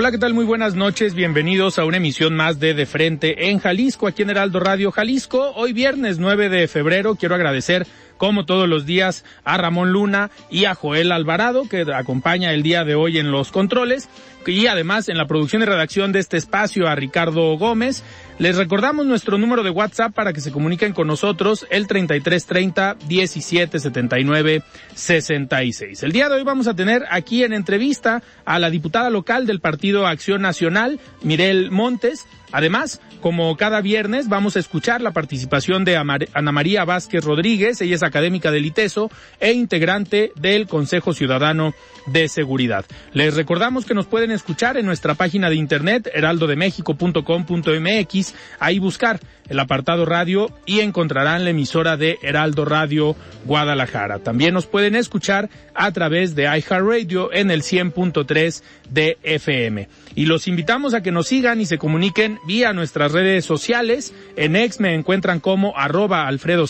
Hola, 0.00 0.12
¿qué 0.12 0.18
tal? 0.18 0.32
Muy 0.32 0.44
buenas 0.44 0.76
noches. 0.76 1.12
Bienvenidos 1.14 1.76
a 1.76 1.84
una 1.84 1.96
emisión 1.96 2.36
más 2.36 2.60
de 2.60 2.72
De 2.72 2.86
Frente 2.86 3.50
en 3.50 3.58
Jalisco, 3.58 4.06
aquí 4.06 4.22
en 4.22 4.30
Heraldo 4.30 4.60
Radio 4.60 4.92
Jalisco. 4.92 5.50
Hoy 5.56 5.72
viernes 5.72 6.20
9 6.20 6.48
de 6.48 6.68
febrero 6.68 7.16
quiero 7.16 7.34
agradecer 7.34 7.84
como 8.16 8.44
todos 8.44 8.68
los 8.68 8.86
días, 8.86 9.24
a 9.42 9.56
Ramón 9.56 9.92
Luna 9.92 10.30
y 10.50 10.66
a 10.66 10.76
Joel 10.76 11.10
Alvarado, 11.10 11.68
que 11.68 11.84
acompaña 11.92 12.52
el 12.52 12.62
día 12.62 12.84
de 12.84 12.94
hoy 12.94 13.18
en 13.18 13.32
los 13.32 13.50
controles, 13.50 14.08
y 14.46 14.66
además 14.66 15.08
en 15.08 15.18
la 15.18 15.26
producción 15.26 15.62
y 15.62 15.64
redacción 15.64 16.12
de 16.12 16.20
este 16.20 16.36
espacio 16.36 16.86
a 16.86 16.94
Ricardo 16.94 17.56
Gómez. 17.58 18.04
Les 18.38 18.56
recordamos 18.56 19.04
nuestro 19.04 19.36
número 19.36 19.64
de 19.64 19.70
WhatsApp 19.70 20.14
para 20.14 20.32
que 20.32 20.40
se 20.40 20.52
comuniquen 20.52 20.92
con 20.92 21.08
nosotros, 21.08 21.66
el 21.70 21.88
3330 21.88 22.96
1779 23.08 24.62
66. 24.94 26.04
El 26.04 26.12
día 26.12 26.28
de 26.28 26.36
hoy 26.36 26.44
vamos 26.44 26.68
a 26.68 26.74
tener 26.74 27.04
aquí 27.10 27.42
en 27.42 27.52
entrevista 27.52 28.22
a 28.44 28.60
la 28.60 28.70
diputada 28.70 29.10
local 29.10 29.44
del 29.44 29.58
Partido 29.58 30.06
Acción 30.06 30.40
Nacional, 30.40 31.00
Mirel 31.22 31.72
Montes, 31.72 32.26
Además, 32.52 33.00
como 33.20 33.56
cada 33.56 33.80
viernes, 33.80 34.28
vamos 34.28 34.56
a 34.56 34.60
escuchar 34.60 35.00
la 35.00 35.12
participación 35.12 35.84
de 35.84 35.96
Ana 35.96 36.52
María 36.52 36.84
Vázquez 36.84 37.24
Rodríguez, 37.24 37.80
ella 37.80 37.96
es 37.96 38.02
académica 38.02 38.50
del 38.50 38.66
ITESO 38.66 39.10
e 39.40 39.52
integrante 39.52 40.32
del 40.36 40.66
Consejo 40.66 41.12
Ciudadano 41.12 41.74
de 42.06 42.28
Seguridad. 42.28 42.84
Les 43.12 43.34
recordamos 43.34 43.84
que 43.84 43.94
nos 43.94 44.06
pueden 44.06 44.30
escuchar 44.30 44.76
en 44.76 44.86
nuestra 44.86 45.14
página 45.14 45.50
de 45.50 45.56
internet 45.56 46.08
heraldodemexico.com.mx, 46.12 48.34
ahí 48.60 48.78
buscar 48.78 49.20
el 49.48 49.58
apartado 49.58 50.04
radio 50.04 50.50
y 50.66 50.80
encontrarán 50.80 51.44
la 51.44 51.50
emisora 51.50 51.96
de 51.96 52.18
Heraldo 52.22 52.64
Radio 52.64 53.16
Guadalajara. 53.44 54.20
También 54.20 54.54
nos 54.54 54.66
pueden 54.66 54.94
escuchar 54.94 55.48
a 55.74 55.90
través 55.92 56.34
de 56.34 56.44
iHeartRadio 56.44 57.32
en 57.32 57.50
el 57.50 57.62
100.3 57.62 58.62
de 58.90 59.18
FM. 59.22 59.88
Y 60.14 60.26
los 60.26 60.48
invitamos 60.48 60.94
a 60.94 61.02
que 61.02 61.12
nos 61.12 61.28
sigan 61.28 61.60
y 61.60 61.66
se 61.66 61.78
comuniquen 61.78 62.37
vía 62.46 62.72
nuestras 62.72 63.12
redes 63.12 63.44
sociales. 63.44 64.12
En 64.36 64.56
X 64.56 64.80
me 64.80 64.94
encuentran 64.94 65.40
como 65.40 65.76
arroba 65.76 66.26
Alfredo 66.26 66.66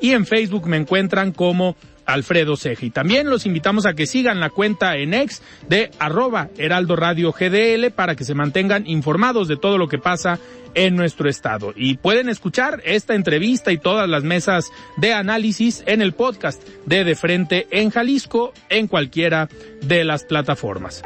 y 0.00 0.12
en 0.12 0.26
Facebook 0.26 0.66
me 0.66 0.76
encuentran 0.76 1.32
como 1.32 1.76
Alfredo 2.08 2.56
Ceja. 2.56 2.86
Y 2.86 2.90
también 2.90 3.28
los 3.28 3.46
invitamos 3.46 3.84
a 3.86 3.94
que 3.94 4.06
sigan 4.06 4.40
la 4.40 4.50
cuenta 4.50 4.96
en 4.96 5.12
ex 5.12 5.42
de 5.68 5.90
arroba 5.98 6.48
Heraldo 6.56 6.96
Radio 6.96 7.32
GDL 7.32 7.90
para 7.94 8.16
que 8.16 8.24
se 8.24 8.34
mantengan 8.34 8.86
informados 8.86 9.46
de 9.46 9.58
todo 9.58 9.76
lo 9.76 9.88
que 9.88 9.98
pasa 9.98 10.38
en 10.74 10.96
nuestro 10.96 11.28
estado. 11.28 11.72
Y 11.76 11.98
pueden 11.98 12.28
escuchar 12.30 12.80
esta 12.84 13.14
entrevista 13.14 13.72
y 13.72 13.78
todas 13.78 14.08
las 14.08 14.24
mesas 14.24 14.70
de 14.96 15.12
análisis 15.12 15.82
en 15.86 16.00
el 16.00 16.14
podcast 16.14 16.62
de 16.86 17.04
De 17.04 17.14
Frente 17.14 17.66
en 17.70 17.90
Jalisco 17.90 18.54
en 18.70 18.88
cualquiera 18.88 19.48
de 19.82 20.04
las 20.04 20.24
plataformas. 20.24 21.02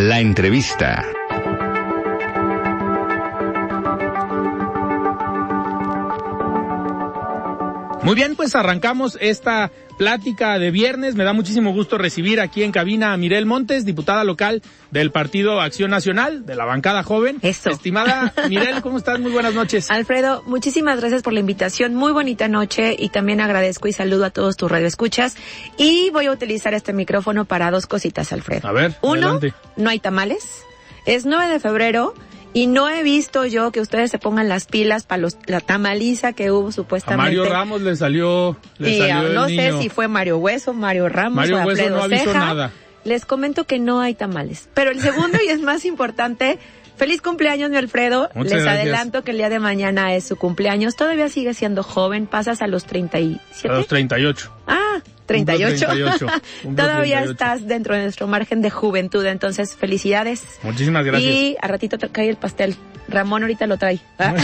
La 0.00 0.18
entrevista. 0.18 1.04
Muy 8.02 8.14
bien, 8.14 8.34
pues 8.34 8.54
arrancamos 8.54 9.18
esta 9.20 9.70
plática 10.00 10.58
de 10.58 10.70
viernes. 10.70 11.14
Me 11.14 11.24
da 11.24 11.34
muchísimo 11.34 11.74
gusto 11.74 11.98
recibir 11.98 12.40
aquí 12.40 12.62
en 12.62 12.72
cabina 12.72 13.12
a 13.12 13.18
Mirel 13.18 13.44
Montes, 13.44 13.84
diputada 13.84 14.24
local 14.24 14.62
del 14.90 15.10
Partido 15.10 15.60
Acción 15.60 15.90
Nacional, 15.90 16.46
de 16.46 16.54
la 16.54 16.64
bancada 16.64 17.02
joven. 17.02 17.36
Eso. 17.42 17.68
Estimada 17.68 18.32
Mirel, 18.48 18.80
¿cómo 18.80 18.96
estás? 18.96 19.20
Muy 19.20 19.30
buenas 19.30 19.52
noches. 19.52 19.90
Alfredo, 19.90 20.42
muchísimas 20.46 20.98
gracias 21.00 21.20
por 21.20 21.34
la 21.34 21.40
invitación. 21.40 21.94
Muy 21.94 22.12
bonita 22.12 22.48
noche 22.48 22.96
y 22.98 23.10
también 23.10 23.42
agradezco 23.42 23.88
y 23.88 23.92
saludo 23.92 24.24
a 24.24 24.30
todos 24.30 24.56
tus 24.56 24.70
radioescuchas. 24.70 25.36
Y 25.76 26.08
voy 26.14 26.28
a 26.28 26.32
utilizar 26.32 26.72
este 26.72 26.94
micrófono 26.94 27.44
para 27.44 27.70
dos 27.70 27.84
cositas, 27.84 28.32
Alfredo. 28.32 28.68
A 28.68 28.72
ver, 28.72 28.94
Uno, 29.02 29.38
no 29.76 29.90
hay 29.90 29.98
tamales. 29.98 30.62
Es 31.04 31.26
9 31.26 31.52
de 31.52 31.60
febrero 31.60 32.14
y 32.52 32.66
no 32.66 32.88
he 32.88 33.02
visto 33.02 33.46
yo 33.46 33.70
que 33.72 33.80
ustedes 33.80 34.10
se 34.10 34.18
pongan 34.18 34.48
las 34.48 34.66
pilas 34.66 35.04
para 35.04 35.22
los 35.22 35.36
la 35.46 35.60
tamaliza 35.60 36.32
que 36.32 36.50
hubo 36.50 36.72
supuestamente. 36.72 37.22
A 37.22 37.24
Mario 37.24 37.44
Ramos 37.44 37.80
le 37.82 37.94
salió, 37.96 38.56
le 38.78 38.90
y 38.90 38.98
salió 38.98 39.28
no 39.32 39.46
el 39.46 39.56
sé 39.56 39.70
niño. 39.70 39.82
si 39.82 39.88
fue 39.88 40.08
Mario 40.08 40.38
Hueso, 40.38 40.72
Mario 40.72 41.08
Ramos 41.08 41.36
Mario 41.36 41.58
o 41.62 41.66
Hueso 41.66 41.90
no 41.90 42.02
avisó 42.02 42.32
nada. 42.34 42.72
Les 43.04 43.24
comento 43.24 43.64
que 43.64 43.78
no 43.78 44.00
hay 44.00 44.14
tamales. 44.14 44.68
Pero 44.74 44.90
el 44.90 45.00
segundo 45.00 45.38
y 45.44 45.48
es 45.48 45.60
más 45.62 45.84
importante, 45.86 46.58
feliz 46.96 47.22
cumpleaños 47.22 47.70
mi 47.70 47.76
Alfredo. 47.78 48.28
Muchas 48.34 48.52
Les 48.52 48.62
gracias. 48.64 48.82
adelanto 48.84 49.24
que 49.24 49.30
el 49.30 49.38
día 49.38 49.48
de 49.48 49.58
mañana 49.58 50.14
es 50.14 50.24
su 50.24 50.36
cumpleaños. 50.36 50.96
Todavía 50.96 51.28
sigue 51.30 51.54
siendo 51.54 51.82
joven, 51.82 52.26
pasas 52.26 52.60
a 52.60 52.66
los 52.66 52.84
37. 52.84 53.68
A 53.68 53.72
los 53.78 53.86
38. 53.86 54.52
Ah, 54.66 55.00
38. 55.30 55.86
Cumplo 55.86 56.16
38, 56.16 56.26
cumplo 56.62 56.84
Todavía 56.84 57.22
38. 57.22 57.30
estás 57.30 57.66
dentro 57.68 57.94
de 57.94 58.02
nuestro 58.02 58.26
margen 58.26 58.62
de 58.62 58.70
juventud, 58.70 59.24
entonces 59.24 59.76
felicidades. 59.76 60.42
Muchísimas 60.62 61.04
gracias. 61.04 61.32
Y 61.32 61.56
a 61.60 61.68
ratito 61.68 61.98
te 61.98 62.08
cae 62.08 62.28
el 62.28 62.36
pastel. 62.36 62.76
Ramón 63.10 63.42
ahorita 63.42 63.66
lo 63.66 63.76
trae. 63.76 64.00
¿ah? 64.18 64.34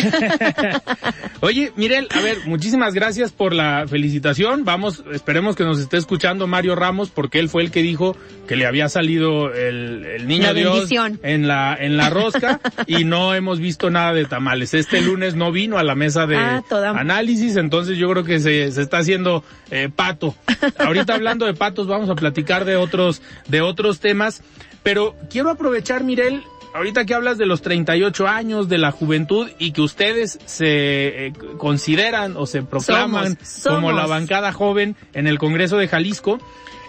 Oye, 1.40 1.72
Mirel, 1.76 2.08
a 2.14 2.20
ver, 2.20 2.38
muchísimas 2.46 2.94
gracias 2.94 3.32
por 3.32 3.54
la 3.54 3.86
felicitación. 3.88 4.64
Vamos, 4.64 5.04
esperemos 5.12 5.56
que 5.56 5.64
nos 5.64 5.78
esté 5.78 5.96
escuchando 5.96 6.46
Mario 6.46 6.74
Ramos, 6.74 7.10
porque 7.10 7.38
él 7.38 7.48
fue 7.48 7.62
el 7.62 7.70
que 7.70 7.82
dijo 7.82 8.16
que 8.46 8.56
le 8.56 8.66
había 8.66 8.88
salido 8.88 9.52
el, 9.52 10.04
el 10.04 10.26
niño 10.28 10.44
La 10.44 10.54
Dios 10.54 10.88
en 11.22 11.48
la, 11.48 11.76
en 11.78 11.96
la 11.96 12.10
rosca 12.10 12.60
y 12.86 13.04
no 13.04 13.34
hemos 13.34 13.58
visto 13.60 13.90
nada 13.90 14.12
de 14.12 14.24
tamales. 14.24 14.74
Este 14.74 15.00
lunes 15.00 15.34
no 15.34 15.52
vino 15.52 15.78
a 15.78 15.84
la 15.84 15.94
mesa 15.94 16.26
de 16.26 16.36
Ah, 16.36 16.62
análisis, 16.96 17.56
entonces 17.56 17.98
yo 17.98 18.10
creo 18.10 18.24
que 18.24 18.38
se, 18.40 18.70
se 18.72 18.82
está 18.82 18.98
haciendo 18.98 19.42
eh, 19.70 19.88
pato. 19.94 20.34
Ahorita 20.78 21.14
hablando 21.14 21.46
de 21.46 21.54
patos, 21.54 21.86
vamos 21.86 22.08
a 22.10 22.14
platicar 22.14 22.64
de 22.64 22.76
otros, 22.76 23.22
de 23.48 23.60
otros 23.60 24.00
temas, 24.00 24.42
pero 24.82 25.16
quiero 25.30 25.50
aprovechar, 25.50 26.04
Mirel, 26.04 26.42
ahorita 26.76 27.04
que 27.04 27.14
hablas 27.14 27.38
de 27.38 27.46
los 27.46 27.62
38 27.62 28.26
años, 28.28 28.68
de 28.68 28.78
la 28.78 28.90
juventud 28.90 29.48
y 29.58 29.72
que 29.72 29.82
ustedes 29.82 30.38
se 30.44 31.26
eh, 31.26 31.32
consideran 31.58 32.36
o 32.36 32.46
se 32.46 32.62
proclaman 32.62 33.38
Somos, 33.42 33.76
como 33.76 33.92
la 33.92 34.06
bancada 34.06 34.52
joven 34.52 34.96
en 35.12 35.26
el 35.26 35.38
Congreso 35.38 35.76
de 35.76 35.88
Jalisco, 35.88 36.38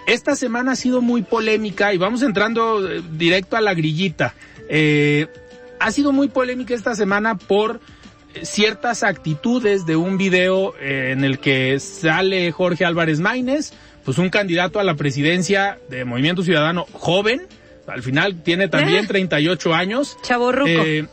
esta 0.07 0.35
semana 0.35 0.73
ha 0.73 0.75
sido 0.75 1.01
muy 1.01 1.21
polémica 1.21 1.93
y 1.93 1.97
vamos 1.97 2.21
entrando 2.21 2.87
eh, 2.87 3.01
directo 3.11 3.57
a 3.57 3.61
la 3.61 3.73
grillita. 3.73 4.35
Eh, 4.69 5.27
ha 5.79 5.91
sido 5.91 6.11
muy 6.11 6.27
polémica 6.27 6.73
esta 6.73 6.95
semana 6.95 7.37
por 7.37 7.79
eh, 8.33 8.45
ciertas 8.45 9.03
actitudes 9.03 9.85
de 9.85 9.95
un 9.95 10.17
video 10.17 10.73
eh, 10.79 11.11
en 11.11 11.23
el 11.23 11.39
que 11.39 11.79
sale 11.79 12.51
Jorge 12.51 12.85
Álvarez 12.85 13.19
Maínez, 13.19 13.73
pues 14.03 14.17
un 14.17 14.29
candidato 14.29 14.79
a 14.79 14.83
la 14.83 14.95
presidencia 14.95 15.79
de 15.89 16.05
Movimiento 16.05 16.43
Ciudadano 16.43 16.85
joven, 16.93 17.47
al 17.87 18.03
final 18.03 18.43
tiene 18.43 18.67
también 18.67 19.05
Eh. 19.05 19.07
38 19.07 19.73
años. 19.73 20.17
Chaborruco. 20.21 20.69
Eh, 20.69 21.07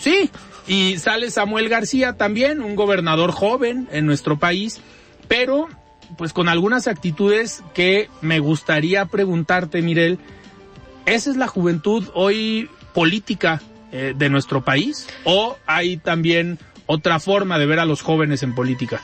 sí, 0.00 0.30
y 0.66 0.98
sale 0.98 1.30
Samuel 1.30 1.68
García 1.68 2.14
también, 2.14 2.62
un 2.62 2.76
gobernador 2.76 3.32
joven 3.32 3.88
en 3.90 4.06
nuestro 4.06 4.38
país, 4.38 4.80
pero 5.26 5.68
pues 6.16 6.32
con 6.32 6.48
algunas 6.48 6.86
actitudes 6.88 7.62
que 7.74 8.08
me 8.20 8.38
gustaría 8.38 9.04
preguntarte, 9.06 9.82
Mirel, 9.82 10.18
¿esa 11.06 11.30
es 11.30 11.36
la 11.36 11.46
juventud 11.46 12.08
hoy 12.14 12.70
política 12.94 13.60
eh, 13.92 14.14
de 14.16 14.30
nuestro 14.30 14.64
país? 14.64 15.06
¿O 15.24 15.56
hay 15.66 15.96
también 15.98 16.58
otra 16.86 17.20
forma 17.20 17.58
de 17.58 17.66
ver 17.66 17.80
a 17.80 17.84
los 17.84 18.02
jóvenes 18.02 18.42
en 18.42 18.54
política? 18.54 19.00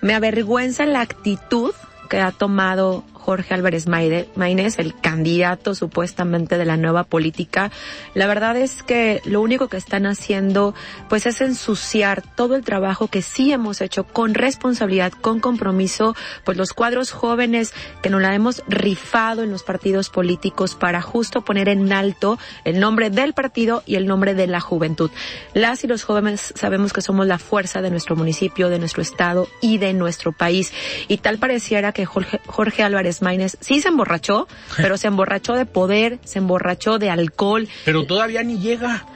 Me 0.00 0.14
avergüenza 0.14 0.86
la 0.86 1.00
actitud 1.00 1.72
que 2.08 2.20
ha 2.20 2.32
tomado 2.32 3.04
Jorge 3.26 3.54
Álvarez 3.54 3.88
Maínez, 3.88 4.78
el 4.78 4.94
candidato 5.00 5.74
supuestamente 5.74 6.58
de 6.58 6.64
la 6.64 6.76
nueva 6.76 7.02
política, 7.02 7.72
la 8.14 8.28
verdad 8.28 8.56
es 8.56 8.84
que 8.84 9.20
lo 9.24 9.40
único 9.40 9.66
que 9.66 9.78
están 9.78 10.06
haciendo 10.06 10.76
pues 11.08 11.26
es 11.26 11.40
ensuciar 11.40 12.22
todo 12.36 12.54
el 12.54 12.62
trabajo 12.62 13.08
que 13.08 13.22
sí 13.22 13.50
hemos 13.52 13.80
hecho 13.80 14.04
con 14.04 14.34
responsabilidad, 14.34 15.12
con 15.12 15.40
compromiso, 15.40 16.14
pues 16.44 16.56
los 16.56 16.72
cuadros 16.72 17.10
jóvenes 17.10 17.74
que 18.00 18.10
nos 18.10 18.22
la 18.22 18.32
hemos 18.32 18.62
rifado 18.68 19.42
en 19.42 19.50
los 19.50 19.64
partidos 19.64 20.08
políticos 20.08 20.76
para 20.76 21.02
justo 21.02 21.42
poner 21.42 21.68
en 21.68 21.92
alto 21.92 22.38
el 22.62 22.78
nombre 22.78 23.10
del 23.10 23.32
partido 23.32 23.82
y 23.86 23.96
el 23.96 24.06
nombre 24.06 24.34
de 24.34 24.46
la 24.46 24.60
juventud. 24.60 25.10
Las 25.52 25.82
y 25.82 25.88
los 25.88 26.04
jóvenes 26.04 26.52
sabemos 26.54 26.92
que 26.92 27.02
somos 27.02 27.26
la 27.26 27.40
fuerza 27.40 27.82
de 27.82 27.90
nuestro 27.90 28.14
municipio, 28.14 28.68
de 28.68 28.78
nuestro 28.78 29.02
estado 29.02 29.48
y 29.60 29.78
de 29.78 29.94
nuestro 29.94 30.30
país. 30.30 30.72
Y 31.08 31.16
tal 31.16 31.38
pareciera 31.38 31.90
que 31.90 32.06
Jorge, 32.06 32.40
Jorge 32.46 32.84
Álvarez 32.84 33.15
Maínez 33.22 33.56
sí 33.60 33.80
se 33.80 33.88
emborrachó, 33.88 34.48
pero 34.76 34.96
se 34.96 35.08
emborrachó 35.08 35.54
de 35.54 35.66
poder, 35.66 36.18
se 36.24 36.38
emborrachó 36.38 36.98
de 36.98 37.10
alcohol. 37.10 37.68
Pero 37.84 38.06
todavía 38.06 38.42
ni 38.42 38.58
llega. 38.58 39.06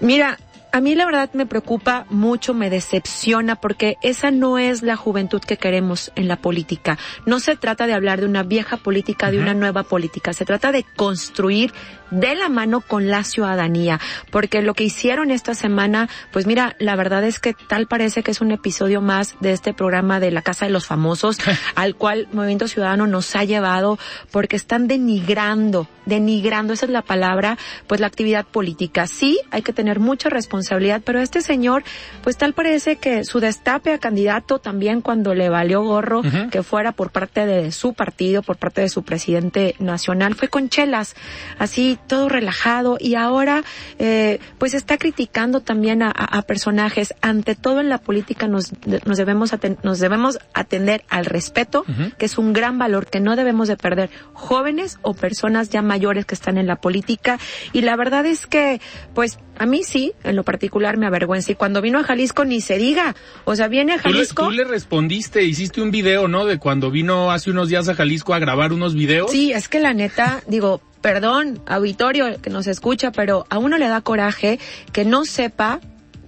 Mira, 0.00 0.38
a 0.72 0.80
mí 0.80 0.94
la 0.94 1.04
verdad 1.04 1.30
me 1.34 1.44
preocupa 1.44 2.06
mucho, 2.08 2.54
me 2.54 2.70
decepciona 2.70 3.56
porque 3.56 3.98
esa 4.02 4.30
no 4.30 4.58
es 4.58 4.82
la 4.82 4.96
juventud 4.96 5.40
que 5.40 5.58
queremos 5.58 6.10
en 6.16 6.28
la 6.28 6.36
política. 6.36 6.98
No 7.26 7.40
se 7.40 7.56
trata 7.56 7.86
de 7.86 7.92
hablar 7.92 8.20
de 8.20 8.26
una 8.26 8.42
vieja 8.42 8.78
política, 8.78 9.30
de 9.30 9.38
una 9.38 9.52
nueva 9.52 9.82
política. 9.82 10.32
Se 10.32 10.46
trata 10.46 10.72
de 10.72 10.84
construir 10.96 11.72
de 12.12 12.34
la 12.34 12.48
mano 12.48 12.82
con 12.82 13.08
la 13.08 13.24
ciudadanía, 13.24 13.98
porque 14.30 14.60
lo 14.60 14.74
que 14.74 14.84
hicieron 14.84 15.30
esta 15.30 15.54
semana, 15.54 16.08
pues 16.30 16.46
mira, 16.46 16.76
la 16.78 16.94
verdad 16.94 17.24
es 17.24 17.38
que 17.38 17.54
tal 17.54 17.86
parece 17.86 18.22
que 18.22 18.30
es 18.30 18.40
un 18.40 18.52
episodio 18.52 19.00
más 19.00 19.34
de 19.40 19.52
este 19.52 19.72
programa 19.72 20.20
de 20.20 20.30
la 20.30 20.42
Casa 20.42 20.66
de 20.66 20.72
los 20.72 20.86
Famosos, 20.86 21.38
al 21.74 21.96
cual 21.96 22.28
Movimiento 22.32 22.68
Ciudadano 22.68 23.06
nos 23.06 23.34
ha 23.34 23.44
llevado, 23.44 23.98
porque 24.30 24.56
están 24.56 24.88
denigrando, 24.88 25.88
denigrando, 26.04 26.74
esa 26.74 26.84
es 26.84 26.92
la 26.92 27.02
palabra, 27.02 27.56
pues 27.86 28.00
la 28.00 28.08
actividad 28.08 28.44
política. 28.44 29.06
Sí, 29.06 29.40
hay 29.50 29.62
que 29.62 29.72
tener 29.72 29.98
mucha 29.98 30.28
responsabilidad, 30.28 30.61
pero 31.04 31.20
este 31.20 31.40
señor, 31.40 31.84
pues 32.22 32.36
tal 32.36 32.54
parece 32.54 32.96
que 32.96 33.24
su 33.24 33.40
destape 33.40 33.92
a 33.92 33.98
candidato 33.98 34.58
también 34.58 35.00
cuando 35.00 35.34
le 35.34 35.48
valió 35.48 35.82
gorro 35.82 36.22
que 36.50 36.62
fuera 36.62 36.92
por 36.92 37.10
parte 37.10 37.46
de 37.46 37.72
su 37.72 37.94
partido, 37.94 38.42
por 38.42 38.56
parte 38.56 38.80
de 38.80 38.88
su 38.88 39.02
presidente 39.02 39.74
nacional, 39.78 40.34
fue 40.34 40.48
con 40.48 40.68
chelas, 40.68 41.14
así 41.58 41.98
todo 42.06 42.28
relajado 42.28 42.96
y 42.98 43.14
ahora 43.14 43.64
eh, 43.98 44.38
pues 44.58 44.74
está 44.74 44.98
criticando 44.98 45.60
también 45.60 46.02
a, 46.02 46.10
a, 46.10 46.42
personajes. 46.42 47.14
Ante 47.20 47.54
todo 47.54 47.80
en 47.80 47.88
la 47.88 47.98
política 47.98 48.48
nos, 48.48 48.72
nos, 49.06 49.18
debemos, 49.18 49.52
nos 49.82 49.98
debemos 49.98 50.38
atender 50.54 51.04
al 51.08 51.24
respeto, 51.24 51.84
que 52.18 52.26
es 52.26 52.38
un 52.38 52.52
gran 52.52 52.78
valor 52.78 53.06
que 53.06 53.20
no 53.20 53.36
debemos 53.36 53.68
de 53.68 53.76
perder 53.76 54.10
jóvenes 54.32 54.98
o 55.02 55.14
personas 55.14 55.70
ya 55.70 55.82
mayores 55.82 56.24
que 56.24 56.34
están 56.34 56.58
en 56.58 56.66
la 56.66 56.76
política. 56.76 57.38
Y 57.72 57.82
la 57.82 57.96
verdad 57.96 58.26
es 58.26 58.46
que 58.46 58.80
pues 59.14 59.38
a 59.58 59.66
mí 59.66 59.84
sí, 59.84 60.12
en 60.24 60.36
lo 60.36 60.44
particular 60.44 60.51
me 60.96 61.06
avergüenza. 61.06 61.52
Y 61.52 61.54
cuando 61.54 61.80
vino 61.80 61.98
a 61.98 62.04
Jalisco 62.04 62.44
ni 62.44 62.60
se 62.60 62.78
diga. 62.78 63.14
O 63.44 63.56
sea, 63.56 63.68
viene 63.68 63.94
a 63.94 63.98
Jalisco. 63.98 64.44
Tú 64.44 64.50
le, 64.50 64.58
tú 64.58 64.64
le, 64.64 64.70
respondiste, 64.70 65.44
hiciste 65.44 65.80
un 65.80 65.90
video, 65.90 66.28
¿no? 66.28 66.44
De 66.44 66.58
cuando 66.58 66.90
vino 66.90 67.30
hace 67.30 67.50
unos 67.50 67.68
días 67.68 67.88
a 67.88 67.94
Jalisco 67.94 68.34
a 68.34 68.38
grabar 68.38 68.72
unos 68.72 68.94
videos. 68.94 69.30
Sí, 69.30 69.52
es 69.52 69.68
que 69.68 69.80
la 69.80 69.94
neta, 69.94 70.42
digo, 70.46 70.80
perdón, 71.00 71.60
auditorio 71.66 72.40
que 72.40 72.50
nos 72.50 72.66
escucha, 72.66 73.12
pero 73.12 73.46
a 73.50 73.58
uno 73.58 73.76
le 73.76 73.88
da 73.88 74.00
coraje 74.00 74.58
que 74.92 75.04
no 75.04 75.24
sepa 75.24 75.80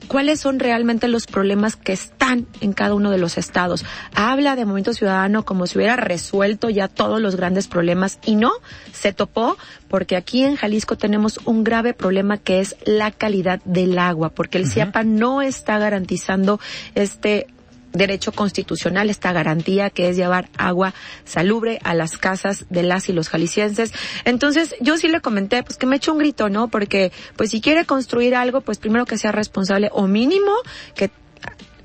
cuáles 0.05 0.41
son 0.41 0.59
realmente 0.59 1.09
los 1.09 1.27
problemas 1.27 1.77
que 1.77 1.93
están 1.93 2.47
en 2.61 2.73
cada 2.73 2.95
uno 2.95 3.11
de 3.11 3.19
los 3.19 3.39
estados. 3.39 3.85
Habla 4.15 4.57
de 4.57 4.65
Movimiento 4.65 4.95
Ciudadano 4.95 5.45
como 5.45 5.67
si 5.67 5.79
hubiera 5.79 5.97
resuelto 5.97 6.71
ya 6.71 6.89
todos 6.89 7.21
los 7.21 7.37
grandes 7.37 7.69
problemas 7.69 8.19
y 8.25 8.37
no, 8.37 8.53
se 8.93 9.13
topó 9.13 9.57
porque 9.89 10.17
aquí 10.17 10.43
en 10.43 10.57
Jalisco 10.57 10.97
tenemos 10.97 11.39
un 11.45 11.65
grave 11.65 11.95
problema 11.95 12.39
que 12.39 12.61
es 12.61 12.77
la 12.85 13.11
calidad 13.11 13.61
del 13.65 13.99
agua, 13.99 14.31
porque 14.31 14.59
el 14.59 14.67
CIAPA 14.67 15.05
no 15.05 15.43
está 15.43 15.79
garantizando 15.79 16.59
este 16.95 17.47
derecho 17.95 18.33
constitucional, 18.33 19.09
esta 19.09 19.33
garantía 19.33 19.89
que 19.89 20.11
es 20.11 20.17
llevar 20.17 20.51
agua 20.59 20.93
salubre 21.25 21.79
a 21.85 21.95
las 21.95 22.19
casas 22.19 22.67
de 22.69 22.83
las 22.83 23.09
y 23.09 23.13
los 23.13 23.29
jaliscienses. 23.29 23.93
Entonces, 24.25 24.75
yo 24.81 24.99
sí 24.99 25.09
le 25.09 25.21
comenté, 25.21 25.63
pues 25.63 25.79
que 25.79 25.87
me 25.87 25.97
eche 25.97 26.11
un 26.11 26.19
grito, 26.19 26.51
¿no? 26.51 26.69
Porque, 26.69 27.13
pues 27.37 27.51
si 27.51 27.61
quiere 27.61 27.87
construir 27.87 28.35
algo, 28.35 28.61
pues 28.61 28.79
primero 28.79 29.07
que 29.07 29.17
sea 29.17 29.33
responsable 29.33 29.89
o 29.93 30.07
mínimo 30.07 30.53
que 30.95 31.11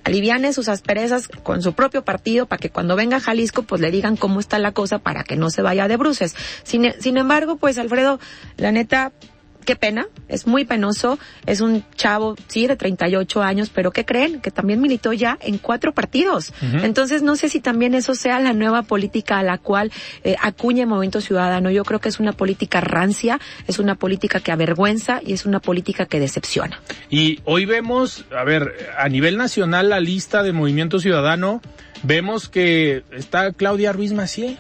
aliviane 0.04 0.54
sus 0.54 0.70
asperezas 0.70 1.28
con 1.28 1.62
su 1.62 1.74
propio 1.74 2.04
partido 2.04 2.48
para 2.48 2.60
que 2.60 2.70
cuando 2.70 2.96
venga 2.96 3.18
a 3.18 3.20
Jalisco 3.20 3.64
pues 3.64 3.82
le 3.82 3.92
digan 3.92 4.16
cómo 4.16 4.40
está 4.40 4.58
la 4.58 4.72
cosa 4.72 5.00
para 5.00 5.24
que 5.24 5.36
no 5.36 5.50
se 5.52 5.62
vaya 5.62 5.88
de 5.88 5.98
bruces. 5.98 6.36
Sin, 6.64 6.94
sin 7.00 7.18
embargo, 7.18 7.58
pues 7.58 7.78
Alfredo, 7.78 8.20
la 8.58 8.72
neta, 8.72 9.12
qué 9.66 9.76
pena, 9.76 10.08
es 10.28 10.48
muy 10.48 10.66
penoso, 10.66 11.20
es 11.46 11.62
un 11.62 11.84
chavo, 11.96 12.36
sí, 12.48 12.68
de 12.68 12.76
38 12.76 13.42
años, 13.42 13.70
pero 13.74 13.92
¿qué 13.92 14.06
creen? 14.06 14.42
Que 14.42 14.52
también 14.52 14.82
militó 14.82 15.14
ya 15.14 15.38
en 15.42 15.58
cuatro 15.58 15.94
partidos. 15.94 16.54
Entonces, 16.84 17.22
no 17.22 17.36
sé 17.36 17.50
si 17.50 17.60
también 17.60 17.94
eso 17.94 18.16
sea 18.16 18.40
la 18.40 18.54
nueva 18.54 18.84
política 18.84 19.40
a 19.40 19.44
la 19.44 19.58
cual 19.58 19.92
eh, 20.24 20.36
acuña 20.42 20.84
el 20.84 20.90
Movimiento 20.90 21.22
Ciudadano. 21.22 21.70
Yo 21.72 21.84
creo 21.84 22.00
que 22.00 22.10
es 22.10 22.20
una 22.20 22.34
política 22.34 22.82
rancia, 22.82 23.40
es 23.68 23.80
una 23.80 23.96
política 23.96 24.40
que 24.40 24.52
avergüenza 24.52 25.22
y 25.26 25.34
es 25.34 25.46
una 25.46 25.60
política 25.60 26.06
que 26.06 26.20
decepciona. 26.20 26.82
Y 27.10 27.40
hoy 27.46 27.66
vemos, 27.66 28.26
a 28.36 28.44
ver, 28.44 28.74
a 28.98 29.08
nivel 29.10 29.38
nacional 29.38 29.90
la 29.90 30.00
lista 30.00 30.44
de 30.44 30.52
Movimiento 30.52 31.00
Ciudadano, 31.00 31.62
vemos 32.04 32.50
que 32.50 33.04
está 33.12 33.52
Claudia 33.54 33.92
Ruiz 33.92 34.14
Macié. 34.14 34.58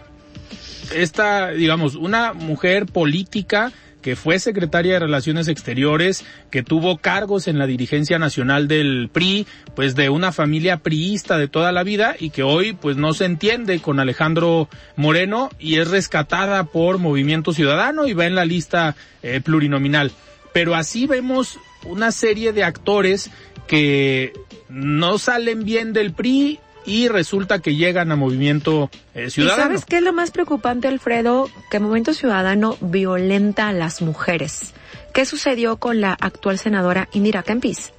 Esta, 0.93 1.49
digamos, 1.49 1.95
una 1.95 2.33
mujer 2.33 2.87
política 2.87 3.71
que 4.01 4.15
fue 4.15 4.39
secretaria 4.39 4.93
de 4.93 4.99
Relaciones 4.99 5.47
Exteriores, 5.47 6.25
que 6.49 6.63
tuvo 6.63 6.97
cargos 6.97 7.47
en 7.47 7.59
la 7.59 7.67
dirigencia 7.67 8.19
nacional 8.19 8.67
del 8.67 9.09
PRI, 9.11 9.45
pues 9.75 9.95
de 9.95 10.09
una 10.09 10.31
familia 10.31 10.77
priista 10.77 11.37
de 11.37 11.47
toda 11.47 11.71
la 11.71 11.83
vida 11.83 12.15
y 12.19 12.29
que 12.29 12.43
hoy 12.43 12.73
pues 12.73 12.97
no 12.97 13.13
se 13.13 13.25
entiende 13.25 13.79
con 13.79 13.99
Alejandro 13.99 14.69
Moreno 14.95 15.49
y 15.59 15.79
es 15.79 15.89
rescatada 15.89 16.63
por 16.65 16.97
Movimiento 16.97 17.53
Ciudadano 17.53 18.07
y 18.07 18.13
va 18.13 18.25
en 18.25 18.35
la 18.35 18.45
lista 18.45 18.95
eh, 19.21 19.41
plurinominal. 19.43 20.11
Pero 20.53 20.75
así 20.75 21.05
vemos 21.05 21.59
una 21.85 22.11
serie 22.11 22.53
de 22.53 22.63
actores 22.63 23.29
que 23.67 24.33
no 24.67 25.17
salen 25.17 25.63
bien 25.63 25.93
del 25.93 26.13
PRI 26.13 26.59
y 26.89 27.07
resulta 27.07 27.59
que 27.59 27.75
llegan 27.75 28.11
a 28.11 28.15
Movimiento 28.15 28.89
eh, 29.13 29.29
Ciudadano. 29.29 29.61
¿Y 29.61 29.63
sabes 29.63 29.85
qué 29.85 29.97
es 29.97 30.03
lo 30.03 30.11
más 30.11 30.31
preocupante, 30.31 30.87
Alfredo? 30.87 31.47
Que 31.69 31.79
Movimiento 31.79 32.15
Ciudadano 32.15 32.77
violenta 32.81 33.67
a 33.67 33.73
las 33.73 34.01
mujeres. 34.01 34.73
¿Qué 35.13 35.25
sucedió 35.25 35.77
con 35.77 36.01
la 36.01 36.13
actual 36.13 36.57
senadora 36.57 37.07
Indira 37.13 37.43
Kempis? 37.43 37.93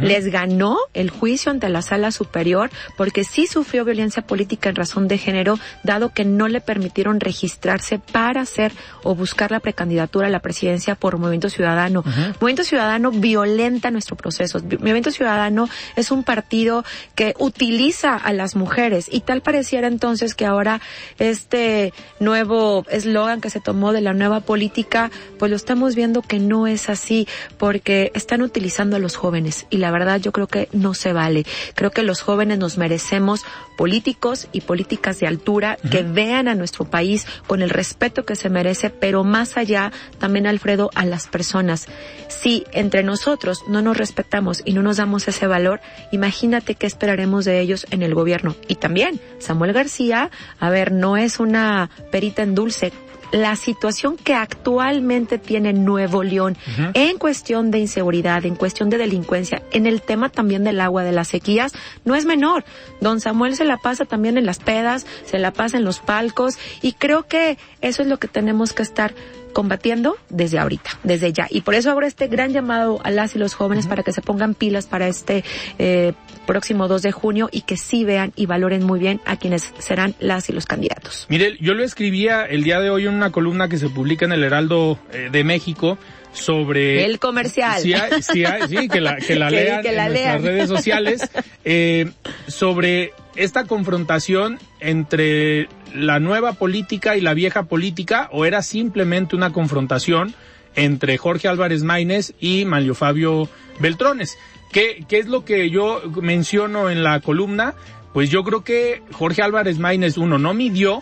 Les 0.00 0.26
ganó 0.26 0.78
el 0.94 1.10
juicio 1.10 1.50
ante 1.50 1.68
la 1.68 1.82
sala 1.82 2.10
superior 2.10 2.70
porque 2.96 3.24
sí 3.24 3.46
sufrió 3.46 3.84
violencia 3.84 4.22
política 4.22 4.68
en 4.68 4.76
razón 4.76 5.08
de 5.08 5.18
género, 5.18 5.58
dado 5.82 6.12
que 6.12 6.24
no 6.24 6.48
le 6.48 6.60
permitieron 6.60 7.20
registrarse 7.20 7.98
para 7.98 8.42
hacer 8.42 8.72
o 9.02 9.14
buscar 9.14 9.50
la 9.50 9.60
precandidatura 9.60 10.26
a 10.26 10.30
la 10.30 10.40
presidencia 10.40 10.94
por 10.94 11.18
Movimiento 11.18 11.48
Ciudadano. 11.48 12.04
Movimiento 12.40 12.64
Ciudadano 12.64 13.10
violenta 13.10 13.90
nuestro 13.90 14.16
proceso. 14.16 14.60
Movimiento 14.60 15.10
Ciudadano 15.10 15.68
es 15.96 16.10
un 16.10 16.24
partido 16.24 16.84
que 17.14 17.34
utiliza 17.38 18.16
a 18.16 18.32
las 18.32 18.56
mujeres 18.56 19.08
y 19.10 19.20
tal 19.20 19.42
pareciera 19.42 19.88
entonces 19.88 20.34
que 20.34 20.46
ahora 20.46 20.80
este 21.18 21.92
nuevo 22.20 22.84
eslogan 22.90 23.40
que 23.40 23.50
se 23.50 23.60
tomó 23.60 23.92
de 23.92 24.00
la 24.00 24.14
nueva 24.14 24.40
política, 24.40 25.10
pues 25.38 25.50
lo 25.50 25.56
estamos 25.56 25.94
viendo 25.94 26.22
que 26.22 26.38
no 26.38 26.66
es 26.66 26.88
así 26.88 27.26
porque 27.58 28.10
están 28.14 28.42
utilizando 28.42 28.96
a 28.96 28.98
los 28.98 29.16
jóvenes 29.16 29.66
y 29.76 29.78
la 29.78 29.90
verdad 29.90 30.20
yo 30.20 30.32
creo 30.32 30.46
que 30.46 30.68
no 30.72 30.94
se 30.94 31.12
vale. 31.12 31.44
Creo 31.74 31.90
que 31.90 32.02
los 32.02 32.22
jóvenes 32.22 32.58
nos 32.58 32.78
merecemos 32.78 33.44
políticos 33.76 34.48
y 34.52 34.62
políticas 34.62 35.20
de 35.20 35.26
altura 35.26 35.76
que 35.90 36.02
vean 36.02 36.48
a 36.48 36.54
nuestro 36.54 36.86
país 36.86 37.26
con 37.46 37.60
el 37.60 37.68
respeto 37.68 38.24
que 38.24 38.36
se 38.36 38.48
merece, 38.48 38.88
pero 38.88 39.22
más 39.22 39.56
allá 39.56 39.92
también, 40.18 40.46
Alfredo, 40.46 40.90
a 40.94 41.04
las 41.04 41.28
personas. 41.28 41.86
Si 42.28 42.64
entre 42.72 43.02
nosotros 43.02 43.64
no 43.68 43.82
nos 43.82 43.96
respetamos 43.98 44.62
y 44.64 44.72
no 44.72 44.82
nos 44.82 44.96
damos 44.96 45.28
ese 45.28 45.46
valor, 45.46 45.80
imagínate 46.10 46.74
qué 46.74 46.86
esperaremos 46.86 47.44
de 47.44 47.60
ellos 47.60 47.86
en 47.90 48.02
el 48.02 48.14
gobierno. 48.14 48.56
Y 48.68 48.76
también, 48.76 49.20
Samuel 49.38 49.74
García, 49.74 50.30
a 50.58 50.70
ver, 50.70 50.90
no 50.90 51.18
es 51.18 51.38
una 51.38 51.90
perita 52.10 52.42
en 52.42 52.54
dulce, 52.54 52.92
la 53.32 53.56
situación 53.56 54.16
que 54.16 54.34
actualmente 54.34 55.38
tiene 55.38 55.72
Nuevo 55.72 56.22
León 56.22 56.56
en 56.94 57.18
cuestión 57.18 57.70
de 57.70 57.78
inseguridad, 57.78 58.44
en 58.44 58.54
cuestión 58.56 58.90
de 58.90 58.98
delincuencia, 58.98 59.62
en 59.72 59.86
el 59.86 60.02
tema 60.02 60.28
también 60.28 60.64
del 60.64 60.80
agua, 60.80 61.04
de 61.04 61.12
las 61.12 61.28
sequías, 61.28 61.72
no 62.04 62.14
es 62.14 62.24
menor. 62.24 62.64
Don 63.00 63.20
Samuel 63.20 63.56
se 63.56 63.64
la 63.64 63.78
pasa 63.78 64.04
también 64.04 64.38
en 64.38 64.46
las 64.46 64.58
pedas, 64.58 65.06
se 65.24 65.38
la 65.38 65.52
pasa 65.52 65.76
en 65.76 65.84
los 65.84 66.00
palcos 66.00 66.58
y 66.82 66.92
creo 66.92 67.26
que 67.26 67.58
eso 67.80 68.02
es 68.02 68.08
lo 68.08 68.18
que 68.18 68.28
tenemos 68.28 68.72
que 68.72 68.82
estar 68.82 69.14
combatiendo 69.56 70.18
desde 70.28 70.58
ahorita, 70.58 70.98
desde 71.02 71.32
ya. 71.32 71.46
Y 71.48 71.62
por 71.62 71.74
eso 71.74 71.90
hago 71.90 72.02
este 72.02 72.26
gran 72.26 72.52
llamado 72.52 73.00
a 73.04 73.10
las 73.10 73.34
y 73.36 73.38
los 73.38 73.54
jóvenes 73.54 73.86
para 73.86 74.02
que 74.02 74.12
se 74.12 74.20
pongan 74.20 74.52
pilas 74.52 74.86
para 74.86 75.08
este 75.08 75.44
eh, 75.78 76.12
próximo 76.46 76.88
2 76.88 77.00
de 77.00 77.10
junio 77.10 77.48
y 77.50 77.62
que 77.62 77.78
sí 77.78 78.04
vean 78.04 78.34
y 78.36 78.44
valoren 78.44 78.84
muy 78.84 79.00
bien 79.00 79.18
a 79.24 79.38
quienes 79.38 79.72
serán 79.78 80.14
las 80.20 80.50
y 80.50 80.52
los 80.52 80.66
candidatos. 80.66 81.24
Mire, 81.30 81.56
yo 81.58 81.72
lo 81.72 81.84
escribía 81.84 82.44
el 82.44 82.64
día 82.64 82.80
de 82.80 82.90
hoy 82.90 83.06
en 83.06 83.14
una 83.14 83.32
columna 83.32 83.70
que 83.70 83.78
se 83.78 83.88
publica 83.88 84.26
en 84.26 84.32
el 84.32 84.44
Heraldo 84.44 84.98
eh, 85.10 85.30
de 85.32 85.42
México 85.42 85.96
sobre 86.36 87.04
el 87.04 87.18
comercial 87.18 87.80
sí, 87.80 87.94
sí, 88.20 88.44
sí 88.68 88.88
que 88.88 89.00
la 89.00 89.16
que 89.16 89.36
la 89.36 89.50
lean 89.50 89.84
en 89.84 89.96
las 89.96 90.42
redes 90.42 90.68
sociales 90.68 91.28
eh, 91.64 92.10
sobre 92.46 93.12
esta 93.36 93.64
confrontación 93.64 94.58
entre 94.80 95.68
la 95.94 96.20
nueva 96.20 96.54
política 96.54 97.16
y 97.16 97.20
la 97.20 97.34
vieja 97.34 97.64
política 97.64 98.28
o 98.32 98.44
era 98.44 98.62
simplemente 98.62 99.36
una 99.36 99.52
confrontación 99.52 100.34
entre 100.74 101.16
Jorge 101.16 101.48
Álvarez 101.48 101.82
Maínez 101.82 102.34
y 102.38 102.64
Manlio 102.64 102.94
Fabio 102.94 103.48
Beltrones. 103.80 104.36
¿Qué, 104.72 105.04
¿Qué 105.08 105.18
es 105.18 105.26
lo 105.26 105.44
que 105.44 105.70
yo 105.70 106.02
menciono 106.20 106.90
en 106.90 107.02
la 107.02 107.20
columna? 107.20 107.74
Pues 108.12 108.30
yo 108.30 108.44
creo 108.44 108.62
que 108.62 109.02
Jorge 109.12 109.42
Álvarez 109.42 109.78
Maínez, 109.78 110.18
uno, 110.18 110.38
no 110.38 110.54
midió 110.54 111.00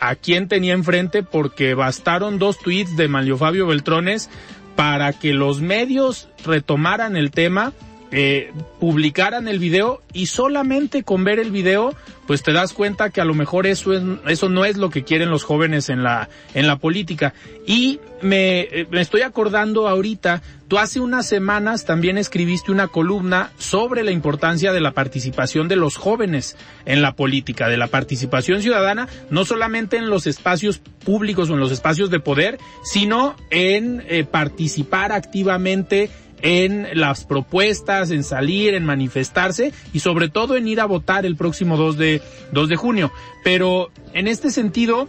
a 0.00 0.14
quién 0.14 0.48
tenía 0.48 0.74
enfrente 0.74 1.22
porque 1.22 1.74
bastaron 1.74 2.38
dos 2.38 2.58
tweets 2.58 2.96
de 2.96 3.08
Manlio 3.08 3.36
Fabio 3.36 3.66
Beltrones 3.66 4.30
para 4.78 5.12
que 5.12 5.32
los 5.32 5.60
medios 5.60 6.28
retomaran 6.44 7.16
el 7.16 7.32
tema 7.32 7.72
eh, 8.10 8.52
publicaran 8.80 9.48
el 9.48 9.58
video 9.58 10.00
y 10.12 10.26
solamente 10.26 11.02
con 11.02 11.24
ver 11.24 11.38
el 11.38 11.50
video 11.50 11.94
pues 12.26 12.42
te 12.42 12.52
das 12.52 12.74
cuenta 12.74 13.08
que 13.08 13.22
a 13.22 13.24
lo 13.24 13.32
mejor 13.32 13.66
eso 13.66 13.94
es, 13.94 14.02
eso 14.26 14.50
no 14.50 14.66
es 14.66 14.76
lo 14.76 14.90
que 14.90 15.02
quieren 15.02 15.30
los 15.30 15.44
jóvenes 15.44 15.88
en 15.88 16.02
la 16.02 16.28
en 16.52 16.66
la 16.66 16.76
política. 16.76 17.32
Y 17.66 18.00
me, 18.20 18.60
eh, 18.60 18.86
me 18.90 19.00
estoy 19.00 19.22
acordando 19.22 19.88
ahorita 19.88 20.42
tú 20.68 20.78
hace 20.78 21.00
unas 21.00 21.26
semanas 21.26 21.86
también 21.86 22.18
escribiste 22.18 22.70
una 22.70 22.88
columna 22.88 23.50
sobre 23.58 24.04
la 24.04 24.10
importancia 24.10 24.72
de 24.72 24.80
la 24.80 24.92
participación 24.92 25.68
de 25.68 25.76
los 25.76 25.96
jóvenes 25.96 26.56
en 26.84 27.00
la 27.00 27.12
política 27.14 27.68
de 27.68 27.78
la 27.78 27.86
participación 27.86 28.60
ciudadana 28.60 29.08
no 29.30 29.46
solamente 29.46 29.96
en 29.96 30.10
los 30.10 30.26
espacios 30.26 30.78
públicos 30.78 31.48
o 31.48 31.54
en 31.54 31.60
los 31.60 31.72
espacios 31.72 32.10
de 32.10 32.20
poder 32.20 32.58
sino 32.84 33.36
en 33.50 34.04
eh, 34.08 34.24
participar 34.24 35.12
activamente 35.12 36.10
en 36.42 36.86
las 36.94 37.24
propuestas, 37.24 38.10
en 38.10 38.24
salir, 38.24 38.74
en 38.74 38.84
manifestarse 38.84 39.72
y 39.92 40.00
sobre 40.00 40.28
todo 40.28 40.56
en 40.56 40.68
ir 40.68 40.80
a 40.80 40.86
votar 40.86 41.26
el 41.26 41.36
próximo 41.36 41.76
2 41.76 41.98
de, 41.98 42.22
2 42.52 42.68
de 42.68 42.76
junio. 42.76 43.12
Pero 43.44 43.90
en 44.12 44.28
este 44.28 44.50
sentido, 44.50 45.08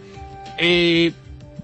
eh, 0.58 1.12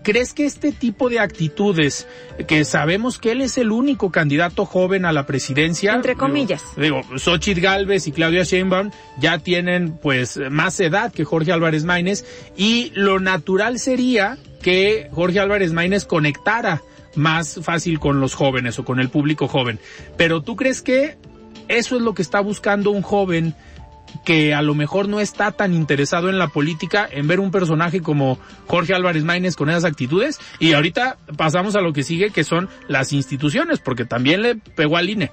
¿crees 0.03 0.35
que 0.35 0.47
este 0.47 0.73
tipo 0.73 1.09
de 1.09 1.19
actitudes, 1.19 2.07
que 2.47 2.65
sabemos 2.65 3.19
que 3.19 3.33
él 3.33 3.43
es 3.43 3.59
el 3.59 3.73
único 3.73 4.11
candidato 4.11 4.65
joven 4.65 5.05
a 5.05 5.13
la 5.13 5.27
presidencia? 5.27 5.95
Entre 5.95 6.15
comillas. 6.15 6.63
Digo, 6.77 7.03
Xochitl 7.17 7.61
Galvez 7.61 8.07
y 8.07 8.13
Claudia 8.13 8.45
Sheinbaum 8.45 8.91
ya 9.19 9.39
tienen 9.39 9.99
pues 9.99 10.39
más 10.51 10.79
edad 10.81 11.13
que 11.13 11.25
Jorge 11.25 11.53
Álvarez 11.53 11.85
Maínez 11.85 12.25
y 12.57 12.93
lo 12.95 13.19
natural 13.21 13.79
sería 13.79 14.39
que 14.63 15.09
Jorge 15.13 15.41
Álvarez 15.41 15.73
Maínez 15.73 16.05
conectara 16.05 16.83
más 17.17 17.61
fácil 17.63 17.99
con 17.99 18.21
los 18.21 18.35
jóvenes 18.35 18.79
o 18.79 18.85
con 18.85 19.01
el 19.01 19.09
público 19.09 19.49
joven. 19.49 19.79
Pero 20.17 20.43
tú 20.43 20.57
crees 20.57 20.83
que 20.83 21.17
eso 21.69 21.97
es 21.97 22.03
lo 22.03 22.15
que 22.15 22.23
está 22.23 22.41
buscando 22.41 22.91
un 22.91 23.03
joven 23.03 23.55
que 24.25 24.55
a 24.55 24.63
lo 24.63 24.75
mejor 24.75 25.09
no 25.09 25.21
está 25.21 25.53
tan 25.53 25.75
interesado 25.75 26.31
en 26.31 26.39
la 26.39 26.49
política, 26.49 27.09
en 27.11 27.27
ver 27.27 27.41
un 27.41 27.51
personaje 27.51 28.01
como 28.01 28.39
Jorge 28.67 28.95
Álvarez 28.95 29.25
Maínez 29.25 29.57
con 29.57 29.69
esas 29.69 29.85
actitudes. 29.85 30.39
Y 30.59 30.73
ahorita 30.73 31.19
pasamos 31.37 31.77
a 31.77 31.81
lo 31.81 31.93
que 31.93 32.03
sigue, 32.03 32.31
que 32.31 32.45
son 32.45 32.69
las 32.89 33.13
instituciones, 33.13 33.81
porque 33.81 34.05
también 34.05 34.43
le 34.43 34.57
pegó 34.57 34.97
al 34.97 35.11
INE. 35.11 35.33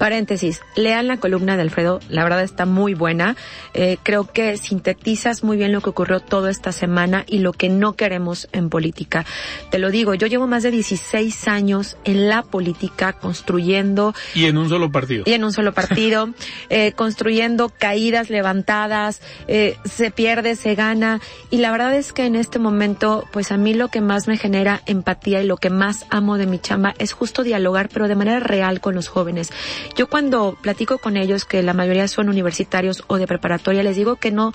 Paréntesis, 0.00 0.62
lean 0.76 1.08
la 1.08 1.18
columna 1.18 1.56
de 1.56 1.62
Alfredo, 1.62 2.00
la 2.08 2.24
verdad 2.24 2.42
está 2.42 2.64
muy 2.64 2.94
buena. 2.94 3.36
Eh, 3.74 3.98
creo 4.02 4.24
que 4.24 4.56
sintetizas 4.56 5.44
muy 5.44 5.58
bien 5.58 5.72
lo 5.72 5.82
que 5.82 5.90
ocurrió 5.90 6.20
toda 6.20 6.50
esta 6.50 6.72
semana 6.72 7.24
y 7.26 7.40
lo 7.40 7.52
que 7.52 7.68
no 7.68 7.92
queremos 7.96 8.48
en 8.52 8.70
política. 8.70 9.26
Te 9.70 9.78
lo 9.78 9.90
digo, 9.90 10.14
yo 10.14 10.26
llevo 10.26 10.46
más 10.46 10.62
de 10.62 10.70
16 10.70 11.46
años 11.48 11.98
en 12.04 12.30
la 12.30 12.42
política 12.42 13.12
construyendo. 13.12 14.14
Y 14.34 14.46
en 14.46 14.56
un 14.56 14.70
solo 14.70 14.90
partido. 14.90 15.24
Y 15.26 15.34
en 15.34 15.44
un 15.44 15.52
solo 15.52 15.74
partido, 15.74 16.30
eh, 16.70 16.92
construyendo 16.92 17.68
caídas, 17.68 18.30
levantadas, 18.30 19.20
eh, 19.48 19.76
se 19.84 20.10
pierde, 20.10 20.56
se 20.56 20.76
gana. 20.76 21.20
Y 21.50 21.58
la 21.58 21.72
verdad 21.72 21.94
es 21.94 22.14
que 22.14 22.24
en 22.24 22.36
este 22.36 22.58
momento, 22.58 23.28
pues 23.32 23.52
a 23.52 23.58
mí 23.58 23.74
lo 23.74 23.88
que 23.88 24.00
más 24.00 24.28
me 24.28 24.38
genera 24.38 24.80
empatía 24.86 25.42
y 25.42 25.46
lo 25.46 25.58
que 25.58 25.68
más 25.68 26.06
amo 26.08 26.38
de 26.38 26.46
mi 26.46 26.58
chamba 26.58 26.94
es 26.96 27.12
justo 27.12 27.42
dialogar, 27.42 27.90
pero 27.92 28.08
de 28.08 28.14
manera 28.14 28.40
real 28.40 28.80
con 28.80 28.94
los 28.94 29.08
jóvenes. 29.08 29.50
Yo 29.96 30.08
cuando 30.08 30.56
platico 30.60 30.98
con 30.98 31.16
ellos, 31.16 31.44
que 31.44 31.62
la 31.62 31.74
mayoría 31.74 32.06
son 32.08 32.28
universitarios 32.28 33.04
o 33.06 33.18
de 33.18 33.26
preparatoria, 33.26 33.82
les 33.82 33.96
digo 33.96 34.16
que 34.16 34.30
no, 34.30 34.52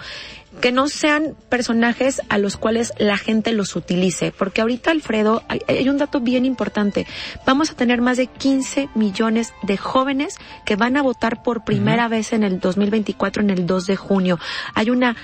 que 0.62 0.72
no 0.72 0.88
sean 0.88 1.36
personajes 1.50 2.22
a 2.30 2.38
los 2.38 2.58
cuales 2.58 2.94
la 2.98 3.18
gente 3.18 3.52
los 3.52 3.76
utilice, 3.76 4.32
porque 4.32 4.62
ahorita 4.62 4.92
Alfredo, 4.92 5.44
hay, 5.48 5.90
un 5.90 5.98
dato 5.98 6.22
bien 6.22 6.46
importante, 6.46 7.06
vamos 7.46 7.72
a 7.72 7.76
tener 7.76 8.02
más 8.02 8.18
de 8.18 8.28
15 8.28 8.90
millones 8.96 9.54
de 9.64 9.78
jóvenes 9.78 10.38
que 10.66 10.76
van 10.76 10.98
a 10.98 11.02
votar 11.02 11.44
por 11.44 11.64
primera 11.64 12.08
vez 12.08 12.34
en 12.34 12.44
el 12.44 12.60
2024, 12.60 13.44
en 13.44 13.50
el 13.50 13.66
2 13.66 13.88
de 13.88 13.96
junio. 13.96 14.40
Hay 14.74 14.90
una 14.90 15.16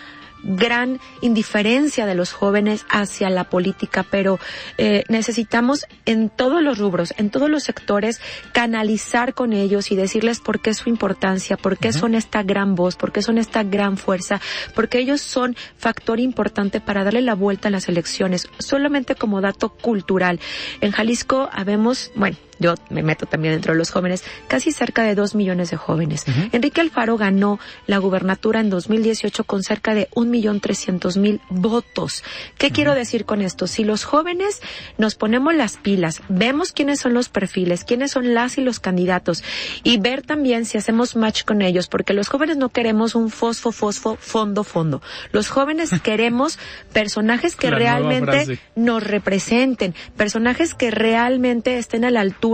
gran 0.44 1.00
indiferencia 1.22 2.06
de 2.06 2.16
los 2.16 2.32
jóvenes 2.32 2.86
hacia 2.90 3.30
la 3.30 3.46
política, 3.46 4.06
pero 4.10 4.40
eh, 4.78 5.04
necesitamos 5.10 5.86
en 6.06 6.30
todos 6.30 6.62
los 6.62 6.78
rubros, 6.78 7.14
en 7.18 7.30
todos 7.30 7.50
los 7.50 7.64
sectores, 7.64 8.22
canalizar 8.52 9.34
con 9.34 9.54
ellos 9.54 9.92
y 9.92 9.96
decirles 9.96 10.40
por 10.40 10.60
qué 10.60 10.74
su 10.74 10.90
importancia, 10.90 11.58
por 11.58 11.78
qué 11.78 11.94
son 11.94 12.16
esta 12.16 12.44
gran 12.44 12.76
voz, 12.76 12.96
por 12.96 13.12
qué 13.12 13.22
son 13.22 13.38
esta 13.38 13.64
gran 13.64 13.98
fuerza, 13.98 14.42
porque 14.76 15.00
ellos 15.00 15.22
son 15.22 15.56
factor 15.78 16.20
importante 16.20 16.82
para 16.82 17.04
darle 17.04 17.22
la 17.22 17.36
vuelta 17.36 17.68
a 17.68 17.72
las 17.72 17.88
elecciones. 17.90 18.48
Solamente 18.60 19.16
como 19.16 19.42
dato 19.42 19.70
cultural, 19.70 20.40
en 20.82 20.92
Jalisco 20.92 21.50
habemos, 21.52 22.12
bueno, 22.16 22.38
yo 22.62 22.76
me 22.90 23.02
meto 23.02 23.26
también 23.26 23.56
dentro 23.56 23.74
de 23.74 23.80
los 23.80 23.90
jóvenes, 23.90 24.24
casi 24.48 24.72
cerca 24.72 25.04
de 25.04 25.16
dos 25.16 25.36
millones 25.36 25.72
de 25.72 25.78
jóvenes. 25.78 26.26
Enrique 26.52 26.80
Alfaro 26.80 27.18
ganó 27.18 27.60
la 27.88 27.98
gubernatura 27.98 28.60
en 28.60 28.70
2018 28.70 29.44
con 29.44 29.64
cerca 29.64 29.96
de 29.96 30.08
un 30.14 30.30
millón 30.30 30.60
trescientos 30.60 31.18
mil 31.18 31.42
votos. 31.50 32.24
¿Qué 32.58 32.72
quiero 32.72 32.94
decir 32.94 33.26
con 33.26 33.42
esto? 33.42 33.66
Si 33.68 33.84
los 33.84 34.04
jóvenes 34.04 34.62
nos 34.98 35.16
ponemos 35.16 35.56
las 35.56 35.78
pilas, 35.78 36.22
vemos 36.30 36.72
quiénes 36.72 37.00
son 37.00 37.14
los 37.16 37.30
perfiles, 37.30 37.84
quiénes 37.84 38.12
son 38.12 38.34
las 38.34 38.58
y 38.58 38.62
los 38.62 38.80
candidatos 38.80 39.44
y 39.84 39.98
ver 39.98 40.22
también 40.22 40.66
si 40.66 40.78
hacemos 40.78 41.16
match 41.16 41.44
con 41.44 41.62
ellos, 41.62 41.88
porque 41.88 42.14
los 42.14 42.28
jóvenes 42.28 42.58
no 42.58 42.70
queremos 42.70 43.16
un 43.16 43.32
fosfo, 43.32 43.72
fosfo, 43.72 44.18
fondo, 44.18 44.64
fondo. 44.64 45.02
Los 45.32 45.50
jóvenes 45.50 45.90
queremos 46.04 46.60
personajes 46.94 47.56
que 47.56 47.72
realmente 47.72 48.60
nos 48.76 49.04
representen, 49.04 49.96
personajes 50.16 50.76
que 50.76 50.92
realmente 50.92 51.78
estén 51.78 52.06
a 52.06 52.12
la 52.12 52.22
altura 52.22 52.51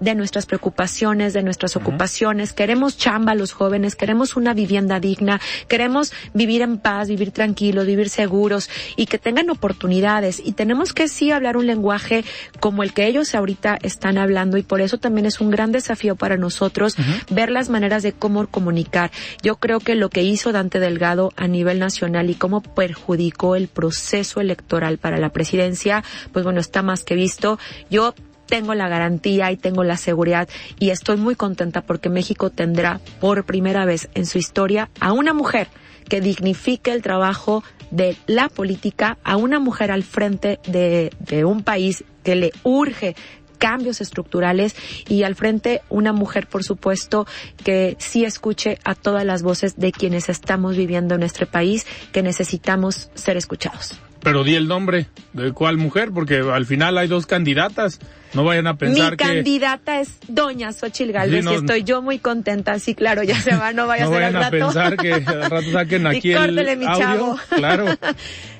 de 0.00 0.14
nuestras 0.14 0.46
preocupaciones, 0.46 1.32
de 1.32 1.42
nuestras 1.42 1.76
ocupaciones. 1.76 2.52
Queremos 2.52 2.96
chamba 2.96 3.32
a 3.32 3.34
los 3.34 3.52
jóvenes, 3.52 3.96
queremos 3.96 4.36
una 4.36 4.54
vivienda 4.54 5.00
digna, 5.00 5.40
queremos 5.68 6.12
vivir 6.34 6.62
en 6.62 6.78
paz, 6.78 7.08
vivir 7.08 7.30
tranquilos, 7.30 7.86
vivir 7.86 8.08
seguros 8.08 8.68
y 8.96 9.06
que 9.06 9.18
tengan 9.18 9.50
oportunidades. 9.50 10.40
Y 10.44 10.52
tenemos 10.52 10.92
que 10.92 11.08
sí 11.08 11.30
hablar 11.30 11.56
un 11.56 11.66
lenguaje 11.66 12.24
como 12.60 12.82
el 12.82 12.92
que 12.92 13.06
ellos 13.06 13.34
ahorita 13.34 13.78
están 13.82 14.18
hablando 14.18 14.56
y 14.56 14.62
por 14.62 14.80
eso 14.80 14.98
también 14.98 15.26
es 15.26 15.40
un 15.40 15.50
gran 15.50 15.72
desafío 15.72 16.16
para 16.16 16.36
nosotros 16.36 16.96
ver 17.30 17.50
las 17.50 17.68
maneras 17.68 18.02
de 18.02 18.12
cómo 18.12 18.46
comunicar. 18.46 19.10
Yo 19.42 19.56
creo 19.56 19.80
que 19.80 19.94
lo 19.94 20.10
que 20.10 20.22
hizo 20.22 20.52
Dante 20.52 20.78
Delgado 20.78 21.32
a 21.36 21.48
nivel 21.48 21.78
nacional 21.78 22.30
y 22.30 22.34
cómo 22.34 22.62
perjudicó 22.62 23.56
el 23.56 23.68
proceso 23.68 24.40
electoral 24.40 24.98
para 24.98 25.18
la 25.18 25.30
presidencia, 25.30 26.04
pues 26.32 26.44
bueno, 26.44 26.60
está 26.60 26.82
más 26.82 27.04
que 27.04 27.14
visto. 27.14 27.58
Yo 27.90 28.14
tengo 28.48 28.74
la 28.74 28.88
garantía 28.88 29.52
y 29.52 29.56
tengo 29.56 29.84
la 29.84 29.96
seguridad 29.96 30.48
y 30.80 30.90
estoy 30.90 31.16
muy 31.16 31.36
contenta 31.36 31.82
porque 31.82 32.08
México 32.08 32.50
tendrá 32.50 33.00
por 33.20 33.44
primera 33.44 33.84
vez 33.84 34.08
en 34.14 34.26
su 34.26 34.38
historia 34.38 34.90
a 34.98 35.12
una 35.12 35.34
mujer 35.34 35.68
que 36.08 36.20
dignifique 36.20 36.90
el 36.90 37.02
trabajo 37.02 37.62
de 37.90 38.16
la 38.26 38.48
política, 38.48 39.18
a 39.22 39.36
una 39.36 39.60
mujer 39.60 39.90
al 39.90 40.02
frente 40.02 40.58
de, 40.66 41.10
un 41.44 41.62
país 41.62 42.04
que 42.24 42.34
le 42.34 42.52
urge 42.62 43.14
cambios 43.58 44.00
estructurales 44.00 44.76
y 45.08 45.24
al 45.24 45.34
frente 45.34 45.82
una 45.88 46.12
mujer, 46.12 46.46
por 46.46 46.64
supuesto, 46.64 47.26
que 47.64 47.96
sí 47.98 48.24
escuche 48.24 48.78
a 48.84 48.94
todas 48.94 49.24
las 49.24 49.42
voces 49.42 49.76
de 49.76 49.92
quienes 49.92 50.28
estamos 50.28 50.76
viviendo 50.76 51.14
en 51.14 51.20
nuestro 51.20 51.46
país, 51.46 51.86
que 52.12 52.22
necesitamos 52.22 53.10
ser 53.14 53.36
escuchados. 53.36 53.98
Pero 54.22 54.44
di 54.44 54.54
el 54.54 54.68
nombre 54.68 55.06
de 55.32 55.52
cuál 55.52 55.76
mujer, 55.76 56.10
porque 56.12 56.38
al 56.38 56.66
final 56.66 56.98
hay 56.98 57.08
dos 57.08 57.26
candidatas. 57.26 58.00
No 58.34 58.44
vayan 58.44 58.66
a 58.66 58.76
pensar 58.76 59.16
que... 59.16 59.24
Mi 59.24 59.34
candidata 59.34 60.00
es 60.00 60.18
Doña 60.28 60.72
Xochil 60.72 61.12
Gálvez 61.12 61.44
y 61.44 61.54
estoy 61.54 61.84
yo 61.84 62.02
muy 62.02 62.18
contenta. 62.18 62.78
Sí, 62.78 62.94
claro, 62.94 63.22
ya 63.22 63.40
se 63.40 63.56
va, 63.56 63.72
no 63.72 63.86
vaya 63.86 64.04
no 64.08 64.10
a 64.10 64.14
ser 64.14 64.32
vayan 64.32 64.42
a 64.42 64.50
pensar 64.50 64.96
que 64.96 65.14
al 65.14 65.50
rato 65.50 65.70
saquen 65.72 66.06
aquí 66.06 66.32
el 66.32 66.76
mi 66.76 66.84
chavo. 66.84 67.38
Claro. 67.48 67.86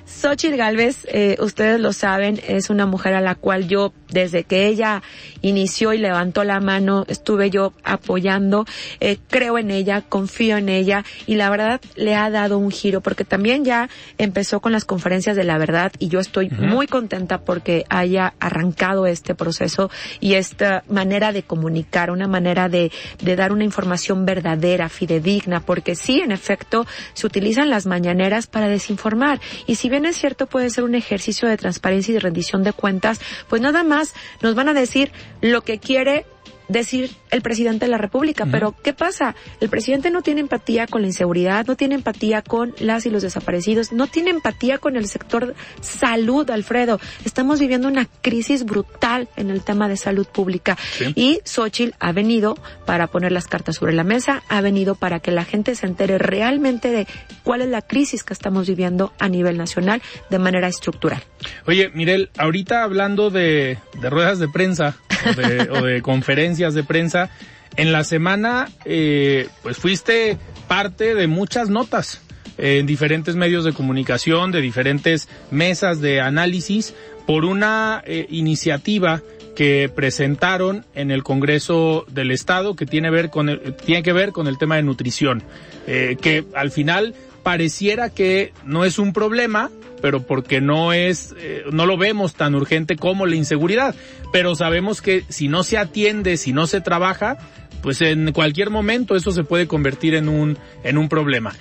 Xochitl 0.08 0.56
Galvez, 0.56 1.06
eh, 1.12 1.36
ustedes 1.38 1.78
lo 1.78 1.92
saben, 1.92 2.40
es 2.48 2.70
una 2.70 2.86
mujer 2.86 3.14
a 3.14 3.20
la 3.20 3.34
cual 3.34 3.68
yo, 3.68 3.92
desde 4.10 4.44
que 4.44 4.66
ella 4.66 5.02
inició 5.42 5.92
y 5.92 5.98
levantó 5.98 6.44
la 6.44 6.60
mano, 6.60 7.04
estuve 7.08 7.50
yo 7.50 7.74
apoyando, 7.84 8.64
eh, 9.00 9.18
creo 9.28 9.58
en 9.58 9.70
ella, 9.70 10.00
confío 10.00 10.56
en 10.56 10.70
ella 10.70 11.04
y 11.26 11.34
la 11.34 11.50
verdad 11.50 11.80
le 11.94 12.16
ha 12.16 12.30
dado 12.30 12.56
un 12.56 12.70
giro 12.70 13.02
porque 13.02 13.24
también 13.24 13.66
ya 13.66 13.90
empezó 14.16 14.60
con 14.60 14.72
las 14.72 14.86
conferencias 14.86 15.36
de 15.36 15.44
la 15.44 15.58
verdad 15.58 15.92
y 15.98 16.08
yo 16.08 16.20
estoy 16.20 16.48
muy 16.48 16.86
contenta 16.86 17.42
porque 17.42 17.84
haya 17.90 18.32
arrancado 18.40 19.06
este 19.06 19.34
proceso 19.34 19.90
y 20.20 20.34
esta 20.34 20.84
manera 20.88 21.32
de 21.32 21.42
comunicar, 21.42 22.10
una 22.10 22.26
manera 22.26 22.70
de, 22.70 22.90
de 23.22 23.36
dar 23.36 23.52
una 23.52 23.64
información 23.64 24.24
verdadera, 24.24 24.88
fidedigna, 24.88 25.60
porque 25.60 25.94
sí, 25.94 26.20
en 26.20 26.32
efecto, 26.32 26.86
se 27.12 27.26
utilizan 27.26 27.68
las 27.68 27.84
mañaneras 27.86 28.46
para 28.46 28.68
desinformar 28.68 29.38
y 29.66 29.74
si 29.74 29.90
bien 29.90 29.97
es 30.06 30.16
cierto 30.16 30.46
puede 30.46 30.70
ser 30.70 30.84
un 30.84 30.94
ejercicio 30.94 31.48
de 31.48 31.56
transparencia 31.56 32.12
y 32.12 32.14
de 32.14 32.20
rendición 32.20 32.62
de 32.62 32.72
cuentas, 32.72 33.20
pues 33.48 33.62
nada 33.62 33.82
más 33.84 34.14
nos 34.40 34.54
van 34.54 34.68
a 34.68 34.74
decir 34.74 35.12
lo 35.40 35.62
que 35.62 35.78
quiere 35.78 36.26
decir 36.68 37.10
el 37.30 37.42
presidente 37.42 37.86
de 37.86 37.90
la 37.90 37.98
República. 37.98 38.46
Pero, 38.50 38.74
¿qué 38.82 38.92
pasa? 38.92 39.34
El 39.60 39.68
presidente 39.68 40.10
no 40.10 40.22
tiene 40.22 40.40
empatía 40.40 40.86
con 40.86 41.02
la 41.02 41.08
inseguridad, 41.08 41.66
no 41.66 41.76
tiene 41.76 41.94
empatía 41.94 42.42
con 42.42 42.74
las 42.78 43.06
y 43.06 43.10
los 43.10 43.22
desaparecidos, 43.22 43.92
no 43.92 44.06
tiene 44.06 44.30
empatía 44.30 44.78
con 44.78 44.96
el 44.96 45.06
sector 45.06 45.54
salud, 45.80 46.48
Alfredo. 46.50 47.00
Estamos 47.24 47.60
viviendo 47.60 47.88
una 47.88 48.06
crisis 48.06 48.64
brutal 48.64 49.28
en 49.36 49.50
el 49.50 49.62
tema 49.62 49.88
de 49.88 49.96
salud 49.96 50.26
pública. 50.26 50.76
Y 51.14 51.40
Xochitl 51.44 51.94
ha 51.98 52.12
venido 52.12 52.56
para 52.86 53.06
poner 53.06 53.32
las 53.32 53.46
cartas 53.46 53.76
sobre 53.76 53.92
la 53.92 54.04
mesa, 54.04 54.42
ha 54.48 54.60
venido 54.60 54.94
para 54.94 55.20
que 55.20 55.30
la 55.30 55.44
gente 55.44 55.74
se 55.74 55.86
entere 55.86 56.18
realmente 56.18 56.90
de 56.90 57.06
cuál 57.44 57.62
es 57.62 57.68
la 57.68 57.82
crisis 57.82 58.24
que 58.24 58.32
estamos 58.32 58.68
viviendo 58.68 59.12
a 59.18 59.28
nivel 59.28 59.56
nacional 59.56 60.02
de 60.30 60.38
manera 60.38 60.68
estructural. 60.68 61.22
Oye, 61.66 61.90
Mirel, 61.94 62.30
ahorita 62.36 62.82
hablando 62.82 63.30
de, 63.30 63.78
de 64.00 64.10
ruedas 64.10 64.38
de 64.38 64.48
prensa 64.48 64.96
o 65.26 65.34
de, 65.34 65.70
o 65.70 65.82
de 65.82 66.02
conferencias 66.02 66.74
de 66.74 66.84
prensa, 66.84 67.30
en 67.76 67.92
la 67.92 68.04
semana, 68.04 68.68
eh, 68.84 69.48
pues 69.62 69.76
fuiste 69.76 70.36
parte 70.66 71.14
de 71.14 71.26
muchas 71.26 71.70
notas 71.70 72.20
en 72.56 72.86
diferentes 72.86 73.36
medios 73.36 73.64
de 73.64 73.72
comunicación, 73.72 74.50
de 74.50 74.60
diferentes 74.60 75.28
mesas 75.50 76.00
de 76.00 76.20
análisis, 76.20 76.94
por 77.26 77.44
una 77.44 78.02
eh, 78.06 78.26
iniciativa 78.30 79.22
que 79.54 79.90
presentaron 79.94 80.86
en 80.94 81.10
el 81.10 81.22
Congreso 81.22 82.04
del 82.08 82.30
Estado 82.30 82.74
que 82.74 82.86
tiene, 82.86 83.10
ver 83.10 83.28
con 83.28 83.48
el, 83.48 83.74
tiene 83.74 84.02
que 84.02 84.12
ver 84.12 84.32
con 84.32 84.46
el 84.46 84.56
tema 84.56 84.76
de 84.76 84.82
nutrición, 84.82 85.42
eh, 85.86 86.16
que 86.20 86.44
al 86.54 86.70
final 86.70 87.14
pareciera 87.48 88.10
que 88.10 88.52
no 88.66 88.84
es 88.84 88.98
un 88.98 89.14
problema, 89.14 89.70
pero 90.02 90.20
porque 90.20 90.60
no 90.60 90.92
es, 90.92 91.34
eh, 91.38 91.64
no 91.72 91.86
lo 91.86 91.96
vemos 91.96 92.34
tan 92.34 92.54
urgente 92.54 92.96
como 92.96 93.24
la 93.24 93.36
inseguridad. 93.36 93.94
Pero 94.34 94.54
sabemos 94.54 95.00
que 95.00 95.24
si 95.30 95.48
no 95.48 95.62
se 95.62 95.78
atiende, 95.78 96.36
si 96.36 96.52
no 96.52 96.66
se 96.66 96.82
trabaja, 96.82 97.38
pues 97.82 98.02
en 98.02 98.32
cualquier 98.32 98.68
momento 98.68 99.16
eso 99.16 99.32
se 99.32 99.44
puede 99.44 99.66
convertir 99.66 100.14
en 100.14 100.28
un, 100.28 100.58
en 100.84 100.98
un 100.98 101.08
problema. 101.08 101.54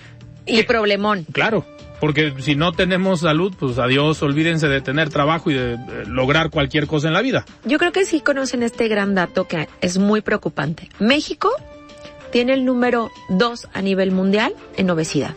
Y 0.45 0.63
problemón. 0.63 1.25
Claro, 1.31 1.65
porque 2.01 2.33
si 2.39 2.55
no 2.55 2.73
tenemos 2.73 3.21
salud, 3.21 3.53
pues 3.57 3.79
adiós, 3.79 4.21
olvídense 4.21 4.67
de 4.67 4.81
tener 4.81 5.07
trabajo 5.07 5.51
y 5.51 5.53
de, 5.53 5.77
de, 5.77 6.05
lograr 6.05 6.49
cualquier 6.49 6.87
cosa 6.87 7.07
en 7.07 7.13
la 7.13 7.21
vida. 7.21 7.45
Yo 7.63 7.77
creo 7.77 7.93
que 7.93 8.03
sí 8.03 8.19
conocen 8.19 8.61
este 8.61 8.89
gran 8.89 9.15
dato 9.15 9.47
que 9.47 9.69
es 9.79 9.99
muy 9.99 10.19
preocupante. 10.19 10.89
México 10.99 11.49
tiene 12.33 12.55
el 12.55 12.65
número 12.65 13.09
dos 13.29 13.69
a 13.71 13.81
nivel 13.81 14.11
mundial 14.11 14.53
en 14.75 14.89
obesidad. 14.89 15.33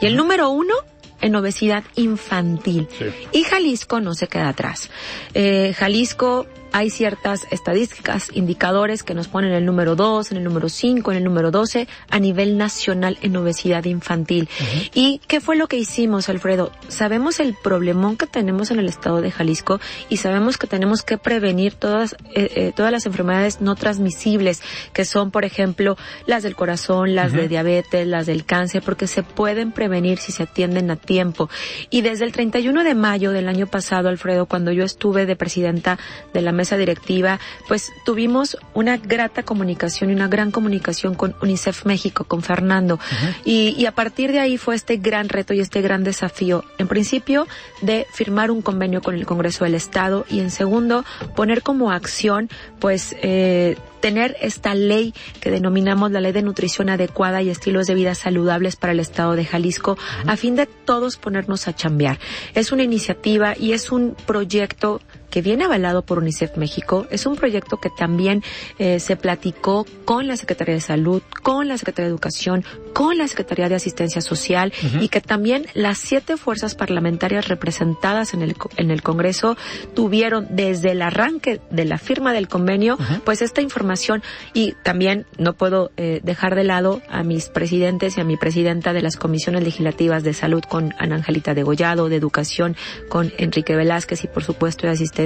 Y 0.00 0.06
el 0.06 0.16
número 0.16 0.50
uno 0.50 0.74
en 1.20 1.34
obesidad 1.34 1.84
infantil. 1.94 2.88
Sí. 2.98 3.06
Y 3.32 3.42
Jalisco 3.44 4.00
no 4.00 4.14
se 4.14 4.28
queda 4.28 4.48
atrás. 4.48 4.90
Eh, 5.34 5.74
Jalisco 5.76 6.46
hay 6.76 6.90
ciertas 6.90 7.46
estadísticas, 7.50 8.28
indicadores 8.34 9.02
que 9.02 9.14
nos 9.14 9.28
ponen 9.28 9.52
el 9.52 9.64
número 9.64 9.96
2, 9.96 10.32
en 10.32 10.36
el 10.36 10.44
número 10.44 10.68
5, 10.68 11.10
en 11.10 11.16
el 11.16 11.24
número 11.24 11.50
12 11.50 11.88
a 12.10 12.18
nivel 12.18 12.58
nacional 12.58 13.16
en 13.22 13.34
obesidad 13.34 13.86
infantil. 13.86 14.46
Uh 14.60 14.62
-huh. 14.62 14.90
¿Y 14.92 15.20
qué 15.26 15.40
fue 15.40 15.56
lo 15.56 15.68
que 15.68 15.78
hicimos, 15.78 16.28
Alfredo? 16.28 16.72
Sabemos 16.88 17.40
el 17.40 17.54
problemón 17.54 18.18
que 18.18 18.26
tenemos 18.26 18.70
en 18.70 18.78
el 18.78 18.90
estado 18.90 19.22
de 19.22 19.30
Jalisco 19.30 19.80
y 20.10 20.18
sabemos 20.18 20.58
que 20.58 20.66
tenemos 20.66 21.00
que 21.02 21.16
prevenir 21.16 21.72
todas, 21.72 22.12
eh, 22.34 22.52
eh, 22.54 22.72
todas 22.76 22.92
las 22.92 23.06
enfermedades 23.06 23.62
no 23.62 23.74
transmisibles, 23.74 24.60
que 24.92 25.06
son, 25.06 25.30
por 25.30 25.46
ejemplo, 25.46 25.96
las 26.26 26.42
del 26.42 26.56
corazón, 26.56 27.14
las 27.14 27.32
uh 27.32 27.36
-huh. 27.36 27.40
de 27.40 27.48
diabetes, 27.48 28.06
las 28.06 28.26
del 28.26 28.44
cáncer, 28.44 28.82
porque 28.84 29.06
se 29.06 29.22
pueden 29.22 29.72
prevenir 29.72 30.18
si 30.18 30.30
se 30.30 30.42
atienden 30.42 30.90
a 30.90 30.96
tiempo. 30.96 31.48
Y 31.88 32.02
desde 32.02 32.26
el 32.26 32.32
31 32.32 32.84
de 32.84 32.94
mayo 32.94 33.32
del 33.32 33.48
año 33.48 33.66
pasado, 33.66 34.10
Alfredo, 34.10 34.44
cuando 34.44 34.72
yo 34.72 34.84
estuve 34.84 35.24
de 35.24 35.36
presidenta 35.36 35.98
de 36.34 36.42
la 36.42 36.52
mesa 36.52 36.65
directiva, 36.74 37.38
pues 37.68 37.92
tuvimos 38.04 38.56
una 38.74 38.96
grata 38.96 39.44
comunicación 39.44 40.10
y 40.10 40.14
una 40.14 40.26
gran 40.26 40.50
comunicación 40.50 41.14
con 41.14 41.36
UNICEF 41.40 41.86
México, 41.86 42.24
con 42.24 42.42
Fernando. 42.42 42.94
Uh 42.94 42.98
-huh. 42.98 43.34
y, 43.44 43.74
y, 43.78 43.86
a 43.86 43.92
partir 43.92 44.32
de 44.32 44.40
ahí 44.40 44.56
fue 44.58 44.74
este 44.74 44.96
gran 44.96 45.28
reto 45.28 45.54
y 45.54 45.60
este 45.60 45.80
gran 45.82 46.02
desafío, 46.02 46.64
en 46.78 46.88
principio, 46.88 47.46
de 47.82 48.06
firmar 48.12 48.50
un 48.50 48.62
convenio 48.62 49.00
con 49.02 49.14
el 49.14 49.24
Congreso 49.24 49.62
del 49.64 49.74
Estado 49.76 50.24
y 50.28 50.40
en 50.40 50.50
segundo, 50.50 51.04
poner 51.36 51.62
como 51.62 51.92
acción, 51.92 52.48
pues, 52.80 53.14
eh, 53.22 53.76
tener 54.00 54.36
esta 54.40 54.74
ley 54.74 55.14
que 55.40 55.50
denominamos 55.50 56.12
la 56.12 56.20
ley 56.20 56.32
de 56.32 56.42
nutrición 56.42 56.90
adecuada 56.90 57.42
y 57.42 57.50
estilos 57.50 57.86
de 57.86 57.94
vida 57.94 58.14
saludables 58.14 58.76
para 58.76 58.92
el 58.92 59.00
estado 59.00 59.34
de 59.34 59.44
Jalisco, 59.44 59.92
uh 59.92 59.96
-huh. 59.96 60.32
a 60.32 60.36
fin 60.36 60.54
de 60.56 60.66
todos 60.66 61.16
ponernos 61.16 61.66
a 61.68 61.74
chambear. 61.74 62.18
Es 62.54 62.72
una 62.72 62.82
iniciativa 62.82 63.54
y 63.58 63.72
es 63.72 63.90
un 63.90 64.14
proyecto 64.26 65.00
que 65.30 65.42
viene 65.42 65.64
avalado 65.64 66.02
por 66.02 66.18
UNICEF 66.18 66.56
México. 66.56 67.06
Es 67.10 67.26
un 67.26 67.36
proyecto 67.36 67.78
que 67.78 67.90
también 67.90 68.42
eh, 68.78 69.00
se 69.00 69.16
platicó 69.16 69.86
con 70.04 70.26
la 70.26 70.36
Secretaría 70.36 70.74
de 70.74 70.80
Salud, 70.80 71.22
con 71.42 71.68
la 71.68 71.78
Secretaría 71.78 72.08
de 72.08 72.12
Educación, 72.12 72.64
con 72.92 73.18
la 73.18 73.28
Secretaría 73.28 73.68
de 73.68 73.74
Asistencia 73.74 74.20
Social 74.20 74.72
uh 74.72 74.86
-huh. 74.86 75.02
y 75.02 75.08
que 75.08 75.20
también 75.20 75.66
las 75.74 75.98
siete 75.98 76.36
fuerzas 76.36 76.74
parlamentarias 76.74 77.48
representadas 77.48 78.34
en 78.34 78.42
el, 78.42 78.54
en 78.76 78.90
el 78.90 79.02
Congreso 79.02 79.56
tuvieron 79.94 80.46
desde 80.50 80.92
el 80.92 81.02
arranque 81.02 81.60
de 81.70 81.84
la 81.84 81.98
firma 81.98 82.32
del 82.32 82.48
convenio, 82.48 82.94
uh 82.94 82.98
-huh. 82.98 83.20
pues 83.22 83.42
esta 83.42 83.60
información 83.60 84.22
y 84.54 84.74
también 84.82 85.26
no 85.38 85.52
puedo 85.54 85.90
eh, 85.96 86.20
dejar 86.22 86.54
de 86.54 86.64
lado 86.64 87.02
a 87.08 87.22
mis 87.22 87.48
presidentes 87.48 88.16
y 88.16 88.20
a 88.20 88.24
mi 88.24 88.36
presidenta 88.36 88.92
de 88.92 89.02
las 89.02 89.16
comisiones 89.16 89.62
legislativas 89.64 90.22
de 90.22 90.32
salud 90.32 90.62
con 90.62 90.94
Ana 90.98 91.16
Angelita 91.16 91.54
Degollado, 91.54 92.08
de 92.08 92.16
Educación 92.16 92.76
con 93.08 93.32
Enrique 93.38 93.74
Velázquez 93.76 94.24
y 94.24 94.28
por 94.28 94.42
supuesto 94.44 94.86
de 94.86 94.92
Asistencia 94.92 95.25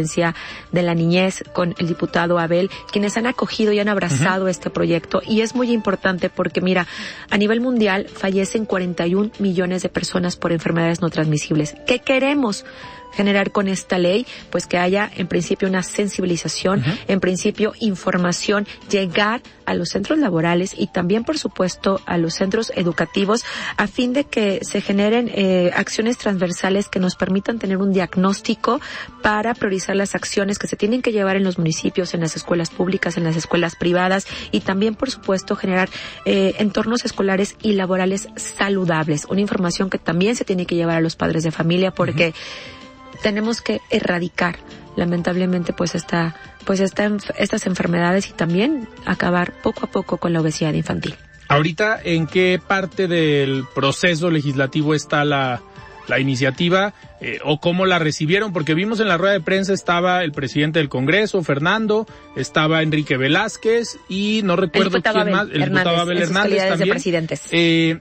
de 0.72 0.82
la 0.82 0.94
niñez 0.94 1.44
con 1.52 1.74
el 1.78 1.86
diputado 1.86 2.38
Abel, 2.38 2.70
quienes 2.90 3.16
han 3.16 3.26
acogido 3.26 3.72
y 3.72 3.80
han 3.80 3.88
abrazado 3.88 4.44
uh 4.44 4.48
-huh. 4.48 4.50
este 4.50 4.70
proyecto. 4.70 5.22
Y 5.26 5.40
es 5.40 5.54
muy 5.54 5.72
importante 5.72 6.30
porque, 6.30 6.60
mira, 6.60 6.86
a 7.30 7.36
nivel 7.38 7.60
mundial 7.60 8.06
fallecen 8.08 8.66
41 8.66 9.30
millones 9.38 9.82
de 9.82 9.88
personas 9.88 10.36
por 10.36 10.52
enfermedades 10.52 11.00
no 11.00 11.10
transmisibles. 11.10 11.74
¿Qué 11.86 12.00
queremos? 12.00 12.64
Generar 13.12 13.52
con 13.52 13.68
esta 13.68 13.98
ley, 13.98 14.26
pues 14.50 14.66
que 14.66 14.78
haya 14.78 15.10
en 15.16 15.26
principio 15.26 15.68
una 15.68 15.82
sensibilización, 15.82 16.80
uh 16.80 16.82
-huh. 16.82 16.98
en 17.08 17.20
principio 17.20 17.72
información, 17.80 18.66
llegar 18.90 19.42
a 19.66 19.74
los 19.74 19.90
centros 19.90 20.18
laborales 20.18 20.74
y 20.76 20.88
también, 20.88 21.24
por 21.24 21.38
supuesto, 21.38 22.00
a 22.06 22.18
los 22.18 22.34
centros 22.34 22.72
educativos 22.74 23.44
a 23.76 23.86
fin 23.86 24.12
de 24.12 24.24
que 24.24 24.60
se 24.62 24.80
generen 24.80 25.30
eh, 25.32 25.70
acciones 25.74 26.18
transversales 26.18 26.88
que 26.88 26.98
nos 26.98 27.14
permitan 27.14 27.58
tener 27.58 27.76
un 27.76 27.92
diagnóstico 27.92 28.80
para 29.22 29.54
priorizar 29.54 29.94
las 29.94 30.14
acciones 30.14 30.58
que 30.58 30.66
se 30.66 30.76
tienen 30.76 31.02
que 31.02 31.12
llevar 31.12 31.36
en 31.36 31.44
los 31.44 31.58
municipios, 31.58 32.14
en 32.14 32.20
las 32.20 32.36
escuelas 32.36 32.70
públicas, 32.70 33.16
en 33.16 33.24
las 33.24 33.36
escuelas 33.36 33.76
privadas 33.76 34.26
y 34.50 34.60
también, 34.60 34.94
por 34.96 35.10
supuesto, 35.10 35.54
generar 35.54 35.88
eh, 36.24 36.54
entornos 36.58 37.04
escolares 37.04 37.56
y 37.62 37.72
laborales 37.72 38.28
saludables. 38.36 39.26
Una 39.30 39.40
información 39.40 39.88
que 39.88 39.98
también 39.98 40.34
se 40.34 40.44
tiene 40.44 40.66
que 40.66 40.74
llevar 40.74 40.96
a 40.96 41.00
los 41.00 41.16
padres 41.16 41.44
de 41.44 41.52
familia 41.52 41.92
porque 41.92 42.28
uh 42.28 42.32
-huh 42.32 42.79
tenemos 43.22 43.60
que 43.60 43.80
erradicar 43.90 44.56
lamentablemente 44.96 45.72
pues 45.72 45.94
esta 45.94 46.34
pues 46.64 46.80
esta, 46.80 47.10
estas 47.38 47.66
enfermedades 47.66 48.28
y 48.28 48.32
también 48.32 48.88
acabar 49.06 49.52
poco 49.62 49.86
a 49.86 49.90
poco 49.90 50.18
con 50.18 50.32
la 50.32 50.40
obesidad 50.40 50.74
infantil. 50.74 51.14
Ahorita 51.48 51.98
en 52.04 52.26
qué 52.26 52.60
parte 52.64 53.08
del 53.08 53.64
proceso 53.74 54.30
legislativo 54.30 54.94
está 54.94 55.24
la 55.24 55.62
la 56.10 56.18
iniciativa 56.18 56.92
eh, 57.20 57.38
o 57.44 57.60
cómo 57.60 57.86
la 57.86 57.98
recibieron, 57.98 58.52
porque 58.52 58.74
vimos 58.74 59.00
en 59.00 59.08
la 59.08 59.16
rueda 59.16 59.32
de 59.32 59.40
prensa 59.40 59.72
estaba 59.72 60.22
el 60.24 60.32
presidente 60.32 60.78
del 60.80 60.88
Congreso, 60.88 61.42
Fernando, 61.42 62.06
estaba 62.36 62.82
Enrique 62.82 63.16
Velázquez 63.16 63.96
y 64.08 64.40
no 64.44 64.56
recuerdo 64.56 65.00
quién 65.00 65.16
Abel 65.16 65.32
más, 65.32 65.48
el 65.52 65.64
diputado 65.64 65.96
Abel 65.96 66.18
Hernández 66.18 66.68
también. 66.68 66.78
De 66.78 66.86
presidentes. 66.86 67.42
Eh, 67.52 68.00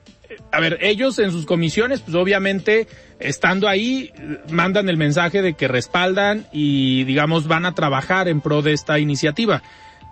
a 0.52 0.60
ver, 0.60 0.78
ellos 0.82 1.20
en 1.20 1.32
sus 1.32 1.46
comisiones, 1.46 2.02
pues 2.02 2.16
obviamente, 2.16 2.88
estando 3.20 3.68
ahí, 3.68 4.12
mandan 4.50 4.90
el 4.90 4.98
mensaje 4.98 5.42
de 5.42 5.54
que 5.54 5.68
respaldan 5.68 6.46
y, 6.52 7.04
digamos, 7.04 7.48
van 7.48 7.66
a 7.66 7.74
trabajar 7.74 8.28
en 8.28 8.42
pro 8.42 8.62
de 8.62 8.74
esta 8.74 9.00
iniciativa. 9.00 9.64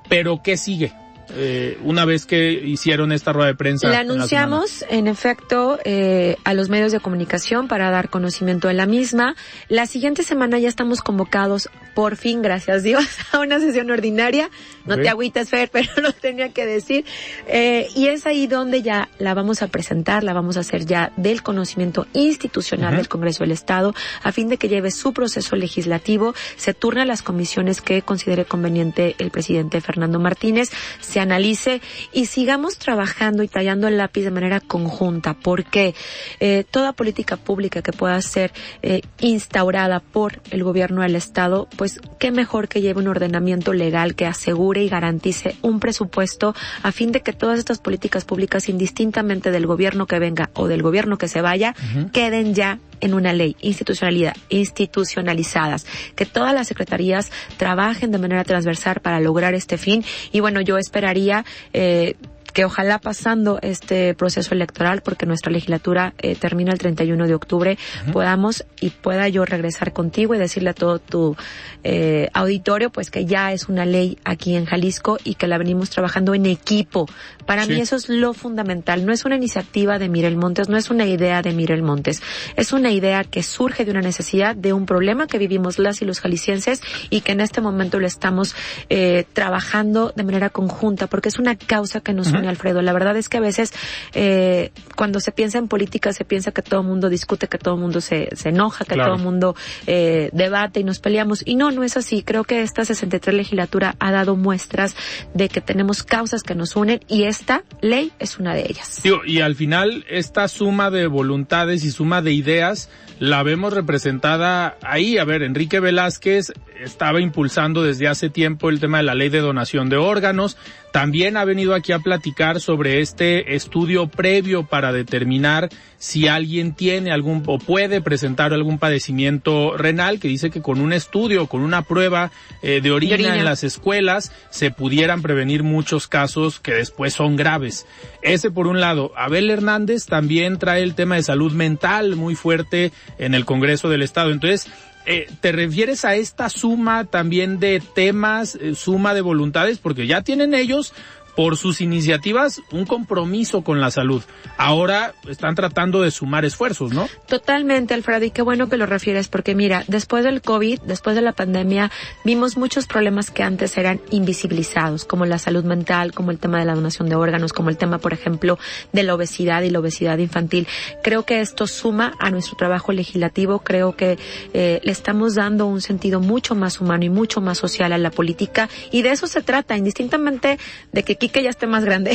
Pero, 0.09 0.41
¿qué 0.43 0.57
sigue? 0.57 0.93
Eh, 1.29 1.77
una 1.83 2.05
vez 2.05 2.25
que 2.25 2.51
hicieron 2.51 3.11
esta 3.11 3.33
rueda 3.33 3.47
de 3.47 3.55
prensa? 3.55 3.89
La 3.89 3.99
anunciamos, 3.99 4.85
en, 4.89 5.07
efecto, 5.07 5.79
eh, 5.83 6.37
a 6.43 6.53
los 6.53 6.69
medios 6.69 6.91
de 6.91 6.99
comunicación 6.99 7.67
para 7.67 7.91
dar 7.91 8.09
conocimiento 8.09 8.67
de 8.67 8.73
la 8.73 8.85
misma. 8.85 9.35
La 9.67 9.87
siguiente 9.87 10.23
semana 10.23 10.59
ya 10.59 10.69
estamos 10.69 11.01
convocados, 11.01 11.69
por 11.93 12.15
fin, 12.15 12.41
gracias 12.41 12.83
Dios, 12.83 13.05
a 13.31 13.39
una 13.39 13.59
sesión 13.59 13.91
ordinaria. 13.91 14.49
No 14.85 14.95
te 14.95 15.09
agüites, 15.09 15.49
Fer, 15.49 15.69
pero 15.73 15.89
lo 16.01 16.13
tenía 16.13 16.49
que 16.49 16.65
decir. 16.65 17.05
Eh, 17.47 17.87
y 17.95 18.07
es 18.07 18.25
ahí 18.25 18.47
donde 18.47 18.81
ya 18.81 19.09
la 19.19 19.33
vamos 19.33 19.61
a 19.61 19.67
presentar, 19.67 20.23
la 20.23 20.33
vamos 20.33 20.57
a 20.57 20.61
hacer 20.61 20.85
ya 20.85 21.11
del 21.17 21.43
conocimiento 21.43 22.07
institucional 22.13 22.95
del 22.95 23.09
Congreso 23.09 23.43
del 23.43 23.51
Estado, 23.51 23.93
a 24.23 24.31
fin 24.31 24.47
de 24.47 24.57
que 24.57 24.69
lleve 24.69 24.91
su 24.91 25.13
proceso 25.13 25.55
legislativo, 25.55 26.33
se 26.55 26.73
turne 26.73 27.01
a 27.01 27.05
las 27.05 27.21
comisiones 27.21 27.81
que 27.81 28.01
considere 28.01 28.45
conveniente 28.45 29.15
el 29.17 29.31
presidente 29.31 29.81
Fernando 29.81 30.19
Martínez, 30.19 30.69
se 31.01 31.16
analice 31.19 31.81
y 32.13 32.25
sigamos 32.25 32.77
trabajando 32.77 33.43
y 33.43 33.47
tallando 33.47 33.87
el 33.87 33.97
lápiz 33.97 34.23
de 34.23 34.31
manera 34.31 34.59
conjunta, 34.59 35.33
porque 35.33 35.95
eh, 36.39 36.63
toda 36.69 36.93
política 36.93 37.37
pública 37.37 37.81
que 37.81 37.91
pueda 37.91 38.21
ser 38.21 38.51
eh, 38.81 39.01
instaurada 39.19 39.99
por 39.99 40.41
el 40.51 40.63
gobierno 40.63 41.01
del 41.01 41.15
Estado, 41.15 41.67
pues 41.77 41.99
qué 42.19 42.31
mejor 42.31 42.67
que 42.67 42.81
lleve 42.81 42.99
un 42.99 43.07
ordenamiento 43.07 43.73
legal 43.73 44.15
que 44.15 44.25
asegure 44.25 44.83
y 44.83 44.89
garantice 44.89 45.55
un 45.61 45.79
presupuesto 45.79 46.55
a 46.83 46.91
fin 46.91 47.11
de 47.11 47.21
que 47.21 47.33
todas 47.33 47.59
estas 47.59 47.79
políticas 47.79 48.25
públicas, 48.25 48.69
indistintamente 48.69 49.51
del 49.51 49.67
gobierno 49.67 50.07
que 50.07 50.19
venga 50.19 50.49
o 50.53 50.67
del 50.67 50.81
gobierno 50.81 51.17
que 51.17 51.27
se 51.27 51.41
vaya, 51.41 51.75
queden 52.11 52.53
ya 52.53 52.79
en 53.01 53.13
una 53.13 53.33
ley, 53.33 53.55
institucionalidad, 53.61 54.35
institucionalizadas, 54.49 55.85
que 56.15 56.25
todas 56.25 56.53
las 56.53 56.67
secretarías 56.67 57.31
trabajen 57.57 58.11
de 58.11 58.17
manera 58.17 58.43
transversal 58.43 58.99
para 59.01 59.19
lograr 59.19 59.53
este 59.53 59.77
fin. 59.77 60.03
Y 60.31 60.39
bueno, 60.39 60.61
yo 60.61 60.77
esperaría 60.77 61.45
eh, 61.73 62.15
que 62.57 62.65
ojalá 62.65 62.97
pasando 62.97 63.59
este 63.61 64.15
proceso 64.15 64.55
electoral, 64.55 65.03
porque 65.03 65.27
nuestra 65.27 65.51
legislatura 65.51 66.15
eh, 66.17 66.33
termina 66.33 66.71
el 66.71 66.79
31 66.79 67.27
de 67.27 67.35
octubre, 67.35 67.77
podamos 68.11 68.65
y 68.81 68.89
pueda 68.89 69.27
yo 69.27 69.45
regresar 69.45 69.93
contigo 69.93 70.33
y 70.33 70.39
decirle 70.39 70.71
a 70.71 70.73
todo 70.73 70.97
tu 70.97 71.37
eh, 71.83 72.29
auditorio, 72.33 72.89
pues 72.89 73.11
que 73.11 73.27
ya 73.27 73.51
es 73.51 73.69
una 73.69 73.85
ley 73.85 74.17
aquí 74.23 74.55
en 74.55 74.65
Jalisco 74.65 75.19
y 75.23 75.35
que 75.35 75.45
la 75.45 75.59
venimos 75.59 75.91
trabajando 75.91 76.33
en 76.33 76.47
equipo. 76.47 77.05
Para 77.45 77.67
mí 77.67 77.79
eso 77.79 77.95
es 77.95 78.09
lo 78.09 78.33
fundamental. 78.33 79.05
No 79.05 79.13
es 79.13 79.23
una 79.23 79.35
iniciativa 79.35 79.99
de 79.99 80.09
Mirel 80.09 80.35
Montes, 80.35 80.67
no 80.67 80.77
es 80.77 80.89
una 80.89 81.05
idea 81.05 81.43
de 81.43 81.53
Mirel 81.53 81.83
Montes. 81.83 82.23
Es 82.55 82.73
una 82.73 82.91
idea 82.91 83.23
que 83.23 83.43
surge 83.43 83.85
de 83.85 83.91
una 83.91 84.01
necesidad, 84.01 84.55
de 84.55 84.73
un 84.73 84.87
problema 84.87 85.27
que 85.27 85.37
vivimos 85.37 85.77
las 85.77 86.01
y 86.01 86.05
los 86.05 86.21
jaliscienses 86.21 86.81
y 87.11 87.21
que 87.21 87.33
en 87.33 87.41
este 87.41 87.61
momento 87.61 87.99
lo 87.99 88.07
estamos 88.07 88.55
eh, 88.89 89.25
trabajando 89.31 90.11
de 90.15 90.23
manera 90.23 90.49
conjunta, 90.49 91.05
porque 91.05 91.29
es 91.29 91.37
una 91.37 91.55
causa 91.55 92.01
que 92.01 92.13
nos 92.13 92.31
une 92.31 92.46
Alfredo. 92.47 92.81
La 92.81 92.93
verdad 92.93 93.17
es 93.17 93.29
que 93.29 93.37
a 93.37 93.41
veces 93.41 93.73
eh, 94.13 94.71
cuando 94.95 95.19
se 95.19 95.31
piensa 95.31 95.57
en 95.57 95.67
política 95.67 96.13
se 96.13 96.25
piensa 96.25 96.51
que 96.51 96.61
todo 96.61 96.81
el 96.81 96.87
mundo 96.87 97.09
discute, 97.09 97.47
que 97.47 97.57
todo 97.57 97.75
el 97.75 97.81
mundo 97.81 98.01
se, 98.01 98.29
se 98.35 98.49
enoja, 98.49 98.85
que 98.85 98.95
todo 98.95 99.15
el 99.15 99.21
mundo 99.21 99.55
eh, 99.85 100.29
debate 100.33 100.79
y 100.79 100.83
nos 100.83 100.99
peleamos. 100.99 101.43
Y 101.45 101.55
no, 101.55 101.71
no 101.71 101.83
es 101.83 101.97
así. 101.97 102.23
Creo 102.23 102.43
que 102.43 102.61
esta 102.61 102.85
63 102.85 103.35
legislatura 103.35 103.95
ha 103.99 104.11
dado 104.11 104.35
muestras 104.35 104.95
de 105.33 105.49
que 105.49 105.61
tenemos 105.61 106.03
causas 106.03 106.43
que 106.43 106.55
nos 106.55 106.75
unen 106.75 106.99
y 107.07 107.23
esta 107.23 107.63
ley 107.81 108.11
es 108.19 108.39
una 108.39 108.53
de 108.53 108.61
ellas. 108.61 109.01
y 109.25 109.41
al 109.41 109.55
final 109.55 110.05
esta 110.09 110.47
suma 110.47 110.89
de 110.89 111.07
voluntades 111.07 111.83
y 111.83 111.91
suma 111.91 112.21
de 112.21 112.33
ideas 112.33 112.89
la 113.19 113.43
vemos 113.43 113.73
representada 113.73 114.77
ahí. 114.83 115.17
A 115.17 115.25
ver, 115.25 115.43
Enrique 115.43 115.79
Velázquez 115.79 116.53
estaba 116.79 117.21
impulsando 117.21 117.83
desde 117.83 118.07
hace 118.07 118.29
tiempo 118.29 118.69
el 118.69 118.79
tema 118.79 118.97
de 118.97 119.03
la 119.03 119.15
ley 119.15 119.29
de 119.29 119.39
donación 119.39 119.89
de 119.89 119.97
órganos. 119.97 120.57
También 120.91 121.37
ha 121.37 121.45
venido 121.45 121.75
aquí 121.75 121.91
a 121.91 121.99
platicar 121.99 122.59
sobre 122.59 123.01
este 123.01 123.55
estudio 123.55 124.07
previo 124.07 124.65
para 124.65 124.91
determinar 124.91 125.69
si 125.97 126.27
alguien 126.27 126.73
tiene 126.73 127.11
algún 127.11 127.43
o 127.47 127.57
puede 127.59 128.01
presentar 128.01 128.53
algún 128.53 128.77
padecimiento 128.77 129.77
renal, 129.77 130.19
que 130.19 130.27
dice 130.27 130.49
que 130.49 130.61
con 130.61 130.79
un 130.79 130.93
estudio, 130.93 131.47
con 131.47 131.61
una 131.61 131.81
prueba 131.81 132.31
eh, 132.61 132.81
de, 132.81 132.91
orina 132.91 133.35
en 133.35 133.45
las 133.45 133.63
escuelas, 133.63 134.31
se 134.49 134.71
pudieran 134.71 135.21
prevenir 135.21 135.63
muchos 135.63 136.07
casos 136.07 136.59
que 136.59 136.73
después 136.73 137.13
son 137.13 137.35
graves. 137.35 137.85
Ese 138.21 138.51
por 138.51 138.67
un 138.67 138.79
lado. 138.79 139.11
Abel 139.15 139.49
Hernández 139.49 140.05
también 140.05 140.59
trae 140.59 140.83
el 140.83 140.95
tema 140.95 141.15
de 141.15 141.23
salud 141.23 141.51
mental 141.51 142.15
muy 142.15 142.35
fuerte 142.35 142.91
en 143.17 143.33
el 143.33 143.45
Congreso 143.45 143.89
del 143.89 144.03
Estado. 144.03 144.31
Entonces, 144.31 144.67
eh, 145.09 145.29
¿te 145.39 145.53
refieres 145.53 146.03
a 146.03 146.15
esta 146.15 146.49
suma 146.49 147.05
también 147.05 147.59
de 147.59 147.79
temas, 147.79 148.55
eh, 148.55 148.75
suma 148.75 149.13
de 149.13 149.21
voluntades? 149.21 149.77
Porque 149.77 150.05
ya 150.05 150.21
tienen 150.21 150.53
ellos 150.53 150.93
por 151.37 151.55
sus 151.55 151.81
iniciativas 151.81 152.63
un 152.71 152.87
compromiso 152.87 153.61
con 153.61 153.79
la 153.79 153.91
salud. 153.91 154.23
Ahora 154.57 155.13
están 155.29 155.53
tratando 155.53 156.01
de 156.01 156.09
sumar 156.09 156.45
esfuerzos, 156.45 156.93
¿no? 156.93 157.07
Totalmente, 157.27 157.93
Alfredo, 157.93 158.25
y 158.25 158.31
qué 158.31 158.41
bueno 158.41 158.69
que 158.69 158.75
lo 158.75 158.87
refieres, 158.87 159.27
porque 159.27 159.53
mira, 159.53 159.83
después 159.87 160.23
del 160.23 160.41
COVID, 160.41 160.79
después 160.81 161.15
de 161.15 161.21
la 161.21 161.33
pandemia, 161.33 161.91
vimos 162.25 162.57
muchos 162.57 162.87
problemas 162.87 163.29
que 163.29 163.43
antes 163.43 163.77
eran 163.77 164.01
invisibilizados, 164.09 165.05
como 165.05 165.27
la 165.27 165.37
salud 165.37 165.63
mental, 165.63 166.11
como 166.11 166.31
el 166.31 166.39
tema 166.39 166.57
de 166.57 166.65
la 166.65 166.73
donación 166.73 167.07
de 167.07 167.13
órganos, 167.13 167.53
como 167.53 167.69
el 167.69 167.77
tema, 167.77 167.99
por 167.99 168.13
ejemplo, 168.13 168.57
de 168.91 169.03
la 169.03 169.13
obesidad 169.13 169.61
y 169.61 169.69
la 169.69 169.77
obesidad 169.77 170.17
infantil. 170.17 170.67
Creo 171.03 171.23
que 171.23 171.41
esto 171.41 171.67
suma 171.67 172.15
a 172.19 172.31
nuestro 172.31 172.57
trabajo 172.57 172.93
legislativo, 172.93 173.59
creo 173.59 173.95
que 173.95 174.17
eh, 174.55 174.81
le 174.83 174.91
estamos 174.91 175.35
dando 175.35 175.67
un 175.67 175.81
sentido 175.81 176.19
mucho 176.19 176.55
más 176.55 176.81
humano 176.81 177.05
y 177.05 177.11
mucho 177.11 177.41
más 177.41 177.59
social 177.59 177.93
a 177.93 177.99
la 177.99 178.09
política, 178.09 178.69
y 178.91 179.03
de 179.03 179.11
eso 179.11 179.27
se 179.27 179.43
trata, 179.43 179.77
indistintamente 179.77 180.57
de 180.91 181.03
que 181.03 181.26
que 181.29 181.43
ya 181.43 181.49
esté 181.49 181.67
más 181.67 181.83
grande, 181.83 182.11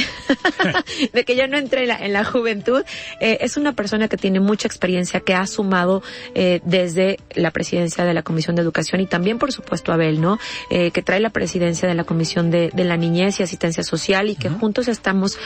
de 1.12 1.24
que 1.24 1.36
ya 1.36 1.46
no 1.46 1.58
entre 1.58 1.82
en 1.82 2.12
la, 2.12 2.24
juventud, 2.24 2.84
eh, 3.20 3.38
es 3.40 3.56
una 3.56 3.72
persona 3.72 4.08
que 4.08 4.16
tiene 4.16 4.40
mucha 4.40 4.68
experiencia, 4.68 5.20
que 5.20 5.34
ha 5.34 5.46
sumado 5.46 6.02
eh, 6.34 6.60
desde 6.64 7.18
la 7.34 7.50
presidencia 7.50 8.04
de 8.04 8.14
la 8.14 8.22
Comisión 8.22 8.56
de 8.56 8.62
Educación 8.62 9.00
y 9.00 9.06
también, 9.06 9.38
por 9.38 9.52
supuesto, 9.52 9.92
Abel, 9.92 10.20
¿no? 10.20 10.38
Eh, 10.70 10.90
que 10.90 11.02
trae 11.02 11.20
la 11.20 11.30
presidencia 11.30 11.88
de 11.88 11.94
la 11.94 12.04
Comisión 12.04 12.50
de, 12.50 12.70
la 12.74 12.96
Niñez 12.96 13.38
y 13.38 13.42
Asistencia 13.42 13.82
Social 13.82 14.28
y 14.28 14.34
que 14.34 14.48
juntos 14.48 14.88
estamos, 14.88 15.38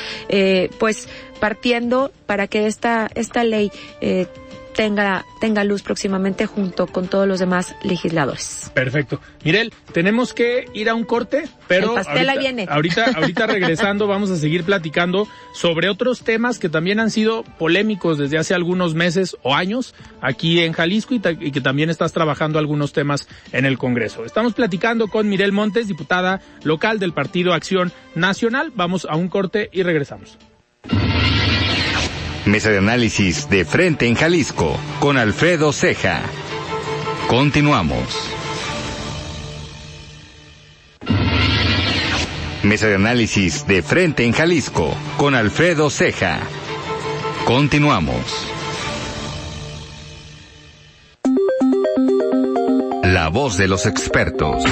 pues, 0.79 1.09
partiendo 1.39 2.13
para 2.27 2.47
que 2.47 2.67
esta, 2.67 3.11
esta 3.15 3.45
ley 3.45 3.71
tenga, 4.77 5.25
tenga 5.41 5.65
luz 5.65 5.83
próximamente 5.83 6.47
junto 6.47 6.87
con 6.87 7.09
todos 7.09 7.27
los 7.27 7.41
demás 7.41 7.75
legisladores. 7.83 8.71
Perfecto. 8.75 9.21
Mirel, 9.43 9.73
tenemos 9.93 10.35
que 10.35 10.67
ir 10.75 10.91
a 10.91 10.95
un 10.95 11.05
corte, 11.05 11.49
pero 11.67 11.97
ahorita, 11.97 12.37
viene. 12.37 12.67
ahorita, 12.69 13.13
ahorita 13.17 13.47
regresando 13.47 14.07
vamos 14.07 14.31
a 14.31 14.37
seguir 14.37 14.65
platicando 14.65 15.27
sobre 15.55 15.89
otros 15.89 16.23
temas 16.23 16.59
que 16.59 16.69
también 16.69 17.01
han 17.01 17.11
sido 17.11 17.43
polémicos 17.59 18.19
desde 18.19 18.39
hace 18.39 18.55
algunos 18.55 18.95
meses 18.95 19.37
o 19.43 19.55
años 19.55 19.95
aquí 20.21 20.61
en 20.61 20.73
Jalisco 20.73 21.15
y, 21.15 21.23
y 21.41 21.51
que 21.51 21.61
también 21.61 21.89
estás 21.89 22.13
trabajando 22.13 22.59
algunos 22.59 22.93
temas 22.93 23.27
en 23.53 23.65
el 23.65 23.79
Congreso. 23.79 24.25
Estamos 24.25 24.53
platicando 24.53 25.09
con 25.09 25.29
Mirel 25.29 25.53
Montes, 25.53 25.89
diputada 25.89 26.43
local 26.65 26.99
del 26.99 27.13
Partido 27.13 27.55
Acción 27.55 27.93
Nacional. 28.15 28.73
Vamos 28.75 29.07
a 29.09 29.17
un 29.17 29.29
corte 29.29 29.71
y 29.73 29.83
regresamos. 29.83 30.37
Mesa 32.47 32.71
de 32.71 32.79
análisis 32.79 33.51
de 33.51 33.65
frente 33.65 34.07
en 34.07 34.15
Jalisco 34.15 34.79
con 35.01 35.19
Alfredo 35.19 35.73
Ceja. 35.73 36.23
Continuamos. 37.27 38.07
Mesa 42.63 42.87
de 42.87 42.95
análisis 42.95 43.67
de 43.67 43.83
frente 43.83 44.25
en 44.25 44.33
Jalisco 44.33 44.95
con 45.17 45.35
Alfredo 45.35 45.91
Ceja. 45.91 46.39
Continuamos. 47.47 48.23
La 53.03 53.29
voz 53.29 53.57
de 53.57 53.67
los 53.67 53.87
expertos. 53.87 54.63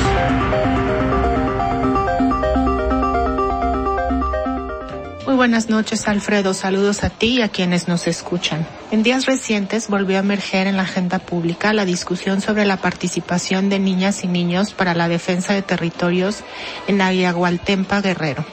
Buenas 5.34 5.68
noches, 5.68 6.06
Alfredo. 6.06 6.54
Saludos 6.54 7.02
a 7.02 7.10
ti 7.10 7.38
y 7.38 7.42
a 7.42 7.48
quienes 7.48 7.88
nos 7.88 8.06
escuchan. 8.06 8.66
En 8.90 9.02
días 9.02 9.26
recientes 9.26 9.88
volvió 9.88 10.16
a 10.16 10.20
emerger 10.20 10.66
en 10.66 10.76
la 10.76 10.84
agenda 10.84 11.18
pública 11.18 11.72
la 11.72 11.84
discusión 11.84 12.40
sobre 12.40 12.64
la 12.64 12.76
participación 12.76 13.68
de 13.68 13.78
niñas 13.78 14.24
y 14.24 14.28
niños 14.28 14.72
para 14.72 14.94
la 14.94 15.08
defensa 15.08 15.52
de 15.52 15.62
territorios 15.62 16.44
en 16.86 17.00
Ayagualtempa, 17.00 18.00
Guerrero. 18.00 18.44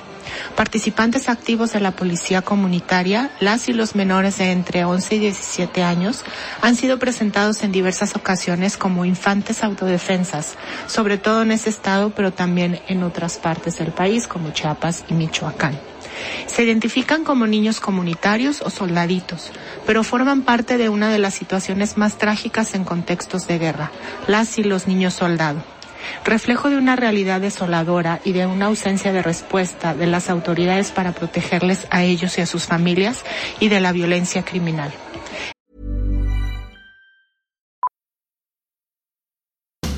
Participantes 0.56 1.30
activos 1.30 1.74
de 1.74 1.82
la 1.82 1.92
policía 1.92 2.42
comunitaria, 2.42 3.32
las 3.40 3.68
y 3.68 3.74
los 3.74 3.96
menores 3.96 4.38
de 4.38 4.52
entre 4.52 4.86
11 4.86 5.16
y 5.16 5.20
17 5.20 5.84
años, 5.84 6.24
han 6.62 6.76
sido 6.76 7.00
presentados 7.00 7.64
en 7.64 7.72
diversas 7.72 8.16
ocasiones 8.16 8.78
como 8.78 9.06
infantes 9.06 9.64
autodefensas, 9.64 10.56
sobre 10.88 11.18
todo 11.18 11.42
en 11.42 11.52
ese 11.52 11.70
estado, 11.70 12.12
pero 12.12 12.32
también 12.32 12.80
en 12.88 13.04
otras 13.04 13.38
partes 13.38 13.78
del 13.78 13.92
país, 13.92 14.28
como 14.28 14.52
Chiapas 14.52 15.04
y 15.10 15.14
Michoacán. 15.14 15.78
Se 16.48 16.64
identifican 16.64 17.24
como 17.24 17.48
niños 17.48 17.80
comunitarios 17.80 18.62
o 18.62 18.70
soldaditos, 18.70 19.52
pero 19.86 20.04
forman 20.04 20.44
parte 20.44 20.78
de 20.78 20.90
una 20.90 21.10
de 21.10 21.20
las 21.20 21.34
situaciones 21.34 21.98
más 21.98 22.18
trágicas 22.18 22.74
en 22.76 22.84
contextos 22.84 23.48
de 23.48 23.60
guerra, 23.60 23.92
las 24.28 24.58
y 24.58 24.64
los 24.64 24.88
niños 24.88 25.14
soldados. 25.14 25.64
reflejo 26.26 26.70
de 26.70 26.78
una 26.78 26.96
realidad 26.96 27.42
desoladora 27.42 28.20
y 28.24 28.32
de 28.32 28.48
una 28.48 28.66
ausencia 28.66 29.14
de 29.14 29.22
respuesta 29.22 29.94
de 29.94 30.08
las 30.08 30.30
autoridades 30.30 30.92
para 30.92 31.12
protegerles 31.12 31.86
a 31.92 32.04
ellos 32.04 32.38
y 32.38 32.42
a 32.42 32.48
sus 32.48 32.66
familias 32.66 33.24
y 33.60 33.70
de 33.70 33.80
la 33.80 33.92
violencia 33.92 34.44
criminal. 34.44 34.92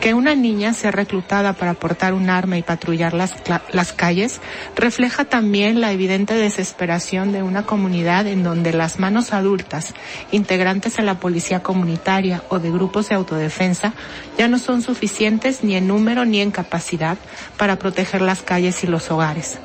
Que 0.00 0.14
una 0.14 0.34
niña 0.34 0.72
sea 0.72 0.90
reclutada 0.90 1.52
para 1.52 1.74
portar 1.74 2.14
un 2.14 2.30
arma 2.30 2.56
y 2.56 2.62
patrullar 2.62 3.12
las, 3.12 3.34
las 3.70 3.92
calles 3.92 4.40
refleja 4.74 5.26
también 5.26 5.82
la 5.82 5.92
evidente 5.92 6.34
desesperación 6.34 7.32
de 7.32 7.42
una 7.42 7.64
comunidad 7.64 8.26
en 8.26 8.42
donde 8.42 8.72
las 8.72 8.98
manos 8.98 9.34
adultas, 9.34 9.94
integrantes 10.32 10.96
de 10.96 11.02
la 11.02 11.20
policía 11.20 11.62
comunitaria 11.62 12.42
o 12.48 12.58
de 12.58 12.70
grupos 12.70 13.10
de 13.10 13.16
autodefensa, 13.16 13.92
ya 14.38 14.48
no 14.48 14.58
son 14.58 14.80
suficientes 14.80 15.62
ni 15.62 15.76
en 15.76 15.86
número 15.86 16.24
ni 16.24 16.40
en 16.40 16.50
capacidad 16.50 17.18
para 17.58 17.76
proteger 17.76 18.22
las 18.22 18.42
calles 18.42 18.82
y 18.82 18.86
los 18.86 19.10
hogares. 19.10 19.58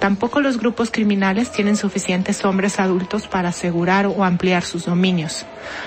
Tampoco 0.00 0.40
los 0.40 0.58
grupos 0.58 0.90
criminales 0.90 1.50
tienen 1.50 1.76
suficientes 1.76 2.44
hombres 2.44 2.78
adultos 2.78 3.26
para 3.26 3.48
asegurar 3.48 4.06
o 4.06 4.24
ampliar 4.24 4.62
sus 4.62 4.84
dominios. 4.84 5.46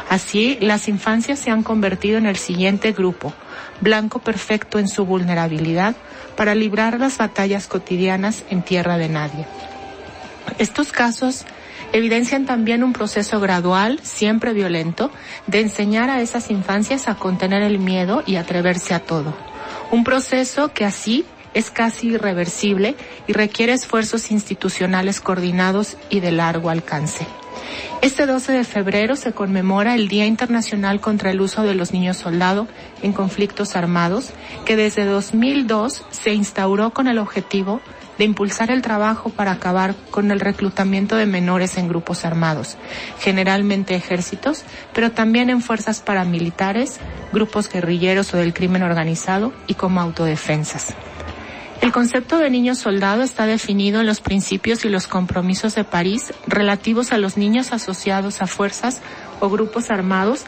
Así, 0.09 0.57
las 0.61 0.87
infancias 0.87 1.39
se 1.39 1.51
han 1.51 1.63
convertido 1.63 2.17
en 2.17 2.25
el 2.25 2.37
siguiente 2.37 2.91
grupo, 2.91 3.33
blanco 3.81 4.19
perfecto 4.19 4.79
en 4.79 4.87
su 4.87 5.05
vulnerabilidad 5.05 5.95
para 6.35 6.55
librar 6.55 6.99
las 6.99 7.17
batallas 7.17 7.67
cotidianas 7.67 8.43
en 8.49 8.63
tierra 8.63 8.97
de 8.97 9.09
nadie. 9.09 9.45
Estos 10.57 10.91
casos 10.91 11.45
evidencian 11.93 12.45
también 12.45 12.83
un 12.83 12.93
proceso 12.93 13.39
gradual, 13.39 13.99
siempre 14.03 14.53
violento, 14.53 15.11
de 15.47 15.61
enseñar 15.61 16.09
a 16.09 16.21
esas 16.21 16.49
infancias 16.49 17.07
a 17.07 17.15
contener 17.15 17.61
el 17.61 17.79
miedo 17.79 18.23
y 18.25 18.35
atreverse 18.35 18.93
a 18.93 18.99
todo. 18.99 19.35
Un 19.91 20.03
proceso 20.03 20.73
que 20.73 20.85
así 20.85 21.25
es 21.53 21.71
casi 21.71 22.09
irreversible 22.09 22.95
y 23.27 23.33
requiere 23.33 23.73
esfuerzos 23.73 24.31
institucionales 24.31 25.21
coordinados 25.21 25.97
y 26.09 26.19
de 26.19 26.31
largo 26.31 26.69
alcance. 26.69 27.25
Este 28.01 28.25
12 28.25 28.53
de 28.53 28.63
febrero 28.63 29.15
se 29.15 29.33
conmemora 29.33 29.95
el 29.95 30.07
Día 30.07 30.25
Internacional 30.25 31.01
contra 31.01 31.31
el 31.31 31.41
Uso 31.41 31.63
de 31.63 31.75
los 31.75 31.91
Niños 31.91 32.17
Soldado 32.17 32.67
en 33.01 33.11
Conflictos 33.11 33.75
Armados, 33.75 34.31
que 34.65 34.77
desde 34.77 35.03
2002 35.03 36.05
se 36.09 36.33
instauró 36.33 36.91
con 36.91 37.07
el 37.07 37.17
objetivo 37.17 37.81
de 38.17 38.25
impulsar 38.25 38.69
el 38.69 38.81
trabajo 38.81 39.29
para 39.29 39.51
acabar 39.51 39.95
con 40.11 40.31
el 40.31 40.39
reclutamiento 40.39 41.15
de 41.15 41.25
menores 41.25 41.77
en 41.77 41.87
grupos 41.87 42.25
armados, 42.25 42.77
generalmente 43.19 43.95
ejércitos, 43.95 44.63
pero 44.93 45.11
también 45.11 45.49
en 45.49 45.61
fuerzas 45.61 46.01
paramilitares, 46.01 46.99
grupos 47.31 47.69
guerrilleros 47.69 48.33
o 48.33 48.37
del 48.37 48.53
crimen 48.53 48.83
organizado 48.83 49.53
y 49.67 49.75
como 49.75 50.01
autodefensas. 50.01 50.95
El 51.81 51.93
concepto 51.93 52.39
de 52.39 52.49
niño 52.49 52.75
soldado 52.75 53.23
está 53.23 53.45
definido 53.45 54.01
en 54.01 54.05
los 54.05 54.19
principios 54.19 54.83
y 54.83 54.89
los 54.89 55.07
compromisos 55.07 55.75
de 55.75 55.85
París 55.85 56.33
relativos 56.45 57.13
a 57.13 57.17
los 57.17 57.37
niños 57.37 57.71
asociados 57.71 58.41
a 58.41 58.47
fuerzas 58.47 59.01
o 59.39 59.49
grupos 59.49 59.89
armados, 59.89 60.43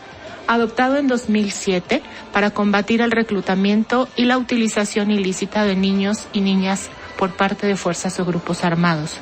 adoptado 0.47 0.97
en 0.97 1.07
2007 1.07 2.03
para 2.33 2.51
combatir 2.51 3.01
el 3.01 3.11
reclutamiento 3.11 4.09
y 4.17 4.25
la 4.25 4.37
utilización 4.37 5.09
ilícita 5.09 5.63
de 5.63 5.77
niños 5.77 6.27
y 6.33 6.41
niñas 6.41 6.89
por 7.17 7.31
parte 7.31 7.65
de 7.65 7.77
fuerzas 7.77 8.19
o 8.19 8.25
grupos 8.25 8.65
armados. 8.65 9.21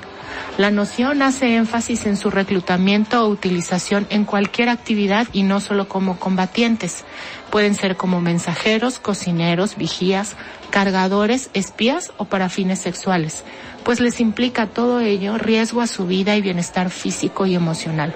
La 0.57 0.71
noción 0.71 1.21
hace 1.21 1.55
énfasis 1.55 2.05
en 2.05 2.17
su 2.17 2.29
reclutamiento 2.29 3.23
o 3.23 3.29
utilización 3.29 4.07
en 4.09 4.25
cualquier 4.25 4.69
actividad 4.69 5.27
y 5.31 5.43
no 5.43 5.61
solo 5.61 5.87
como 5.87 6.19
combatientes. 6.19 7.05
Pueden 7.49 7.75
ser 7.75 7.95
como 7.95 8.21
mensajeros, 8.21 8.99
cocineros, 8.99 9.77
vigías, 9.77 10.35
cargadores, 10.69 11.49
espías 11.53 12.11
o 12.17 12.25
para 12.25 12.49
fines 12.49 12.79
sexuales, 12.79 13.43
pues 13.83 13.99
les 13.99 14.19
implica 14.19 14.67
todo 14.67 14.99
ello 14.99 15.37
riesgo 15.37 15.81
a 15.81 15.87
su 15.87 16.05
vida 16.05 16.35
y 16.35 16.41
bienestar 16.41 16.89
físico 16.89 17.45
y 17.45 17.55
emocional. 17.55 18.13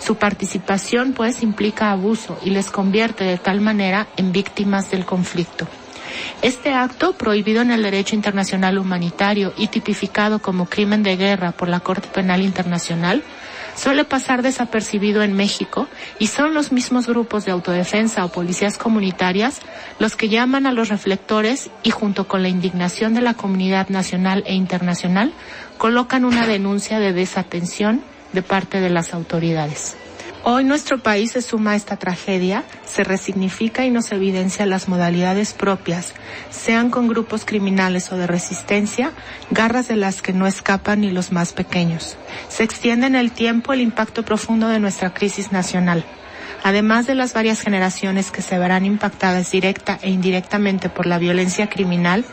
Su 0.00 0.16
participación 0.16 1.12
pues 1.12 1.42
implica 1.42 1.90
abuso 1.90 2.38
y 2.44 2.50
les 2.50 2.70
convierte 2.70 3.24
de 3.24 3.38
tal 3.38 3.60
manera 3.60 4.06
en 4.16 4.32
víctimas 4.32 4.90
del 4.90 5.04
conflicto. 5.04 5.66
Este 6.42 6.72
acto, 6.72 7.14
prohibido 7.14 7.62
en 7.62 7.70
el 7.70 7.82
derecho 7.82 8.14
internacional 8.14 8.78
humanitario 8.78 9.52
y 9.56 9.68
tipificado 9.68 10.38
como 10.38 10.66
crimen 10.66 11.02
de 11.02 11.16
guerra 11.16 11.52
por 11.52 11.68
la 11.68 11.80
Corte 11.80 12.08
Penal 12.08 12.42
Internacional, 12.42 13.22
suele 13.78 14.04
pasar 14.04 14.42
desapercibido 14.42 15.22
en 15.22 15.34
México 15.34 15.88
y 16.18 16.26
son 16.26 16.52
los 16.52 16.72
mismos 16.72 17.06
grupos 17.06 17.44
de 17.44 17.52
autodefensa 17.52 18.24
o 18.24 18.32
policías 18.32 18.76
comunitarias 18.76 19.60
los 19.98 20.16
que 20.16 20.28
llaman 20.28 20.66
a 20.66 20.72
los 20.72 20.88
reflectores 20.88 21.70
y 21.82 21.90
junto 21.90 22.26
con 22.26 22.42
la 22.42 22.48
indignación 22.48 23.14
de 23.14 23.20
la 23.20 23.34
comunidad 23.34 23.88
nacional 23.88 24.42
e 24.46 24.54
internacional 24.54 25.32
colocan 25.76 26.24
una 26.24 26.46
denuncia 26.46 26.98
de 26.98 27.12
desatención 27.12 28.02
de 28.32 28.42
parte 28.42 28.80
de 28.80 28.90
las 28.90 29.14
autoridades. 29.14 29.96
Hoy 30.50 30.64
nuestro 30.64 30.96
país 30.96 31.32
se 31.32 31.42
suma 31.42 31.72
a 31.72 31.76
esta 31.76 31.98
tragedia, 31.98 32.64
se 32.86 33.04
resignifica 33.04 33.84
y 33.84 33.90
nos 33.90 34.12
evidencia 34.12 34.64
las 34.64 34.88
modalidades 34.88 35.52
propias, 35.52 36.14
sean 36.48 36.88
con 36.88 37.06
grupos 37.06 37.44
criminales 37.44 38.10
o 38.12 38.16
de 38.16 38.26
resistencia, 38.26 39.12
garras 39.50 39.88
de 39.88 39.96
las 39.96 40.22
que 40.22 40.32
no 40.32 40.46
escapan 40.46 41.02
ni 41.02 41.10
los 41.10 41.32
más 41.32 41.52
pequeños. 41.52 42.16
Se 42.48 42.62
extiende 42.62 43.06
en 43.06 43.14
el 43.14 43.30
tiempo 43.30 43.74
el 43.74 43.82
impacto 43.82 44.22
profundo 44.22 44.68
de 44.68 44.80
nuestra 44.80 45.12
crisis 45.12 45.52
nacional. 45.52 46.06
Además 46.64 47.06
de 47.06 47.14
las 47.14 47.34
varias 47.34 47.60
generaciones 47.60 48.30
que 48.30 48.40
se 48.40 48.58
verán 48.58 48.86
impactadas 48.86 49.50
directa 49.50 49.98
e 50.00 50.08
indirectamente 50.08 50.88
por 50.88 51.04
la 51.04 51.18
violencia 51.18 51.68
criminal, 51.68 52.24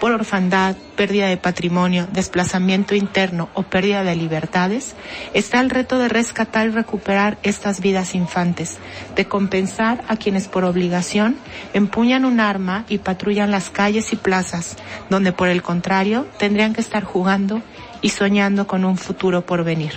por 0.00 0.12
orfandad, 0.12 0.76
pérdida 0.96 1.26
de 1.26 1.36
patrimonio, 1.36 2.06
desplazamiento 2.12 2.94
interno 2.94 3.48
o 3.54 3.62
pérdida 3.62 4.04
de 4.04 4.16
libertades, 4.16 4.94
está 5.34 5.60
el 5.60 5.70
reto 5.70 5.98
de 5.98 6.08
rescatar 6.08 6.66
y 6.66 6.70
recuperar 6.70 7.38
estas 7.42 7.80
vidas 7.80 8.14
infantes, 8.14 8.78
de 9.16 9.26
compensar 9.26 10.02
a 10.08 10.16
quienes 10.16 10.48
por 10.48 10.64
obligación 10.64 11.36
empuñan 11.74 12.24
un 12.24 12.40
arma 12.40 12.84
y 12.88 12.98
patrullan 12.98 13.50
las 13.50 13.70
calles 13.70 14.12
y 14.12 14.16
plazas, 14.16 14.76
donde 15.10 15.32
por 15.32 15.48
el 15.48 15.62
contrario 15.62 16.26
tendrían 16.38 16.74
que 16.74 16.80
estar 16.80 17.04
jugando 17.04 17.62
y 18.00 18.10
soñando 18.10 18.66
con 18.66 18.84
un 18.84 18.96
futuro 18.96 19.44
por 19.44 19.64
venir. 19.64 19.92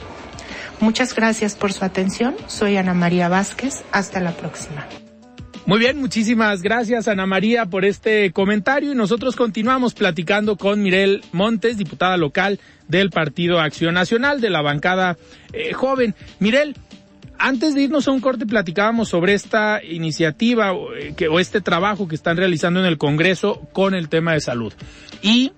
Muchas 0.79 1.13
gracias 1.13 1.55
por 1.55 1.73
su 1.73 1.85
atención. 1.85 2.35
Soy 2.47 2.77
Ana 2.77 2.95
María 2.95 3.29
Vázquez. 3.29 3.83
Hasta 3.91 4.19
la 4.19 4.31
próxima. 4.31 4.87
Muy 5.71 5.79
bien, 5.79 6.01
muchísimas 6.01 6.61
gracias 6.61 7.07
Ana 7.07 7.25
María 7.25 7.65
por 7.65 7.85
este 7.85 8.33
comentario 8.33 8.91
y 8.91 8.95
nosotros 8.95 9.37
continuamos 9.37 9.93
platicando 9.93 10.57
con 10.57 10.81
Mirel 10.83 11.23
Montes, 11.31 11.77
diputada 11.77 12.17
local 12.17 12.59
del 12.89 13.09
Partido 13.09 13.57
Acción 13.57 13.93
Nacional 13.93 14.41
de 14.41 14.49
la 14.49 14.61
bancada 14.61 15.17
eh, 15.53 15.71
joven. 15.71 16.13
Mirel, 16.39 16.75
antes 17.39 17.73
de 17.73 17.83
irnos 17.83 18.09
a 18.09 18.11
un 18.11 18.19
corte 18.19 18.45
platicábamos 18.45 19.07
sobre 19.07 19.33
esta 19.33 19.81
iniciativa 19.81 20.73
eh, 20.99 21.13
que, 21.15 21.29
o 21.29 21.39
este 21.39 21.61
trabajo 21.61 22.05
que 22.05 22.15
están 22.15 22.35
realizando 22.35 22.81
en 22.81 22.85
el 22.85 22.97
Congreso 22.97 23.61
con 23.71 23.93
el 23.93 24.09
tema 24.09 24.33
de 24.33 24.41
salud. 24.41 24.73
Y 25.21 25.53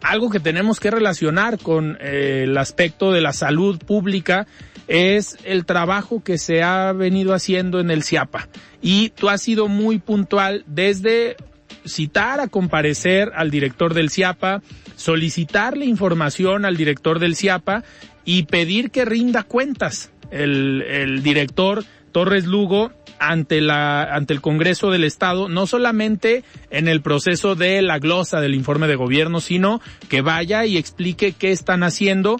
algo 0.00 0.30
que 0.30 0.38
tenemos 0.38 0.78
que 0.78 0.92
relacionar 0.92 1.58
con 1.58 1.98
eh, 2.00 2.44
el 2.44 2.56
aspecto 2.56 3.10
de 3.10 3.20
la 3.20 3.32
salud 3.32 3.80
pública 3.80 4.46
es 4.88 5.38
el 5.44 5.64
trabajo 5.64 6.22
que 6.22 6.38
se 6.38 6.62
ha 6.62 6.92
venido 6.92 7.34
haciendo 7.34 7.80
en 7.80 7.90
el 7.90 8.02
CIAPA. 8.02 8.48
Y 8.82 9.10
tú 9.10 9.28
has 9.28 9.42
sido 9.42 9.68
muy 9.68 9.98
puntual 9.98 10.64
desde 10.66 11.36
citar 11.84 12.40
a 12.40 12.48
comparecer 12.48 13.32
al 13.34 13.50
director 13.50 13.94
del 13.94 14.10
CIAPA, 14.10 14.62
solicitarle 14.96 15.86
información 15.86 16.64
al 16.64 16.76
director 16.76 17.18
del 17.18 17.36
CIAPA 17.36 17.84
y 18.24 18.44
pedir 18.44 18.90
que 18.90 19.04
rinda 19.04 19.42
cuentas 19.42 20.10
el, 20.30 20.82
el 20.82 21.22
director 21.22 21.84
Torres 22.12 22.46
Lugo 22.46 22.92
ante 23.18 23.60
la 23.60 24.02
ante 24.02 24.34
el 24.34 24.40
Congreso 24.40 24.90
del 24.90 25.04
Estado, 25.04 25.48
no 25.48 25.66
solamente 25.66 26.44
en 26.70 26.88
el 26.88 27.00
proceso 27.00 27.54
de 27.54 27.80
la 27.82 27.98
glosa 27.98 28.40
del 28.40 28.54
informe 28.54 28.88
de 28.88 28.96
gobierno, 28.96 29.40
sino 29.40 29.80
que 30.08 30.20
vaya 30.20 30.66
y 30.66 30.76
explique 30.76 31.32
qué 31.32 31.52
están 31.52 31.82
haciendo 31.82 32.38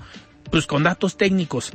pues 0.51 0.67
con 0.67 0.83
datos 0.83 1.17
técnicos. 1.17 1.73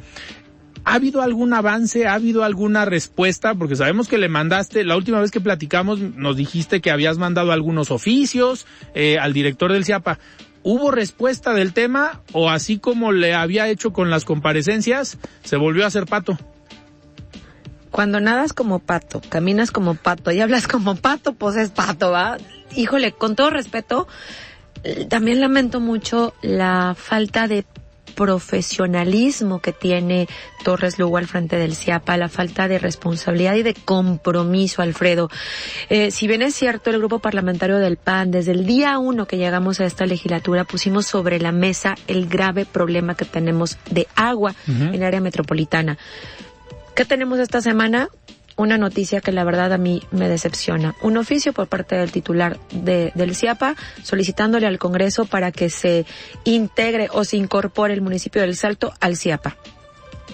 ¿Ha 0.83 0.95
habido 0.95 1.21
algún 1.21 1.53
avance? 1.53 2.07
¿Ha 2.07 2.15
habido 2.15 2.43
alguna 2.43 2.85
respuesta? 2.85 3.53
Porque 3.53 3.75
sabemos 3.75 4.07
que 4.07 4.17
le 4.17 4.29
mandaste, 4.29 4.83
la 4.83 4.97
última 4.97 5.21
vez 5.21 5.29
que 5.29 5.39
platicamos 5.39 5.99
nos 5.99 6.35
dijiste 6.35 6.81
que 6.81 6.91
habías 6.91 7.17
mandado 7.17 7.51
algunos 7.51 7.91
oficios 7.91 8.65
eh, 8.95 9.19
al 9.19 9.33
director 9.33 9.71
del 9.71 9.85
CIAPA. 9.85 10.17
¿Hubo 10.63 10.91
respuesta 10.91 11.53
del 11.53 11.73
tema 11.73 12.21
o 12.33 12.49
así 12.49 12.77
como 12.77 13.11
le 13.11 13.33
había 13.33 13.67
hecho 13.67 13.93
con 13.93 14.09
las 14.09 14.25
comparecencias, 14.25 15.17
se 15.43 15.57
volvió 15.57 15.83
a 15.83 15.87
hacer 15.87 16.05
pato? 16.05 16.37
Cuando 17.91 18.19
nadas 18.19 18.53
como 18.53 18.79
pato, 18.79 19.21
caminas 19.27 19.71
como 19.71 19.95
pato 19.95 20.31
y 20.31 20.39
hablas 20.39 20.67
como 20.67 20.95
pato, 20.95 21.33
pues 21.33 21.55
es 21.57 21.69
pato, 21.69 22.11
¿va? 22.11 22.37
Híjole, 22.75 23.11
con 23.11 23.35
todo 23.35 23.49
respeto, 23.49 24.07
eh, 24.83 25.05
también 25.05 25.41
lamento 25.41 25.79
mucho 25.79 26.33
la 26.41 26.95
falta 26.97 27.47
de 27.47 27.65
profesionalismo 28.15 29.59
que 29.59 29.73
tiene 29.73 30.27
Torres 30.63 30.99
Lugo 30.99 31.17
al 31.17 31.27
frente 31.27 31.55
del 31.57 31.75
CIAPA, 31.75 32.17
la 32.17 32.29
falta 32.29 32.67
de 32.67 32.79
responsabilidad 32.79 33.55
y 33.55 33.63
de 33.63 33.73
compromiso, 33.73 34.81
Alfredo. 34.81 35.29
Eh, 35.89 36.11
si 36.11 36.27
bien 36.27 36.41
es 36.41 36.55
cierto, 36.55 36.89
el 36.89 36.99
grupo 36.99 37.19
parlamentario 37.19 37.77
del 37.77 37.97
PAN, 37.97 38.31
desde 38.31 38.51
el 38.51 38.65
día 38.65 38.97
uno 38.97 39.25
que 39.25 39.37
llegamos 39.37 39.79
a 39.79 39.85
esta 39.85 40.05
legislatura, 40.05 40.63
pusimos 40.63 41.05
sobre 41.05 41.39
la 41.39 41.51
mesa 41.51 41.95
el 42.07 42.27
grave 42.27 42.65
problema 42.65 43.15
que 43.15 43.25
tenemos 43.25 43.77
de 43.89 44.07
agua 44.15 44.55
en 44.67 44.93
el 44.93 45.03
área 45.03 45.21
metropolitana. 45.21 45.97
¿Qué 46.95 47.05
tenemos 47.05 47.39
esta 47.39 47.61
semana? 47.61 48.09
Una 48.61 48.77
noticia 48.77 49.21
que 49.21 49.31
la 49.31 49.43
verdad 49.43 49.73
a 49.73 49.79
mí 49.79 50.03
me 50.11 50.29
decepciona. 50.29 50.93
Un 51.01 51.17
oficio 51.17 51.51
por 51.51 51.65
parte 51.65 51.95
del 51.95 52.11
titular 52.11 52.59
de, 52.71 53.11
del 53.15 53.35
CIAPA 53.35 53.75
solicitándole 54.03 54.67
al 54.67 54.77
Congreso 54.77 55.25
para 55.25 55.51
que 55.51 55.71
se 55.71 56.05
integre 56.43 57.09
o 57.11 57.23
se 57.23 57.37
incorpore 57.37 57.95
el 57.95 58.01
municipio 58.01 58.39
del 58.43 58.55
Salto 58.55 58.93
al 58.99 59.17
CIAPA. 59.17 59.57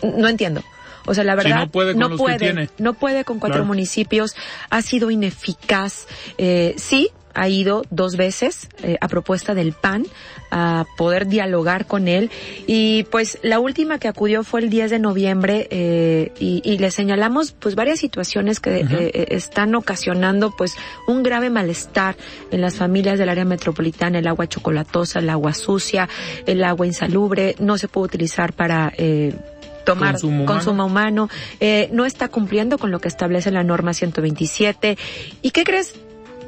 No 0.04 0.28
entiendo. 0.28 0.62
O 1.06 1.14
sea, 1.14 1.24
la 1.24 1.36
verdad, 1.36 1.56
no 1.56 1.72
puede 1.72 1.94
con 1.94 2.02
no 2.02 2.10
los 2.10 2.18
que 2.18 2.24
puede, 2.24 2.38
tiene. 2.38 2.70
no 2.80 2.96
puede 2.96 3.24
con 3.24 3.40
cuatro 3.40 3.60
Claro. 3.60 3.66
municipios, 3.66 4.36
ha 4.70 4.82
sido 4.82 5.10
ineficaz. 5.10 6.06
Eh, 6.38 6.76
sí, 6.76 7.12
ha 7.38 7.48
ido 7.48 7.84
dos 7.90 8.18
veces 8.18 8.68
eh, 8.84 8.98
a 9.00 9.08
propuesta 9.08 9.54
del 9.54 9.74
PAN 9.74 10.06
a 10.50 10.86
poder 10.98 11.28
dialogar 11.28 11.86
con 11.86 12.08
él 12.08 12.32
y 12.66 13.04
pues 13.12 13.38
la 13.44 13.60
última 13.60 14.00
que 14.00 14.08
acudió 14.08 14.44
fue 14.44 14.62
el 14.62 14.70
10 14.70 14.92
de 14.92 15.00
noviembre 15.00 15.68
eh, 15.72 16.32
y, 16.40 16.62
y 16.64 16.78
le 16.80 16.90
señalamos 16.90 17.52
pues 17.52 17.76
varias 17.76 18.00
situaciones 18.00 18.60
que 18.60 18.78
eh, 18.78 18.86
eh, 18.90 19.26
están 19.30 19.76
ocasionando 19.76 20.54
pues 20.58 20.76
un 21.08 21.22
grave 21.22 21.50
malestar 21.50 22.16
en 22.52 22.62
las 22.62 22.76
familias 22.76 23.20
del 23.20 23.30
área 23.30 23.46
metropolitana, 23.46 24.20
el 24.20 24.28
agua 24.28 24.48
chocolatosa, 24.48 25.20
el 25.20 25.30
agua 25.30 25.54
sucia, 25.54 26.10
el 26.46 26.64
agua 26.64 26.88
insalubre, 26.88 27.56
no 27.60 27.78
se 27.78 27.88
puede 27.88 28.06
utilizar 28.06 28.54
para 28.54 28.92
eh, 28.98 29.36
tomar 29.88 30.14
Consumo 30.14 30.34
humano. 30.34 30.54
consumo 30.54 30.86
humano, 30.86 31.30
eh, 31.60 31.90
no 31.94 32.06
está 32.06 32.28
cumpliendo 32.28 32.78
con 32.78 32.92
lo 32.92 33.00
que 33.00 33.08
establece 33.08 33.52
la 33.52 33.64
norma 33.64 33.94
127. 33.94 34.98
¿Y 35.42 35.52
qué 35.52 35.64
crees? 35.64 35.96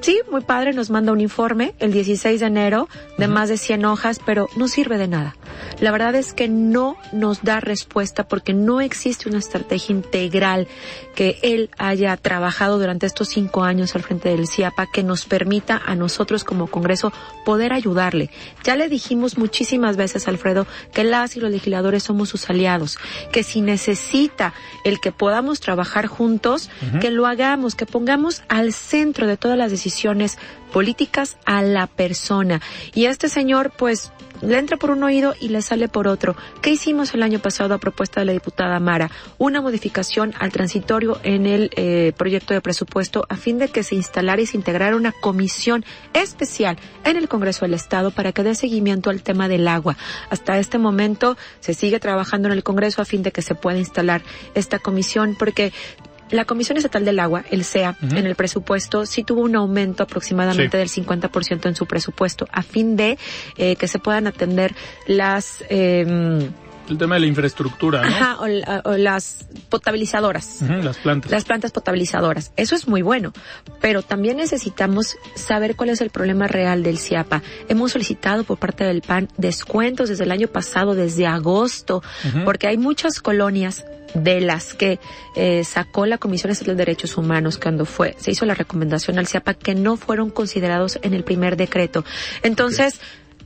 Sí, 0.02 0.22
muy 0.32 0.42
padre, 0.42 0.74
nos 0.74 0.90
manda 0.90 1.12
un 1.12 1.20
informe 1.20 1.74
el 1.80 1.92
16 1.92 2.40
de 2.40 2.46
enero 2.46 2.88
de 3.18 3.28
más 3.28 3.50
de 3.50 3.58
100 3.58 3.86
hojas, 3.86 4.20
pero 4.26 4.48
no 4.56 4.68
sirve 4.68 4.98
de 4.98 5.08
nada. 5.08 5.36
La 5.80 5.92
verdad 5.92 6.16
es 6.16 6.34
que 6.34 6.48
no 6.48 6.98
nos 7.12 7.44
da 7.44 7.60
respuesta 7.60 8.28
porque 8.28 8.54
no 8.54 8.82
existe 8.82 9.30
una 9.30 9.40
estrategia 9.40 9.96
integral 9.96 10.68
que 11.16 11.40
él 11.42 11.70
haya 11.78 12.16
trabajado 12.18 12.80
durante 12.80 13.06
estos 13.06 13.30
cinco 13.30 13.64
años 13.64 13.96
al 13.96 14.04
frente 14.04 14.30
del 14.30 14.48
CIAPA 14.48 14.88
que 14.92 15.04
nos 15.04 15.26
permita 15.26 15.82
a 15.86 15.96
nosotros 15.96 16.44
como 16.44 16.68
Congreso 16.68 17.12
poder 17.46 17.74
ayudarle. 17.74 18.30
Ya 18.64 18.76
le 18.76 18.90
dijimos 18.90 19.38
muchísimas 19.38 19.98
veces, 19.98 20.28
Alfredo, 20.28 20.68
que 20.94 21.04
las 21.04 21.36
y 21.36 21.40
los 21.40 21.52
legisladores 21.52 22.04
somos 22.04 22.30
sus 22.30 22.50
aliados, 22.50 22.98
que 23.32 23.44
si 23.44 23.62
necesita 23.62 24.54
el 24.84 25.00
que 25.00 25.12
podamos 25.12 25.60
trabajar 25.60 26.08
juntos, 26.08 26.70
que 27.02 27.12
lo 27.12 27.26
hagamos, 27.26 27.76
que 27.76 27.86
pongamos 27.86 28.44
al 28.48 28.74
centro 28.74 29.28
de 29.28 29.38
todas 29.38 29.58
las 29.58 29.72
decisiones 29.72 30.38
políticas 30.72 31.38
a 31.46 31.62
la 31.62 31.88
persona. 31.88 32.62
Y 32.94 33.06
este 33.06 33.30
señor, 33.30 33.72
pues, 33.76 34.12
le 34.42 34.58
entra 34.58 34.78
por 34.78 34.92
un 34.92 35.04
oído 35.04 35.34
y 35.40 35.50
le 35.50 35.62
sale 35.62 35.88
por 35.88 36.08
otro. 36.08 36.36
¿Qué 36.62 36.72
hicimos 36.72 37.14
el 37.14 37.24
año 37.24 37.40
pasado 37.40 37.74
a 37.74 37.78
propuesta 37.78 38.20
de 38.20 38.26
la 38.26 38.32
diputada 38.34 38.80
Mara? 38.80 39.12
Una 39.38 39.62
modificación 39.62 40.34
al 40.40 40.52
transitorio 40.52 41.20
en 41.24 41.46
el 41.46 41.72
eh, 41.76 42.14
proyecto 42.18 42.54
de 42.54 42.62
presupuesto 42.62 43.26
a 43.30 43.36
fin 43.36 43.58
de 43.60 43.70
que 43.70 43.84
se 43.84 43.96
instalara 43.96 44.42
y 44.42 44.46
se 44.46 44.58
integrara 44.58 44.96
una 44.96 45.12
comisión 45.12 45.86
especial 46.14 46.78
en 47.04 47.18
el 47.18 47.28
Congreso 47.28 47.66
del 47.66 47.74
Estado 47.74 48.12
para 48.12 48.32
que 48.32 48.44
dé 48.44 48.56
seguimiento 48.56 49.10
al 49.10 49.24
tema 49.24 49.48
del 49.48 49.68
agua. 49.68 49.98
Hasta 50.30 50.58
este 50.58 50.78
momento 50.78 51.38
se 51.60 51.74
sigue 51.74 52.00
trabajando 52.00 52.48
en 52.48 52.54
el 52.54 52.64
Congreso 52.64 53.02
a 53.02 53.06
fin 53.06 53.24
de 53.24 53.32
que 53.32 53.42
se 53.42 53.56
pueda 53.56 53.78
instalar 53.78 54.22
esta 54.56 54.80
comisión 54.80 55.36
porque 55.38 55.74
la 56.32 56.46
Comisión 56.46 56.78
Estatal 56.78 57.06
del 57.06 57.20
Agua, 57.20 57.44
el 57.52 57.64
CEA, 57.64 57.96
en 58.02 58.26
el 58.26 58.36
presupuesto 58.36 59.06
sí 59.06 59.24
tuvo 59.24 59.42
un 59.42 59.56
aumento 59.56 60.04
aproximadamente 60.04 60.78
Sí. 60.78 60.78
del 60.78 61.06
50% 61.06 61.68
en 61.68 61.76
su 61.76 61.86
presupuesto 61.86 62.48
a 62.52 62.62
fin 62.62 62.96
de 62.96 63.18
eh, 63.58 63.76
que 63.76 63.88
se 63.88 64.00
puedan 64.00 64.28
atender 64.28 64.76
las 65.08 65.64
eh, 65.70 66.50
El 66.90 66.98
tema 66.98 67.16
de 67.16 67.22
la 67.22 67.28
infraestructura, 67.28 68.02
¿no? 68.02 68.08
ajá, 68.08 68.38
o, 68.40 68.90
o 68.90 68.98
las 68.98 69.46
potabilizadoras. 69.70 70.62
Las 70.62 70.98
plantas. 70.98 71.32
Las 71.32 71.46
plantas 71.46 71.72
potabilizadoras. 71.72 72.52
Eso 72.56 72.76
es 72.76 72.88
muy 72.88 73.02
bueno, 73.02 73.32
pero 73.80 74.02
también 74.02 74.38
necesitamos 74.38 75.18
saber 75.36 75.76
cuál 75.76 75.90
es 75.90 76.02
el 76.02 76.10
problema 76.10 76.48
real 76.48 76.84
del 76.84 76.98
CIAPA. 76.98 77.42
Hemos 77.68 77.92
solicitado 77.92 78.44
por 78.44 78.58
parte 78.58 78.84
del 78.84 79.02
PAN 79.02 79.28
descuentos 79.38 80.10
desde 80.10 80.24
el 80.24 80.32
año 80.32 80.48
pasado, 80.48 80.96
desde 80.96 81.28
agosto, 81.28 82.02
porque 82.46 82.68
hay 82.68 82.78
muchas 82.78 83.22
colonias 83.22 83.86
de 84.14 84.42
las 84.42 84.74
que 84.74 85.00
eh, 85.36 85.64
sacó 85.64 86.06
la 86.06 86.18
Comisión 86.18 86.52
Estatal 86.52 86.76
de 86.76 86.86
Derechos 86.86 87.18
Humanos 87.18 87.60
cuando 87.60 87.86
fue 87.86 88.16
se 88.18 88.32
hizo 88.32 88.46
la 88.46 88.56
recomendación 88.56 89.20
al 89.20 89.28
CIAPA 89.28 89.54
que 89.54 89.76
no 89.76 89.98
fueron 89.98 90.30
considerados 90.32 91.00
en 91.04 91.14
el 91.14 91.24
primer 91.24 91.58
decreto. 91.58 92.04
Entonces, 92.42 93.00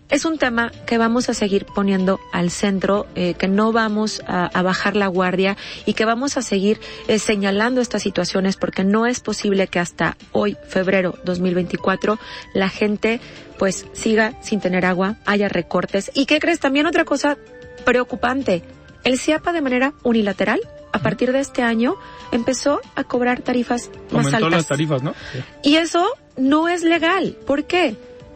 es 0.10 0.26
un 0.26 0.38
tema 0.38 0.72
que 0.86 0.98
vamos 0.98 1.30
a 1.30 1.34
seguir 1.34 1.66
poniendo 1.66 2.20
al 2.32 2.52
centro, 2.52 3.08
eh, 3.16 3.34
que 3.34 3.48
no 3.48 3.72
vamos 3.72 4.22
a, 4.28 4.46
a 4.46 4.62
bajar 4.62 4.96
la 4.96 5.08
guardia 5.08 5.58
y 5.86 5.94
que 5.94 6.06
vamos 6.06 6.38
a 6.38 6.42
seguir 6.42 6.80
eh, 7.08 7.20
señalando 7.20 7.82
estas 7.82 8.04
situaciones 8.04 8.58
porque 8.58 8.84
no 8.84 9.06
es 9.06 9.22
posible 9.22 9.68
que 9.68 9.80
hasta 9.80 10.18
hoy, 10.32 10.58
febrero 10.68 11.16
2024, 11.24 12.20
la 12.54 12.70
gente 12.70 13.22
pues 13.58 13.88
siga 13.94 14.34
sin 14.42 14.60
tener 14.60 14.86
agua, 14.86 15.16
haya 15.26 15.50
recortes. 15.50 16.12
¿Y 16.14 16.26
qué 16.26 16.40
crees? 16.40 16.60
También 16.60 16.86
otra 16.86 17.06
cosa 17.06 17.38
preocupante. 17.86 18.64
El 19.04 19.20
CIAPA 19.20 19.52
de 19.52 19.62
manera 19.62 19.94
unilateral, 20.04 20.62
a 20.92 21.00
partir 21.00 21.32
de 21.32 21.40
este 21.40 21.62
año, 21.64 21.96
empezó 22.32 22.80
a 22.96 23.04
cobrar 23.04 23.42
tarifas 23.42 23.90
más 24.12 24.26
Aumentó 24.28 24.46
altas. 24.46 24.52
las 24.52 24.68
tarifas, 24.68 25.04
¿no? 25.04 25.14
Sí. 25.32 25.40
Y 25.72 25.76
eso 25.78 26.08
no 26.38 26.68
es 26.70 26.84
legal. 26.84 27.36
¿Por 27.46 27.66
qué? 27.66 27.96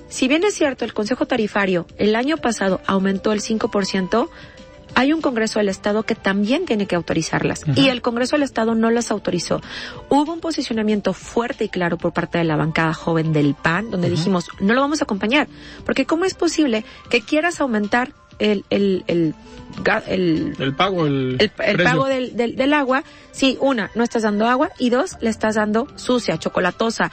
Si 0.10 0.28
bien 0.28 0.44
es 0.44 0.54
cierto, 0.54 0.86
el 0.86 0.94
Consejo 0.94 1.26
Tarifario 1.26 1.86
el 1.98 2.16
año 2.16 2.38
pasado 2.38 2.82
aumentó 2.86 3.34
el 3.34 3.42
5%, 3.42 4.30
hay 4.96 5.14
un 5.14 5.22
Congreso 5.22 5.60
del 5.60 5.70
Estado 5.70 6.04
que 6.04 6.16
también 6.16 6.66
tiene 6.66 6.88
que 6.88 6.96
autorizarlas. 6.96 7.64
Y 7.76 7.90
el 7.90 8.02
Congreso 8.02 8.36
del 8.36 8.44
Estado 8.44 8.74
no 8.74 8.90
las 8.90 9.12
autorizó. 9.12 9.62
Hubo 10.10 10.34
un 10.34 10.40
posicionamiento 10.40 11.14
fuerte 11.14 11.66
y 11.66 11.70
claro 11.70 11.98
por 11.98 12.14
parte 12.14 12.40
de 12.40 12.46
la 12.46 12.56
bancada 12.56 12.94
joven 12.94 13.32
del 13.34 13.54
PAN, 13.54 13.92
donde 13.92 14.10
dijimos, 14.10 14.50
no 14.60 14.74
lo 14.74 14.82
vamos 14.82 15.02
a 15.02 15.04
acompañar. 15.04 15.48
Porque 15.86 16.06
¿cómo 16.06 16.26
es 16.26 16.34
posible 16.34 16.84
que 17.10 17.22
quieras 17.22 17.62
aumentar 17.62 18.12
el, 18.40 18.66
el, 18.70 19.04
el, 19.08 19.36
el, 20.08 20.56
El 20.60 20.76
pago, 20.76 21.06
el, 21.06 21.38
el, 21.40 21.84
pago 21.84 22.06
del, 22.06 22.36
del, 22.36 22.56
del 22.56 22.74
agua, 22.74 23.04
si 23.32 23.58
una, 23.62 23.92
no 23.94 24.04
estás 24.04 24.24
dando 24.24 24.48
agua 24.48 24.72
y 24.80 24.90
dos, 24.90 25.18
le 25.22 25.30
estás 25.30 25.56
dando 25.56 25.88
sucia, 25.96 26.38
chocolatosa, 26.38 27.12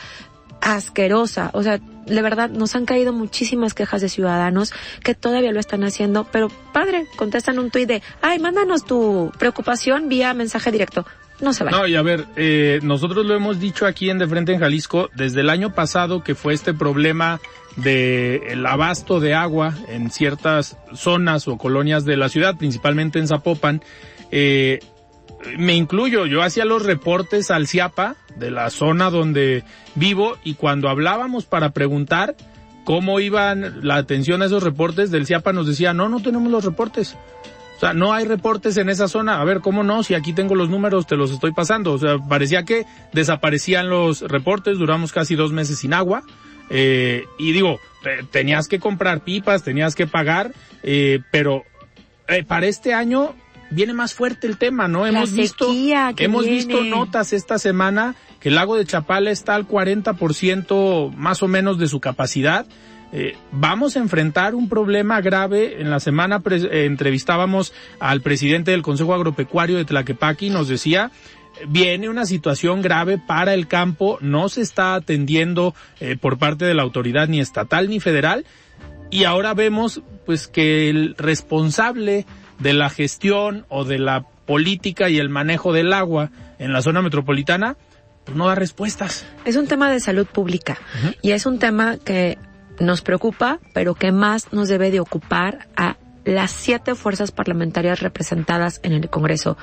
asquerosa. 0.64 1.50
O 1.52 1.62
sea, 1.62 1.78
de 1.78 2.22
verdad, 2.22 2.50
nos 2.50 2.74
han 2.74 2.86
caído 2.86 3.12
muchísimas 3.12 3.74
quejas 3.74 4.00
de 4.00 4.08
ciudadanos 4.08 4.72
que 5.02 5.14
todavía 5.14 5.52
lo 5.52 5.60
están 5.60 5.84
haciendo, 5.84 6.26
pero 6.32 6.48
padre, 6.72 7.06
contestan 7.16 7.58
un 7.58 7.70
tuit 7.70 7.86
de, 7.86 8.02
ay, 8.22 8.38
mándanos 8.38 8.84
tu 8.84 9.30
preocupación 9.38 10.08
vía 10.08 10.34
mensaje 10.34 10.72
directo. 10.72 11.06
No 11.40 11.52
se 11.52 11.64
vale. 11.64 11.76
No, 11.76 11.86
y 11.86 11.96
a 11.96 12.02
ver, 12.02 12.26
eh, 12.36 12.80
nosotros 12.82 13.26
lo 13.26 13.34
hemos 13.34 13.60
dicho 13.60 13.86
aquí 13.86 14.08
en 14.08 14.18
De 14.18 14.26
Frente 14.26 14.52
en 14.52 14.60
Jalisco 14.60 15.10
desde 15.14 15.40
el 15.40 15.50
año 15.50 15.74
pasado 15.74 16.22
que 16.22 16.34
fue 16.34 16.54
este 16.54 16.72
problema 16.72 17.40
de 17.76 18.36
el 18.52 18.64
abasto 18.64 19.18
de 19.18 19.34
agua 19.34 19.74
en 19.88 20.10
ciertas 20.10 20.78
zonas 20.94 21.48
o 21.48 21.58
colonias 21.58 22.04
de 22.04 22.16
la 22.16 22.28
ciudad, 22.28 22.56
principalmente 22.56 23.18
en 23.18 23.26
Zapopan. 23.28 23.82
eh, 24.30 24.78
me 25.58 25.74
incluyo, 25.74 26.26
yo 26.26 26.42
hacía 26.42 26.64
los 26.64 26.84
reportes 26.84 27.50
al 27.50 27.66
CIAPA 27.66 28.16
de 28.36 28.50
la 28.50 28.70
zona 28.70 29.10
donde 29.10 29.64
vivo 29.94 30.36
y 30.44 30.54
cuando 30.54 30.88
hablábamos 30.88 31.46
para 31.46 31.70
preguntar 31.70 32.36
cómo 32.84 33.20
iban 33.20 33.86
la 33.86 33.96
atención 33.96 34.42
a 34.42 34.46
esos 34.46 34.62
reportes 34.62 35.10
del 35.10 35.26
CIAPA 35.26 35.52
nos 35.52 35.66
decía, 35.66 35.92
no, 35.92 36.08
no 36.08 36.20
tenemos 36.20 36.50
los 36.50 36.64
reportes. 36.64 37.16
O 37.76 37.80
sea, 37.80 37.92
no 37.92 38.12
hay 38.12 38.24
reportes 38.24 38.76
en 38.76 38.88
esa 38.88 39.08
zona. 39.08 39.40
A 39.40 39.44
ver, 39.44 39.60
¿cómo 39.60 39.82
no? 39.82 40.02
Si 40.02 40.14
aquí 40.14 40.32
tengo 40.32 40.54
los 40.54 40.68
números, 40.68 41.06
te 41.06 41.16
los 41.16 41.32
estoy 41.32 41.52
pasando. 41.52 41.92
O 41.92 41.98
sea, 41.98 42.18
parecía 42.18 42.64
que 42.64 42.86
desaparecían 43.12 43.88
los 43.88 44.20
reportes, 44.22 44.78
duramos 44.78 45.12
casi 45.12 45.34
dos 45.34 45.52
meses 45.52 45.80
sin 45.80 45.92
agua. 45.92 46.22
Eh, 46.70 47.24
y 47.38 47.52
digo, 47.52 47.80
tenías 48.30 48.68
que 48.68 48.78
comprar 48.78 49.20
pipas, 49.20 49.64
tenías 49.64 49.94
que 49.94 50.06
pagar, 50.06 50.52
eh, 50.82 51.20
pero 51.30 51.64
eh, 52.28 52.44
para 52.44 52.66
este 52.66 52.94
año 52.94 53.34
viene 53.74 53.92
más 53.92 54.14
fuerte 54.14 54.46
el 54.46 54.56
tema, 54.56 54.88
¿no? 54.88 55.06
Hemos 55.06 55.32
visto, 55.32 55.68
hemos 56.16 56.46
visto 56.46 56.82
notas 56.84 57.32
esta 57.32 57.58
semana 57.58 58.14
que 58.40 58.48
el 58.48 58.54
lago 58.54 58.76
de 58.76 58.84
Chapala 58.84 59.30
está 59.30 59.54
al 59.54 59.66
40% 59.66 61.14
más 61.14 61.42
o 61.42 61.48
menos 61.48 61.78
de 61.78 61.88
su 61.88 62.00
capacidad. 62.00 62.66
Eh, 63.12 63.36
vamos 63.52 63.96
a 63.96 64.00
enfrentar 64.00 64.54
un 64.54 64.68
problema 64.68 65.20
grave. 65.20 65.80
En 65.80 65.90
la 65.90 66.00
semana 66.00 66.42
eh, 66.50 66.84
entrevistábamos 66.84 67.72
al 68.00 68.20
presidente 68.20 68.70
del 68.70 68.82
Consejo 68.82 69.14
Agropecuario 69.14 69.76
de 69.76 69.84
Tlaquepaque 69.84 70.46
y 70.46 70.50
nos 70.50 70.68
decía 70.68 71.10
viene 71.68 72.08
una 72.08 72.26
situación 72.26 72.82
grave 72.82 73.16
para 73.18 73.54
el 73.54 73.68
campo, 73.68 74.18
no 74.20 74.48
se 74.48 74.60
está 74.60 74.94
atendiendo 74.94 75.72
eh, 76.00 76.16
por 76.20 76.36
parte 76.36 76.64
de 76.64 76.74
la 76.74 76.82
autoridad 76.82 77.28
ni 77.28 77.38
estatal 77.38 77.88
ni 77.88 78.00
federal 78.00 78.44
y 79.10 79.24
ahora 79.24 79.54
vemos 79.54 80.02
pues 80.26 80.48
que 80.48 80.90
el 80.90 81.14
responsable 81.16 82.26
de 82.58 82.72
la 82.72 82.90
gestión 82.90 83.66
o 83.68 83.84
de 83.84 83.98
la 83.98 84.26
política 84.46 85.08
y 85.08 85.18
el 85.18 85.28
manejo 85.28 85.72
del 85.72 85.92
agua 85.92 86.30
en 86.58 86.72
la 86.72 86.82
zona 86.82 87.02
metropolitana 87.02 87.76
pues 88.24 88.36
no 88.36 88.46
da 88.46 88.54
respuestas. 88.54 89.26
Es 89.44 89.56
un 89.56 89.66
tema 89.66 89.90
de 89.90 90.00
salud 90.00 90.26
pública 90.26 90.78
y 91.22 91.32
es 91.32 91.46
un 91.46 91.58
tema 91.58 91.98
que 91.98 92.38
nos 92.80 93.02
preocupa, 93.02 93.60
pero 93.72 93.94
que 93.94 94.12
más 94.12 94.52
nos 94.52 94.68
debe 94.68 94.90
de 94.90 95.00
ocupar 95.00 95.68
a 95.76 95.96
las 96.24 96.50
siete 96.50 96.94
fuerzas 96.94 97.32
parlamentarias 97.32 98.00
representadas 98.00 98.80
en 98.82 98.92
el 98.92 99.10
Congreso. 99.10 99.56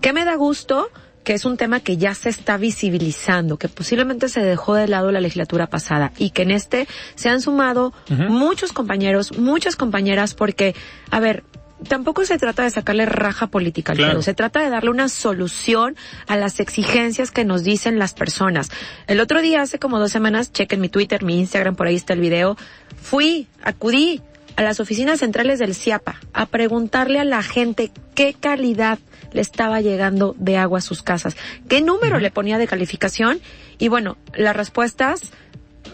¿Qué 0.00 0.12
me 0.12 0.24
da 0.24 0.36
gusto? 0.36 0.88
que 1.24 1.32
es 1.32 1.46
un 1.46 1.56
tema 1.56 1.80
que 1.80 1.96
ya 1.96 2.14
se 2.14 2.28
está 2.28 2.58
visibilizando, 2.58 3.56
que 3.56 3.70
posiblemente 3.70 4.28
se 4.28 4.40
dejó 4.40 4.74
de 4.74 4.86
lado 4.86 5.10
la 5.10 5.22
legislatura 5.22 5.68
pasada 5.68 6.12
y 6.18 6.30
que 6.30 6.42
en 6.42 6.50
este 6.50 6.86
se 7.14 7.30
han 7.30 7.40
sumado 7.40 7.94
muchos 8.28 8.74
compañeros, 8.74 9.38
muchas 9.38 9.74
compañeras, 9.74 10.34
porque, 10.34 10.74
a 11.10 11.20
ver, 11.20 11.42
tampoco 11.88 12.24
se 12.24 12.38
trata 12.38 12.62
de 12.62 12.70
sacarle 12.70 13.06
raja 13.06 13.48
política 13.48 13.92
al 13.92 13.98
claro. 13.98 14.22
se 14.22 14.34
trata 14.34 14.60
de 14.60 14.70
darle 14.70 14.90
una 14.90 15.08
solución 15.08 15.96
a 16.26 16.36
las 16.36 16.60
exigencias 16.60 17.30
que 17.30 17.44
nos 17.44 17.64
dicen 17.64 17.98
las 17.98 18.14
personas. 18.14 18.70
El 19.06 19.20
otro 19.20 19.40
día, 19.42 19.62
hace 19.62 19.78
como 19.78 19.98
dos 19.98 20.12
semanas, 20.12 20.52
chequen 20.52 20.80
mi 20.80 20.88
Twitter, 20.88 21.22
mi 21.24 21.38
Instagram, 21.38 21.76
por 21.76 21.86
ahí 21.86 21.96
está 21.96 22.12
el 22.12 22.20
video, 22.20 22.56
fui, 23.00 23.48
acudí 23.62 24.22
a 24.56 24.62
las 24.62 24.80
oficinas 24.80 25.18
centrales 25.20 25.58
del 25.58 25.74
CIAPA 25.74 26.20
a 26.32 26.46
preguntarle 26.46 27.18
a 27.18 27.24
la 27.24 27.42
gente 27.42 27.90
qué 28.14 28.34
calidad 28.34 28.98
le 29.32 29.40
estaba 29.40 29.80
llegando 29.80 30.36
de 30.38 30.56
agua 30.56 30.78
a 30.78 30.82
sus 30.82 31.02
casas, 31.02 31.36
qué 31.68 31.82
número 31.82 32.20
le 32.20 32.30
ponía 32.30 32.56
de 32.58 32.68
calificación 32.68 33.40
y 33.78 33.88
bueno, 33.88 34.16
las 34.32 34.54
respuestas 34.54 35.32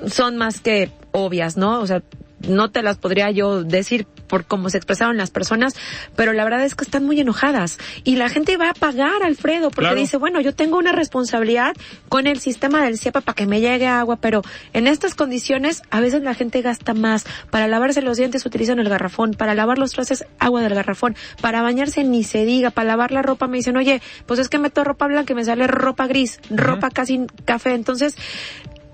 son 0.07 0.37
más 0.37 0.61
que 0.61 0.91
obvias, 1.13 1.57
¿no? 1.57 1.81
O 1.81 1.87
sea, 1.87 2.03
no 2.49 2.71
te 2.71 2.83
las 2.83 2.99
podría 2.99 3.31
yo 3.31 3.63
decir 3.65 4.07
por 4.29 4.45
cómo 4.45 4.71
se 4.71 4.77
expresaron 4.79 5.17
las 5.17 5.31
personas, 5.31 5.75
pero 6.17 6.33
la 6.33 6.45
verdad 6.45 6.65
es 6.65 6.75
que 6.75 6.85
están 6.85 7.05
muy 7.05 7.21
enojadas 7.21 7.79
y 8.05 8.17
la 8.17 8.29
gente 8.29 8.57
va 8.57 8.71
a 8.71 8.75
pagar, 8.75 9.23
Alfredo, 9.25 9.71
porque 9.71 9.95
dice, 9.95 10.17
bueno, 10.17 10.41
yo 10.41 10.55
tengo 10.55 10.79
una 10.79 10.93
responsabilidad 10.93 11.75
con 12.09 12.27
el 12.27 12.39
sistema 12.41 12.85
del 12.85 12.99
CIEPA 12.99 13.21
para 13.23 13.35
que 13.35 13.47
me 13.47 13.61
llegue 13.61 13.87
agua, 13.87 14.17
pero 14.17 14.43
en 14.73 14.87
estas 14.87 15.15
condiciones 15.15 15.83
a 15.91 16.01
veces 16.01 16.23
la 16.23 16.35
gente 16.35 16.63
gasta 16.63 16.95
más. 16.95 17.25
Para 17.51 17.67
lavarse 17.67 18.03
los 18.03 18.17
dientes 18.17 18.47
utilizan 18.47 18.79
el 18.79 18.89
garrafón, 18.89 19.33
para 19.33 19.55
lavar 19.55 19.79
los 19.79 19.93
trastes 19.93 20.25
agua 20.39 20.63
del 20.63 20.75
garrafón, 20.75 21.17
para 21.41 21.63
bañarse 21.63 22.05
ni 22.05 22.23
se 22.25 22.45
diga, 22.45 22.71
para 22.71 22.89
lavar 22.89 23.11
la 23.11 23.23
ropa 23.23 23.49
me 23.49 23.57
dicen, 23.57 23.77
oye, 23.77 24.01
pues 24.27 24.39
es 24.39 24.49
que 24.49 24.59
meto 24.59 24.85
ropa 24.85 25.07
blanca 25.07 25.33
y 25.33 25.37
me 25.37 25.45
sale 25.45 25.67
ropa 25.67 26.07
gris, 26.07 26.41
ropa 26.51 26.91
casi 26.91 27.27
café. 27.45 27.75
Entonces, 27.75 28.17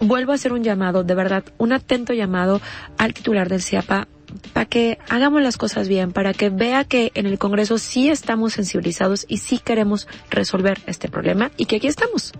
vuelvo 0.00 0.32
a 0.32 0.34
hacer 0.36 0.52
un 0.52 0.62
llamado, 0.62 1.04
de 1.04 1.14
verdad, 1.14 1.44
un 1.58 1.72
atento 1.72 2.12
llamado 2.12 2.60
al 2.98 3.14
titular 3.14 3.48
del 3.48 3.62
CIAPA 3.62 4.08
para 4.52 4.66
que 4.66 4.98
hagamos 5.08 5.42
las 5.42 5.56
cosas 5.56 5.88
bien, 5.88 6.12
para 6.12 6.34
que 6.34 6.50
vea 6.50 6.84
que 6.84 7.12
en 7.14 7.26
el 7.26 7.38
Congreso 7.38 7.78
sí 7.78 8.08
estamos 8.08 8.54
sensibilizados 8.54 9.24
y 9.28 9.38
sí 9.38 9.58
queremos 9.58 10.08
resolver 10.30 10.78
este 10.86 11.08
problema 11.08 11.50
y 11.56 11.66
que 11.66 11.76
aquí 11.76 11.86
estamos. 11.86 12.32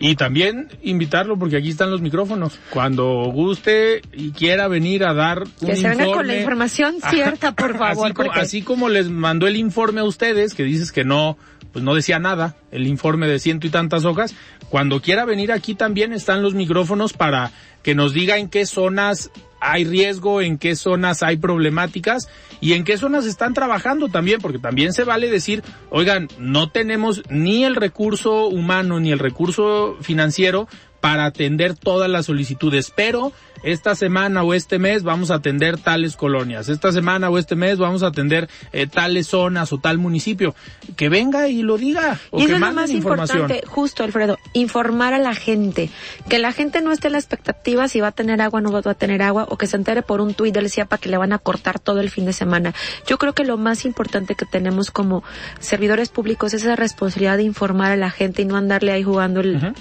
Y 0.00 0.14
también 0.14 0.68
invitarlo 0.82 1.36
porque 1.38 1.56
aquí 1.56 1.70
están 1.70 1.90
los 1.90 2.00
micrófonos. 2.00 2.58
Cuando 2.70 3.04
guste 3.32 4.02
y 4.12 4.30
quiera 4.30 4.68
venir 4.68 5.04
a 5.04 5.12
dar 5.12 5.42
un 5.42 5.66
que 5.66 5.76
se 5.76 5.88
venga 5.88 6.06
con 6.06 6.26
la 6.26 6.36
información 6.36 6.96
cierta, 7.10 7.52
por 7.52 7.76
favor. 7.78 8.12
Así, 8.34 8.62
como, 8.62 8.88
les 8.88 9.08
mandó 9.08 9.48
el 9.48 9.56
informe 9.56 10.00
a 10.00 10.04
ustedes, 10.04 10.54
que 10.54 10.62
dices 10.62 10.92
que 10.92 11.04
no, 11.04 11.36
pues 11.72 11.84
no 11.84 11.94
decía 11.94 12.18
nada, 12.18 12.56
el 12.70 12.86
informe 12.86 13.26
de 13.26 13.38
ciento 13.38 13.66
y 13.66 13.70
tantas 13.70 14.04
hojas. 14.04 14.34
Cuando 14.68 15.00
quiera 15.00 15.24
venir 15.24 15.52
aquí 15.52 15.74
también 15.74 16.12
están 16.12 16.42
los 16.42 16.54
micrófonos 16.54 17.12
para 17.12 17.52
que 17.82 17.94
nos 17.94 18.12
diga 18.12 18.38
en 18.38 18.48
qué 18.48 18.66
zonas 18.66 19.30
hay 19.60 19.84
riesgo, 19.84 20.40
en 20.40 20.58
qué 20.58 20.76
zonas 20.76 21.22
hay 21.22 21.36
problemáticas 21.36 22.28
y 22.60 22.72
en 22.74 22.84
qué 22.84 22.96
zonas 22.96 23.26
están 23.26 23.54
trabajando 23.54 24.08
también, 24.08 24.40
porque 24.40 24.58
también 24.58 24.92
se 24.92 25.04
vale 25.04 25.30
decir, 25.30 25.62
oigan, 25.90 26.28
no 26.38 26.70
tenemos 26.70 27.22
ni 27.28 27.64
el 27.64 27.76
recurso 27.76 28.46
humano 28.46 29.00
ni 29.00 29.10
el 29.10 29.18
recurso 29.18 29.96
financiero 30.00 30.68
para 31.00 31.26
atender 31.26 31.74
todas 31.74 32.10
las 32.10 32.26
solicitudes, 32.26 32.92
pero 32.94 33.32
esta 33.62 33.94
semana 33.94 34.42
o 34.42 34.54
este 34.54 34.78
mes 34.78 35.02
vamos 35.02 35.30
a 35.30 35.36
atender 35.36 35.78
tales 35.78 36.16
colonias, 36.16 36.68
esta 36.68 36.92
semana 36.92 37.30
o 37.30 37.38
este 37.38 37.56
mes 37.56 37.78
vamos 37.78 38.02
a 38.02 38.08
atender 38.08 38.48
eh, 38.72 38.86
tales 38.86 39.28
zonas 39.28 39.72
o 39.72 39.78
tal 39.78 39.98
municipio. 39.98 40.54
Que 40.96 41.08
venga 41.08 41.48
y 41.48 41.62
lo 41.62 41.78
diga. 41.78 42.18
O 42.30 42.38
y 42.38 42.46
que 42.46 42.52
eso 42.52 42.54
es 42.54 42.60
lo 42.60 42.72
más 42.72 42.90
importante, 42.90 43.62
justo 43.66 44.04
Alfredo, 44.04 44.38
informar 44.52 45.14
a 45.14 45.18
la 45.18 45.34
gente. 45.34 45.90
Que 46.28 46.38
la 46.38 46.52
gente 46.52 46.80
no 46.80 46.92
esté 46.92 47.08
en 47.08 47.12
la 47.12 47.18
expectativa 47.18 47.88
si 47.88 48.00
va 48.00 48.08
a 48.08 48.12
tener 48.12 48.40
agua 48.40 48.58
o 48.58 48.62
no 48.62 48.72
va 48.72 48.78
a 48.90 48.94
tener 48.94 49.22
agua, 49.22 49.46
o 49.48 49.56
que 49.58 49.66
se 49.66 49.76
entere 49.76 50.02
por 50.02 50.20
un 50.20 50.34
tuit 50.34 50.54
del 50.54 50.70
CIAPA 50.70 50.98
que 50.98 51.08
le 51.08 51.16
van 51.16 51.32
a 51.32 51.38
cortar 51.38 51.78
todo 51.78 52.00
el 52.00 52.10
fin 52.10 52.24
de 52.24 52.32
semana. 52.32 52.74
Yo 53.06 53.18
creo 53.18 53.34
que 53.34 53.44
lo 53.44 53.56
más 53.56 53.84
importante 53.84 54.34
que 54.34 54.46
tenemos 54.46 54.90
como 54.90 55.22
servidores 55.60 56.08
públicos 56.08 56.54
es 56.54 56.62
esa 56.62 56.76
responsabilidad 56.76 57.36
de 57.36 57.44
informar 57.44 57.92
a 57.92 57.96
la 57.96 58.10
gente 58.10 58.42
y 58.42 58.44
no 58.44 58.56
andarle 58.56 58.92
ahí 58.92 59.02
jugando 59.02 59.40
el 59.40 59.74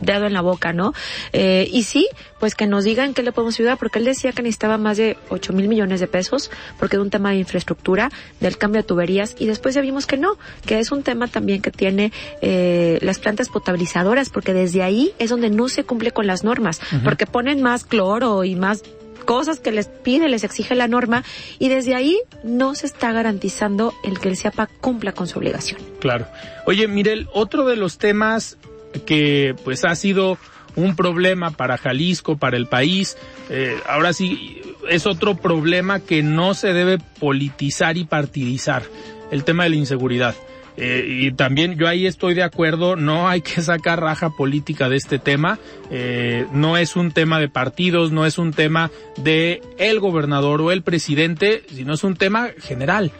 dedo 0.00 0.26
en 0.26 0.32
la 0.32 0.40
boca, 0.40 0.72
¿no? 0.72 0.92
Eh, 1.32 1.68
y 1.72 1.82
sí, 1.82 2.08
pues 2.38 2.54
que 2.54 2.66
nos 2.66 2.84
digan 2.84 3.14
qué 3.14 3.22
le 3.22 3.32
podemos 3.32 3.58
ayudar, 3.58 3.78
porque 3.78 3.98
él 3.98 4.04
decía 4.04 4.32
que 4.32 4.42
necesitaba 4.42 4.78
más 4.78 4.96
de 4.96 5.16
8 5.28 5.52
mil 5.52 5.68
millones 5.68 6.00
de 6.00 6.06
pesos, 6.06 6.50
porque 6.78 6.96
es 6.96 7.02
un 7.02 7.10
tema 7.10 7.30
de 7.30 7.36
infraestructura, 7.36 8.10
del 8.40 8.58
cambio 8.58 8.82
de 8.82 8.86
tuberías, 8.86 9.34
y 9.38 9.46
después 9.46 9.74
ya 9.74 9.80
vimos 9.80 10.06
que 10.06 10.16
no, 10.16 10.36
que 10.66 10.78
es 10.78 10.92
un 10.92 11.02
tema 11.02 11.28
también 11.28 11.62
que 11.62 11.70
tiene 11.70 12.12
eh, 12.42 12.98
las 13.02 13.18
plantas 13.18 13.48
potabilizadoras, 13.48 14.30
porque 14.30 14.54
desde 14.54 14.82
ahí 14.82 15.12
es 15.18 15.30
donde 15.30 15.50
no 15.50 15.68
se 15.68 15.84
cumple 15.84 16.12
con 16.12 16.26
las 16.26 16.44
normas, 16.44 16.80
porque 17.04 17.26
ponen 17.26 17.62
más 17.62 17.84
cloro 17.84 18.44
y 18.44 18.54
más 18.54 18.82
cosas 19.28 19.60
que 19.60 19.72
les 19.72 19.88
pide, 19.88 20.26
les 20.30 20.42
exige 20.42 20.74
la 20.74 20.88
norma 20.88 21.22
y 21.58 21.68
desde 21.68 21.94
ahí 21.94 22.18
no 22.44 22.74
se 22.74 22.86
está 22.86 23.12
garantizando 23.12 23.92
el 24.02 24.18
que 24.20 24.30
el 24.30 24.38
CIAPA 24.38 24.68
cumpla 24.80 25.12
con 25.12 25.26
su 25.26 25.38
obligación. 25.38 25.78
Claro. 26.00 26.26
Oye, 26.64 26.88
Mirel, 26.88 27.28
otro 27.34 27.66
de 27.66 27.76
los 27.76 27.98
temas 27.98 28.56
que 29.06 29.54
pues 29.64 29.84
ha 29.84 29.94
sido 29.94 30.38
un 30.76 30.96
problema 30.96 31.50
para 31.50 31.76
Jalisco, 31.76 32.36
para 32.36 32.56
el 32.56 32.66
país. 32.66 33.16
Eh, 33.50 33.76
ahora 33.88 34.12
sí, 34.12 34.60
es 34.88 35.06
otro 35.06 35.36
problema 35.36 36.00
que 36.00 36.22
no 36.22 36.54
se 36.54 36.72
debe 36.72 36.98
politizar 37.18 37.96
y 37.96 38.04
partidizar, 38.04 38.82
el 39.30 39.44
tema 39.44 39.64
de 39.64 39.70
la 39.70 39.76
inseguridad. 39.76 40.34
Eh, 40.80 41.04
y 41.08 41.32
también 41.32 41.76
yo 41.76 41.88
ahí 41.88 42.06
estoy 42.06 42.34
de 42.34 42.44
acuerdo, 42.44 42.94
no 42.94 43.28
hay 43.28 43.40
que 43.40 43.60
sacar 43.62 44.00
raja 44.00 44.30
política 44.30 44.88
de 44.88 44.96
este 44.96 45.18
tema, 45.18 45.58
eh, 45.90 46.46
no 46.52 46.76
es 46.76 46.94
un 46.94 47.10
tema 47.10 47.40
de 47.40 47.48
partidos, 47.48 48.12
no 48.12 48.24
es 48.24 48.38
un 48.38 48.52
tema 48.52 48.92
de 49.16 49.60
el 49.78 49.98
gobernador 49.98 50.60
o 50.60 50.70
el 50.70 50.82
presidente, 50.82 51.64
sino 51.74 51.94
es 51.94 52.04
un 52.04 52.14
tema 52.14 52.50
general 52.60 53.10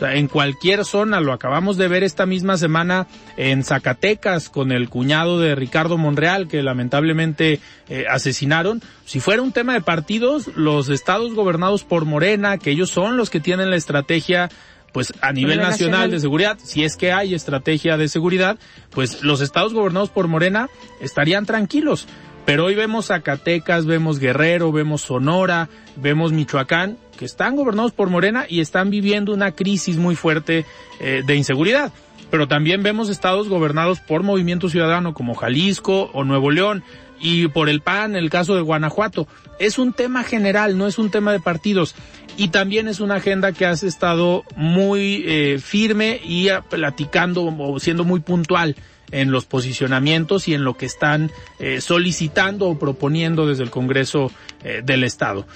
en 0.00 0.28
cualquier 0.28 0.84
zona, 0.84 1.20
lo 1.20 1.32
acabamos 1.32 1.76
de 1.76 1.88
ver 1.88 2.04
esta 2.04 2.26
misma 2.26 2.56
semana 2.56 3.06
en 3.36 3.64
Zacatecas 3.64 4.48
con 4.48 4.72
el 4.72 4.88
cuñado 4.88 5.40
de 5.40 5.54
Ricardo 5.54 5.98
Monreal 5.98 6.48
que 6.48 6.62
lamentablemente 6.62 7.60
eh, 7.88 8.04
asesinaron. 8.08 8.82
Si 9.04 9.20
fuera 9.20 9.42
un 9.42 9.52
tema 9.52 9.74
de 9.74 9.80
partidos, 9.80 10.48
los 10.56 10.88
estados 10.88 11.34
gobernados 11.34 11.84
por 11.84 12.04
Morena, 12.04 12.58
que 12.58 12.70
ellos 12.70 12.90
son 12.90 13.16
los 13.16 13.30
que 13.30 13.40
tienen 13.40 13.70
la 13.70 13.76
estrategia 13.76 14.48
pues 14.92 15.12
a 15.20 15.32
nivel 15.32 15.58
nacional, 15.58 16.10
de 16.10 16.18
seguridad, 16.18 16.58
si 16.62 16.82
es 16.82 16.96
que 16.96 17.12
hay 17.12 17.34
estrategia 17.34 17.96
de 17.96 18.08
seguridad, 18.08 18.58
pues 18.90 19.22
los 19.22 19.40
estados 19.40 19.74
gobernados 19.74 20.08
por 20.08 20.28
Morena 20.28 20.68
estarían 21.00 21.46
tranquilos. 21.46 22.06
Pero 22.48 22.64
hoy 22.64 22.74
vemos 22.74 23.08
Zacatecas, 23.08 23.84
vemos 23.84 24.18
Guerrero, 24.18 24.72
vemos 24.72 25.02
Sonora, 25.02 25.68
vemos 25.96 26.32
Michoacán, 26.32 26.96
que 27.18 27.26
están 27.26 27.56
gobernados 27.56 27.92
por 27.92 28.08
Morena 28.08 28.46
y 28.48 28.60
están 28.60 28.88
viviendo 28.88 29.34
una 29.34 29.52
crisis 29.52 29.98
muy 29.98 30.16
fuerte 30.16 30.64
eh, 30.98 31.22
de 31.26 31.36
inseguridad. 31.36 31.92
pero 32.30 32.48
también 32.48 32.82
vemos 32.82 33.10
estados 33.10 33.50
gobernados 33.50 34.00
por 34.00 34.22
Movimiento 34.22 34.70
Ciudadano 34.70 35.12
como 35.12 35.34
Jalisco 35.34 36.08
o 36.14 36.24
Nuevo 36.24 36.50
León 36.50 36.84
y 37.20 37.48
por 37.48 37.68
el 37.68 37.82
PAN, 37.82 38.16
el 38.16 38.30
caso 38.30 38.54
de 38.54 38.62
Guanajuato. 38.62 39.28
Es 39.58 39.78
un 39.78 39.92
tema 39.92 40.24
general, 40.24 40.78
no 40.78 40.86
es 40.86 40.98
un 40.98 41.10
tema 41.10 41.32
de 41.32 41.40
partidos. 41.40 41.94
Y 42.38 42.48
también 42.48 42.88
es 42.88 43.00
una 43.00 43.16
agenda 43.16 43.52
que 43.52 43.66
has 43.66 43.82
estado 43.82 44.44
muy 44.56 45.22
eh, 45.26 45.58
firme 45.58 46.18
y 46.24 46.48
platicando 46.70 47.44
o 47.44 47.78
siendo 47.78 48.04
muy 48.04 48.20
puntual 48.20 48.74
en 49.10 49.30
los 49.30 49.46
posicionamientos 49.46 50.48
y 50.48 50.54
en 50.54 50.64
lo 50.64 50.76
que 50.76 50.86
están 50.86 51.30
eh, 51.58 51.80
solicitando 51.80 52.66
o 52.68 52.78
proponiendo 52.78 53.46
desde 53.46 53.62
el 53.62 53.70
Congreso 53.70 54.30
eh, 54.64 54.82
del 54.84 55.04
Estado. 55.04 55.46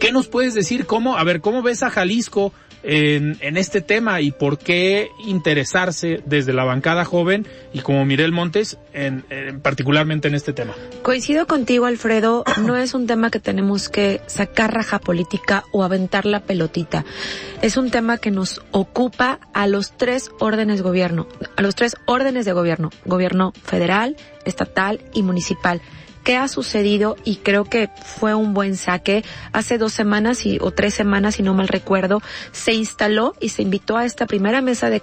¿Qué 0.00 0.12
nos 0.12 0.28
puedes 0.28 0.54
decir? 0.54 0.86
¿Cómo, 0.86 1.16
a 1.16 1.24
ver, 1.24 1.40
cómo 1.40 1.62
ves 1.62 1.82
a 1.82 1.90
Jalisco 1.90 2.52
en, 2.82 3.36
en, 3.40 3.56
este 3.56 3.80
tema 3.80 4.20
y 4.20 4.30
por 4.30 4.58
qué 4.58 5.10
interesarse 5.24 6.22
desde 6.26 6.52
la 6.52 6.64
bancada 6.64 7.04
joven 7.04 7.46
y 7.72 7.80
como 7.80 8.04
Mirel 8.04 8.32
Montes 8.32 8.78
en, 8.92 9.24
en, 9.30 9.60
particularmente 9.60 10.28
en 10.28 10.34
este 10.34 10.52
tema. 10.52 10.74
Coincido 11.02 11.46
contigo, 11.46 11.86
Alfredo, 11.86 12.44
no 12.64 12.76
es 12.76 12.94
un 12.94 13.06
tema 13.06 13.30
que 13.30 13.40
tenemos 13.40 13.88
que 13.88 14.20
sacar 14.26 14.72
raja 14.72 14.98
política 14.98 15.64
o 15.72 15.82
aventar 15.82 16.26
la 16.26 16.40
pelotita. 16.40 17.04
Es 17.62 17.76
un 17.76 17.90
tema 17.90 18.18
que 18.18 18.30
nos 18.30 18.62
ocupa 18.70 19.40
a 19.52 19.66
los 19.66 19.96
tres 19.96 20.30
órdenes 20.38 20.82
gobierno, 20.82 21.26
a 21.56 21.62
los 21.62 21.74
tres 21.74 21.96
órdenes 22.06 22.44
de 22.44 22.52
gobierno, 22.52 22.90
gobierno 23.04 23.52
federal, 23.64 24.16
estatal 24.44 25.00
y 25.12 25.22
municipal 25.22 25.80
qué 26.22 26.36
ha 26.36 26.48
sucedido 26.48 27.16
y 27.24 27.36
creo 27.36 27.64
que 27.64 27.88
fue 28.04 28.34
un 28.34 28.54
buen 28.54 28.76
saque. 28.76 29.24
Hace 29.52 29.78
dos 29.78 29.92
semanas 29.92 30.46
y, 30.46 30.58
o 30.60 30.70
tres 30.70 30.94
semanas, 30.94 31.36
si 31.36 31.42
no 31.42 31.54
mal 31.54 31.68
recuerdo, 31.68 32.20
se 32.52 32.72
instaló 32.74 33.34
y 33.40 33.50
se 33.50 33.62
invitó 33.62 33.96
a 33.96 34.04
esta 34.04 34.26
primera 34.26 34.60
mesa 34.60 34.90
de, 34.90 35.00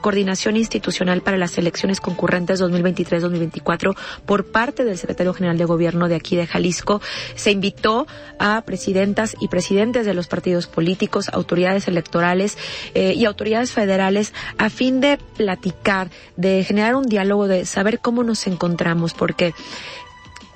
coordinación 0.00 0.56
institucional 0.56 1.22
para 1.22 1.36
las 1.36 1.56
elecciones 1.58 2.00
concurrentes 2.00 2.60
2023-2024 2.62 3.96
por 4.26 4.46
parte 4.46 4.84
del 4.84 4.98
secretario 4.98 5.34
general 5.34 5.58
de 5.58 5.64
gobierno 5.64 6.08
de 6.08 6.16
aquí 6.16 6.36
de 6.36 6.46
Jalisco. 6.46 7.00
Se 7.34 7.50
invitó 7.50 8.06
a 8.38 8.62
presidentas 8.62 9.36
y 9.40 9.48
presidentes 9.48 10.06
de 10.06 10.14
los 10.14 10.28
partidos 10.28 10.66
políticos, 10.66 11.28
autoridades 11.32 11.88
electorales 11.88 12.56
eh, 12.94 13.14
y 13.14 13.24
autoridades 13.24 13.72
federales 13.72 14.32
a 14.58 14.70
fin 14.70 15.00
de 15.00 15.18
platicar, 15.36 16.10
de 16.36 16.64
generar 16.64 16.94
un 16.94 17.06
diálogo, 17.06 17.48
de 17.48 17.66
saber 17.66 18.00
cómo 18.00 18.22
nos 18.22 18.46
encontramos, 18.46 19.14
porque 19.14 19.54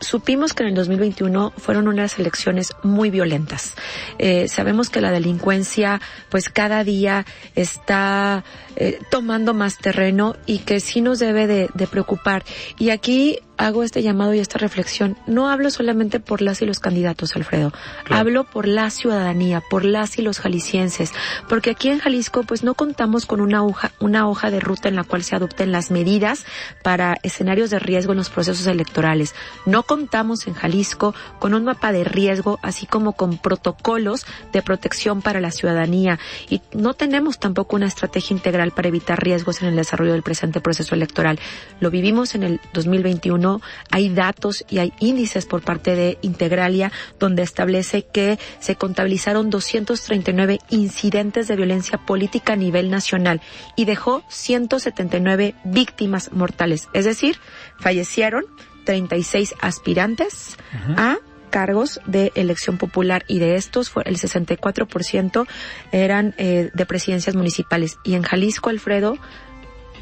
supimos 0.01 0.53
que 0.53 0.63
en 0.63 0.71
el 0.71 0.75
2021 0.75 1.53
fueron 1.57 1.89
unas 1.89 2.19
elecciones 2.19 2.73
muy 2.83 3.11
violentas. 3.11 3.75
Eh, 4.19 4.49
sabemos 4.49 4.91
que 4.91 5.01
la 5.01 5.11
delincuencia, 5.11 6.01
pues 6.29 6.49
cada 6.49 6.85
día 6.85 7.25
está 7.55 8.45
eh, 8.77 8.99
tomando 9.11 9.55
más 9.55 9.79
terreno 9.79 10.37
y 10.47 10.59
que 10.59 10.81
sí 10.81 11.01
nos 11.01 11.19
debe 11.19 11.47
de, 11.47 11.69
de 11.75 11.87
preocupar. 11.87 12.45
Y 12.79 12.91
aquí 12.91 13.41
hago 13.57 13.83
este 13.83 14.03
llamado 14.03 14.35
y 14.35 14.41
esta 14.41 14.59
reflexión. 14.59 15.17
No 15.27 15.49
hablo 15.49 15.71
solamente 15.71 16.21
por 16.21 16.43
las 16.43 16.63
y 16.63 16.67
los 16.67 16.81
candidatos, 16.81 17.37
Alfredo. 17.37 17.73
Claro. 18.05 18.21
Hablo 18.21 18.45
por 18.45 18.67
la 18.67 18.91
ciudadanía, 18.91 19.63
por 19.71 19.85
las 19.85 20.19
y 20.19 20.23
los 20.23 20.41
jaliscienses. 20.41 21.13
Porque 21.49 21.71
aquí 21.71 21.89
en 21.89 21.99
Jalisco, 21.99 22.43
pues 22.43 22.65
no 22.65 22.75
contamos 22.75 23.27
con 23.27 23.41
una 23.41 23.65
hoja, 23.65 23.93
una 24.01 24.29
hoja 24.29 24.51
de 24.51 24.61
ruta 24.61 24.89
en 24.89 24.97
la 24.97 25.05
cual 25.05 25.23
se 25.23 25.37
adopten 25.37 25.73
las 25.73 25.91
medidas 25.91 26.45
para 26.83 27.17
escenarios 27.23 27.71
de 27.71 27.79
riesgo 27.79 28.13
en 28.13 28.19
los 28.19 28.31
procesos 28.31 28.67
electorales. 28.67 29.35
No 29.67 29.85
contamos 29.95 30.49
en 30.49 30.55
Jalisco 30.55 31.15
con 31.39 31.55
un 31.55 31.63
mapa 31.63 31.93
de 31.93 32.03
riesgo, 32.03 32.59
así 32.63 32.85
como 32.85 33.13
con 33.13 33.39
protocolos 33.39 34.27
de 34.53 34.61
protección 34.61 35.23
para 35.23 35.41
la 35.41 35.53
ciudadanía. 35.53 36.19
Y 36.51 36.63
no 36.73 36.95
tenemos 36.95 37.39
tampoco 37.39 37.77
una 37.77 37.87
estrategia 37.87 38.35
integral 38.35 38.73
para 38.73 38.89
evitar 38.89 39.23
riesgos 39.23 39.63
en 39.63 39.69
el 39.69 39.77
desarrollo 39.77 40.11
del 40.11 40.25
presente 40.25 40.61
proceso 40.61 40.97
electoral. 40.97 41.39
Lo 41.79 41.93
vivimos 41.93 42.35
en 42.35 42.43
el 42.43 42.61
2021 42.73 43.61
hay 43.93 44.09
datos 44.09 44.65
y 44.69 44.79
hay 44.79 44.93
índices 44.99 45.47
por 45.47 45.63
parte 45.63 45.95
de 45.95 46.19
Integralia 46.23 46.91
donde 47.21 47.45
establece 47.45 48.03
que 48.03 48.41
se 48.59 48.75
contabilizaron 48.75 49.49
239 49.49 50.59
incidentes 50.71 51.47
de 51.47 51.55
violencia 51.55 51.99
política 51.99 52.55
a 52.55 52.57
nivel 52.57 52.91
nacional 52.91 53.41
y 53.77 53.85
dejó 53.85 54.25
179 54.27 55.55
víctimas 55.63 56.33
mortales. 56.33 56.89
Es 56.95 57.05
decir, 57.05 57.39
fallecieron 57.79 58.45
36 58.85 59.55
aspirantes 59.61 60.57
a 60.97 61.19
cargos 61.51 62.01
de 62.07 62.33
elección 62.35 62.79
popular. 62.79 63.25
Y 63.29 63.39
de 63.39 63.57
estos 63.57 63.91
fue 63.91 64.03
el 64.07 64.19
64% 64.19 65.47
eran 65.93 66.35
eh, 66.37 66.71
de 66.75 66.87
presidencias 66.87 67.37
municipales. 67.37 67.97
Y 68.05 68.15
en 68.15 68.23
Jalisco 68.23 68.71
Alfredo 68.71 69.17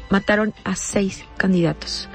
mataron 0.09 0.53
a 0.63 0.75
seis 0.75 1.23
candidatos. 1.37 2.09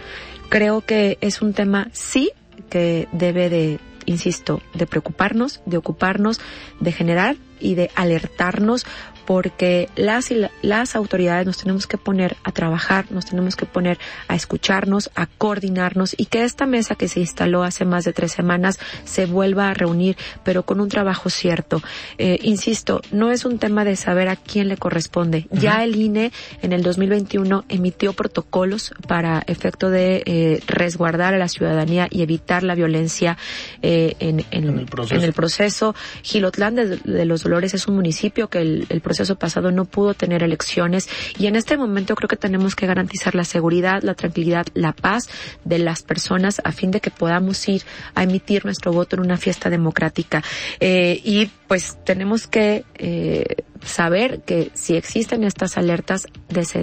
Creo 0.48 0.80
que 0.80 1.18
es 1.20 1.42
un 1.42 1.52
tema 1.52 1.88
sí 1.92 2.32
que 2.70 3.08
debe 3.12 3.48
de, 3.48 3.78
insisto, 4.06 4.62
de 4.74 4.86
preocuparnos, 4.86 5.60
de 5.66 5.76
ocuparnos, 5.76 6.40
de 6.80 6.92
generar 6.92 7.36
y 7.60 7.74
de 7.74 7.90
alertarnos 7.94 8.86
porque 9.28 9.90
las, 9.94 10.30
y 10.30 10.36
la, 10.36 10.50
las 10.62 10.96
autoridades 10.96 11.46
nos 11.46 11.58
tenemos 11.58 11.86
que 11.86 11.98
poner 11.98 12.38
a 12.44 12.52
trabajar, 12.52 13.04
nos 13.10 13.26
tenemos 13.26 13.56
que 13.56 13.66
poner 13.66 13.98
a 14.26 14.34
escucharnos, 14.34 15.10
a 15.14 15.26
coordinarnos 15.26 16.14
y 16.16 16.24
que 16.24 16.44
esta 16.44 16.64
mesa 16.64 16.94
que 16.94 17.08
se 17.08 17.20
instaló 17.20 17.62
hace 17.62 17.84
más 17.84 18.06
de 18.06 18.14
tres 18.14 18.32
semanas 18.32 18.78
se 19.04 19.26
vuelva 19.26 19.68
a 19.68 19.74
reunir, 19.74 20.16
pero 20.44 20.62
con 20.62 20.80
un 20.80 20.88
trabajo 20.88 21.28
cierto. 21.28 21.82
Eh, 22.16 22.38
insisto, 22.42 23.02
no 23.12 23.30
es 23.30 23.44
un 23.44 23.58
tema 23.58 23.84
de 23.84 23.96
saber 23.96 24.30
a 24.30 24.36
quién 24.36 24.66
le 24.68 24.78
corresponde. 24.78 25.46
Uh 25.50 25.56
-huh. 25.56 25.60
Ya 25.60 25.84
el 25.84 25.96
INE 25.96 26.32
en 26.62 26.72
el 26.72 26.82
2021 26.82 27.66
emitió 27.68 28.14
protocolos 28.14 28.94
para 29.06 29.44
efecto 29.46 29.90
de 29.90 30.22
eh, 30.24 30.62
resguardar 30.66 31.34
a 31.34 31.38
la 31.38 31.48
ciudadanía 31.48 32.08
y 32.10 32.22
evitar 32.22 32.62
la 32.62 32.74
violencia 32.74 33.36
eh, 33.82 34.16
en, 34.20 34.40
en, 34.40 34.46
en, 34.52 34.64
el 34.64 34.88
en, 35.10 35.22
el 35.22 35.32
proceso. 35.34 35.94
Gilotlán 36.22 36.76
de, 36.76 36.96
de, 36.96 37.24
los 37.26 37.42
Dolores 37.48 37.72
es 37.72 37.88
un 37.88 37.94
municipio 37.94 38.48
que 38.48 38.60
el, 38.60 39.00
proceso 39.02 39.36
pasado 39.36 39.70
no 39.70 39.86
pudo 39.86 40.12
tener 40.12 40.42
elecciones 40.42 41.08
y 41.38 41.46
en 41.46 41.56
este 41.56 41.78
momento 41.78 42.14
creo 42.14 42.28
que 42.28 42.36
tenemos 42.36 42.76
que 42.76 42.86
garantizar 42.86 43.34
la 43.34 43.44
seguridad, 43.44 44.02
la 44.02 44.12
tranquilidad, 44.12 44.66
la 44.74 44.92
paz 44.92 45.30
de 45.64 45.78
las 45.78 46.02
personas 46.02 46.60
a 46.62 46.72
fin 46.72 46.90
de 46.90 47.00
que 47.00 47.10
podamos 47.10 47.66
ir 47.66 47.84
a 48.14 48.24
emitir 48.24 48.66
nuestro 48.66 48.92
voto 48.92 49.16
en 49.16 49.22
una 49.22 49.38
fiesta 49.38 49.70
democrática. 49.70 50.42
Eh, 50.78 51.22
y 51.24 51.46
pues 51.68 51.96
tenemos 52.04 52.46
que 52.46 52.84
eh, 52.96 53.64
saber 53.82 54.42
que 54.42 54.70
si 54.74 54.96
existen 54.96 55.42
estas 55.42 55.78
alertas, 55.78 56.26
des 56.50 56.74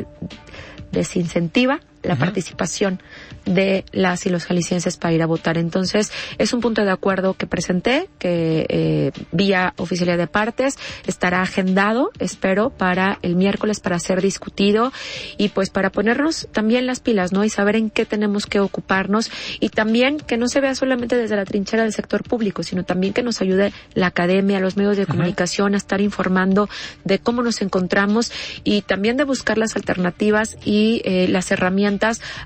desincentiva 0.92 1.80
la 2.06 2.14
uh 2.14 2.18
-huh. 2.18 2.20
participación 2.20 3.02
de 3.46 3.86
las 3.92 4.26
y 4.26 4.30
los 4.30 4.46
jaliscienses 4.46 4.98
para 4.98 5.14
ir 5.14 5.22
a 5.22 5.26
votar. 5.26 5.58
Entonces, 5.58 6.12
es 6.38 6.54
un 6.54 6.62
punto 6.62 6.84
de 6.84 6.92
acuerdo 6.92 7.34
que 7.36 7.48
presenté, 7.48 8.10
que 8.20 8.66
eh, 8.70 9.12
vía 9.32 9.74
oficialidad 9.78 10.18
de 10.18 10.28
partes 10.28 10.78
estará 11.08 11.42
agendado, 11.42 12.12
espero, 12.20 12.70
para 12.70 13.20
el 13.22 13.36
miércoles 13.36 13.80
para 13.80 14.00
ser 14.00 14.22
discutido 14.22 14.92
y 15.38 15.50
pues 15.50 15.70
para 15.70 15.92
ponernos 15.92 16.48
también 16.52 16.86
las 16.88 17.00
pilas, 17.00 17.32
¿no? 17.32 17.44
Y 17.44 17.50
saber 17.50 17.76
en 17.76 17.90
qué 17.90 18.06
tenemos 18.06 18.46
que 18.46 18.60
ocuparnos 18.60 19.30
y 19.60 19.70
también 19.70 20.18
que 20.18 20.38
no 20.38 20.48
se 20.48 20.62
vea 20.62 20.76
solamente 20.76 21.16
desde 21.16 21.36
la 21.36 21.46
trinchera 21.46 21.84
del 21.84 21.94
sector 21.94 22.24
público, 22.24 22.64
sino 22.64 22.84
también 22.84 23.14
que 23.14 23.24
nos 23.24 23.42
ayude 23.42 23.72
la 23.94 24.08
academia, 24.08 24.60
los 24.60 24.78
medios 24.78 24.98
de 24.98 25.04
uh 25.04 25.06
-huh. 25.06 25.12
comunicación 25.12 25.74
a 25.74 25.78
estar 25.78 26.02
informando 26.02 26.70
de 27.04 27.20
cómo 27.20 27.42
nos 27.42 27.62
encontramos 27.62 28.32
y 28.64 28.82
también 28.82 29.18
de 29.18 29.24
buscar 29.24 29.58
las 29.58 29.76
alternativas 29.76 30.58
y 30.66 31.02
eh, 31.06 31.28
las 31.28 31.52
herramientas 31.52 31.95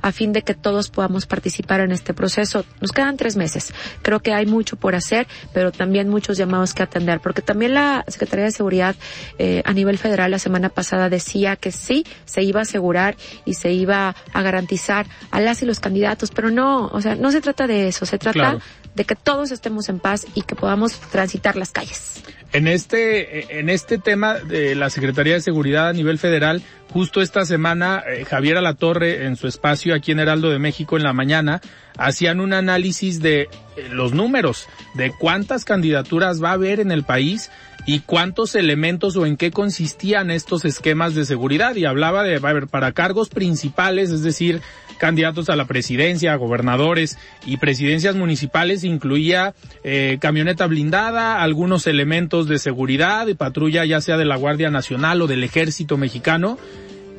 a 0.01 0.11
fin 0.11 0.33
de 0.33 0.41
que 0.41 0.53
todos 0.53 0.89
podamos 0.89 1.25
participar 1.25 1.81
en 1.81 1.91
este 1.91 2.13
proceso. 2.13 2.65
Nos 2.81 2.91
quedan 2.91 3.17
tres 3.17 3.35
meses. 3.35 3.73
Creo 4.01 4.19
que 4.19 4.33
hay 4.33 4.45
mucho 4.45 4.75
por 4.75 4.95
hacer, 4.95 5.27
pero 5.53 5.71
también 5.71 6.09
muchos 6.09 6.37
llamados 6.37 6.73
que 6.73 6.83
atender, 6.83 7.19
porque 7.19 7.41
también 7.41 7.73
la 7.73 8.03
Secretaría 8.07 8.45
de 8.45 8.51
Seguridad 8.51 8.95
eh, 9.37 9.61
a 9.65 9.73
nivel 9.73 9.97
federal 9.97 10.31
la 10.31 10.39
semana 10.39 10.69
pasada 10.69 11.09
decía 11.09 11.55
que 11.55 11.71
sí 11.71 12.05
se 12.25 12.43
iba 12.43 12.59
a 12.59 12.63
asegurar 12.63 13.15
y 13.45 13.53
se 13.53 13.71
iba 13.71 14.15
a 14.33 14.41
garantizar 14.41 15.07
a 15.31 15.39
las 15.39 15.61
y 15.61 15.65
los 15.65 15.79
candidatos, 15.79 16.31
pero 16.31 16.51
no, 16.51 16.87
o 16.87 17.01
sea, 17.01 17.15
no 17.15 17.31
se 17.31 17.41
trata 17.41 17.67
de 17.67 17.87
eso, 17.87 18.05
se 18.05 18.17
trata 18.17 18.33
claro. 18.33 18.59
de 18.95 19.05
que 19.05 19.15
todos 19.15 19.51
estemos 19.51 19.89
en 19.89 19.99
paz 19.99 20.25
y 20.35 20.41
que 20.41 20.55
podamos 20.55 20.99
transitar 20.99 21.55
las 21.55 21.71
calles. 21.71 22.23
En 22.51 22.67
este, 22.67 23.59
en 23.59 23.69
este 23.69 23.99
tema 23.99 24.35
de 24.35 24.73
la 24.73 24.89
Secretaría 24.89 25.35
de 25.35 25.41
Seguridad 25.41 25.89
a 25.89 25.93
nivel 25.93 26.17
federal, 26.17 26.63
justo 26.91 27.21
esta 27.21 27.45
semana, 27.45 28.03
eh, 28.07 28.25
Javier 28.25 28.57
Alatorre, 28.57 29.25
en 29.25 29.35
su 29.35 29.47
espacio 29.47 29.93
aquí 29.93 30.11
en 30.11 30.19
Heraldo 30.19 30.49
de 30.49 30.57
México 30.57 30.97
en 30.97 31.03
la 31.03 31.13
mañana, 31.13 31.61
hacían 31.97 32.39
un 32.39 32.53
análisis 32.53 33.21
de 33.21 33.41
eh, 33.41 33.49
los 33.91 34.13
números, 34.13 34.67
de 34.95 35.11
cuántas 35.19 35.63
candidaturas 35.63 36.43
va 36.43 36.49
a 36.49 36.53
haber 36.53 36.79
en 36.79 36.91
el 36.91 37.03
país 37.03 37.51
y 37.85 37.99
cuántos 37.99 38.55
elementos 38.55 39.15
o 39.15 39.27
en 39.27 39.37
qué 39.37 39.51
consistían 39.51 40.31
estos 40.31 40.65
esquemas 40.65 41.13
de 41.13 41.25
seguridad. 41.25 41.75
Y 41.75 41.85
hablaba 41.85 42.23
de, 42.23 42.35
a 42.35 42.49
haber 42.49 42.67
para 42.67 42.93
cargos 42.93 43.29
principales, 43.29 44.09
es 44.09 44.23
decir, 44.23 44.61
candidatos 44.99 45.49
a 45.49 45.55
la 45.55 45.65
presidencia, 45.65 46.35
gobernadores 46.35 47.17
y 47.45 47.57
presidencias 47.57 48.15
municipales, 48.15 48.83
incluía 48.83 49.55
eh, 49.83 50.17
camioneta 50.21 50.67
blindada, 50.67 51.41
algunos 51.41 51.87
elementos 51.87 52.47
de 52.47 52.59
seguridad 52.59 53.25
y 53.27 53.33
patrulla 53.33 53.85
ya 53.85 54.01
sea 54.01 54.17
de 54.17 54.25
la 54.25 54.35
Guardia 54.35 54.69
Nacional 54.69 55.21
o 55.21 55.27
del 55.27 55.43
Ejército 55.43 55.97
Mexicano 55.97 56.57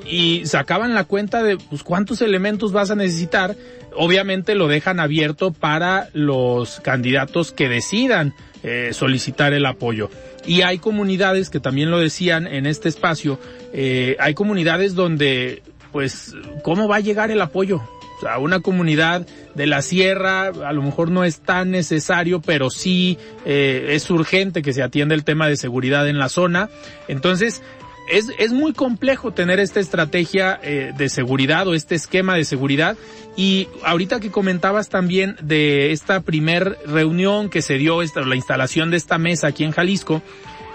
y 0.09 0.43
sacaban 0.47 0.95
la 0.95 1.05
cuenta 1.05 1.43
de 1.43 1.57
pues, 1.57 1.83
cuántos 1.83 2.22
elementos 2.22 2.72
vas 2.72 2.91
a 2.91 2.97
necesitar. 2.97 3.57
Obviamente 3.95 4.55
lo 4.55 4.68
dejan 4.68 5.01
abierto 5.01 5.53
para 5.53 6.09
los 6.12 6.81
candidatos 6.81 7.53
que 7.53 7.68
decidan 7.68 8.35
eh, 8.62 8.91
solicitar 8.93 9.53
el 9.53 9.66
apoyo. 9.66 10.11
Y 10.47 10.62
hay 10.62 10.78
comunidades 10.78 11.51
que 11.51 11.61
también 11.61 11.91
lo 11.91 11.99
decían 11.99 12.47
en 12.47 12.66
este 12.66 12.89
espacio, 12.89 13.39
eh, 13.72 14.16
hay 14.18 14.35
comunidades 14.35 14.95
donde, 14.95 15.62
pues, 15.93 16.34
¿cómo 16.62 16.88
va 16.88 16.97
a 16.97 17.01
llegar 17.01 17.30
el 17.30 17.41
apoyo? 17.41 17.80
O 18.18 18.20
sea, 18.20 18.38
una 18.38 18.61
comunidad 18.61 19.26
de 19.55 19.66
la 19.66 19.80
sierra 19.80 20.49
a 20.49 20.72
lo 20.72 20.82
mejor 20.82 21.11
no 21.11 21.24
es 21.24 21.41
tan 21.41 21.70
necesario, 21.70 22.41
pero 22.43 22.68
sí 22.68 23.16
eh, 23.47 23.88
es 23.91 24.11
urgente 24.11 24.61
que 24.61 24.74
se 24.74 24.82
atienda 24.82 25.14
el 25.14 25.24
tema 25.24 25.49
de 25.49 25.57
seguridad 25.57 26.07
en 26.07 26.18
la 26.18 26.28
zona. 26.28 26.68
Entonces, 27.09 27.62
es, 28.11 28.30
es 28.38 28.53
muy 28.53 28.72
complejo 28.72 29.32
tener 29.32 29.59
esta 29.59 29.80
estrategia 29.80 30.61
eh, 30.62 30.93
de 30.97 31.09
seguridad 31.09 31.66
o 31.66 31.74
este 31.74 31.95
esquema 31.95 32.34
de 32.34 32.45
seguridad. 32.45 32.97
Y 33.36 33.68
ahorita 33.84 34.20
que 34.20 34.30
comentabas 34.30 34.88
también 34.88 35.36
de 35.41 35.93
esta 35.93 36.20
primer 36.20 36.76
reunión 36.86 37.49
que 37.49 37.62
se 37.62 37.74
dio, 37.74 38.03
esta, 38.03 38.20
la 38.20 38.36
instalación 38.36 38.91
de 38.91 38.97
esta 38.97 39.18
mesa 39.18 39.47
aquí 39.47 39.64
en 39.64 39.70
Jalisco, 39.70 40.22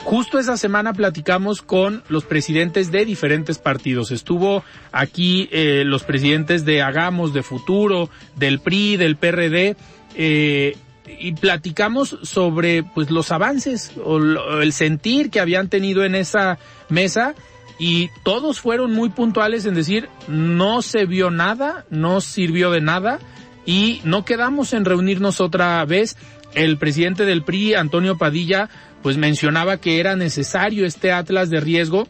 Justo 0.05 0.37
esa 0.37 0.55
semana 0.55 0.93
platicamos 0.93 1.63
con 1.63 2.03
los 2.09 2.25
presidentes 2.25 2.91
de 2.91 3.05
diferentes 3.05 3.57
partidos. 3.57 4.11
Estuvo 4.11 4.63
aquí 4.91 5.49
eh, 5.51 5.81
los 5.83 6.03
presidentes 6.03 6.63
de 6.63 6.83
Hagamos, 6.83 7.33
de 7.33 7.41
Futuro, 7.41 8.11
del 8.35 8.59
PRI, 8.59 8.97
del 8.97 9.15
PRD, 9.15 9.75
eh, 10.13 10.77
y 11.19 11.33
platicamos 11.33 12.19
sobre 12.21 12.83
pues 12.83 13.09
los 13.09 13.31
avances 13.31 13.93
o 14.03 14.17
el 14.61 14.73
sentir 14.73 15.31
que 15.31 15.39
habían 15.39 15.69
tenido 15.69 16.05
en 16.05 16.13
esa 16.13 16.59
mesa 16.87 17.33
y 17.79 18.11
todos 18.21 18.59
fueron 18.59 18.93
muy 18.93 19.09
puntuales 19.09 19.65
en 19.65 19.73
decir 19.73 20.07
no 20.27 20.83
se 20.83 21.05
vio 21.07 21.31
nada, 21.31 21.85
no 21.89 22.21
sirvió 22.21 22.69
de 22.69 22.81
nada 22.81 23.17
y 23.65 24.01
no 24.03 24.23
quedamos 24.23 24.73
en 24.73 24.85
reunirnos 24.85 25.41
otra 25.41 25.83
vez. 25.85 26.15
El 26.53 26.77
presidente 26.77 27.25
del 27.25 27.43
PRI, 27.43 27.73
Antonio 27.73 28.17
Padilla, 28.17 28.69
pues 29.05 29.17
mencionaba 29.17 29.77
que 29.77 29.99
era 29.99 30.15
necesario 30.15 30.83
este 30.83 31.11
atlas 31.11 31.51
de 31.51 31.59
riesgo, 31.59 32.07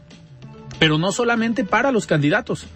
pero 0.79 0.97
no 0.97 1.11
solamente 1.11 1.65
para 1.65 1.91
los 1.91 2.07
candidatos. 2.07 2.67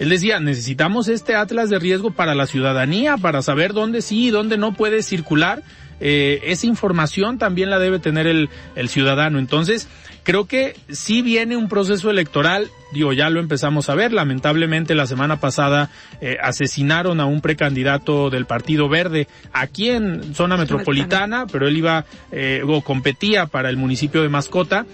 Él 0.00 0.08
decía, 0.08 0.40
necesitamos 0.40 1.06
este 1.06 1.36
atlas 1.36 1.70
de 1.70 1.78
riesgo 1.78 2.10
para 2.10 2.34
la 2.34 2.48
ciudadanía, 2.48 3.16
para 3.16 3.42
saber 3.42 3.72
dónde 3.72 4.02
sí 4.02 4.26
y 4.26 4.30
dónde 4.30 4.58
no 4.58 4.74
puede 4.74 5.04
circular. 5.04 5.62
Eh, 6.00 6.40
esa 6.44 6.66
información 6.66 7.38
también 7.38 7.70
la 7.70 7.78
debe 7.78 7.98
tener 7.98 8.26
el, 8.26 8.48
el 8.74 8.88
ciudadano. 8.88 9.38
Entonces, 9.38 9.88
Creo 10.22 10.46
que 10.46 10.76
sí 10.90 11.22
viene 11.22 11.56
un 11.56 11.68
proceso 11.68 12.10
electoral, 12.10 12.68
digo, 12.92 13.12
ya 13.14 13.30
lo 13.30 13.40
empezamos 13.40 13.88
a 13.88 13.94
ver, 13.94 14.12
lamentablemente 14.12 14.94
la 14.94 15.06
semana 15.06 15.40
pasada 15.40 15.90
eh, 16.20 16.36
asesinaron 16.42 17.20
a 17.20 17.26
un 17.26 17.40
precandidato 17.40 18.28
del 18.28 18.44
Partido 18.44 18.88
Verde 18.88 19.28
aquí 19.52 19.88
en 19.88 20.34
zona 20.34 20.58
metropolitana, 20.58 21.46
pero 21.50 21.66
él 21.66 21.78
iba 21.78 22.04
eh, 22.32 22.62
o 22.66 22.82
competía 22.82 23.46
para 23.46 23.70
el 23.70 23.78
municipio 23.78 24.22
de 24.22 24.28
Mascota, 24.28 24.84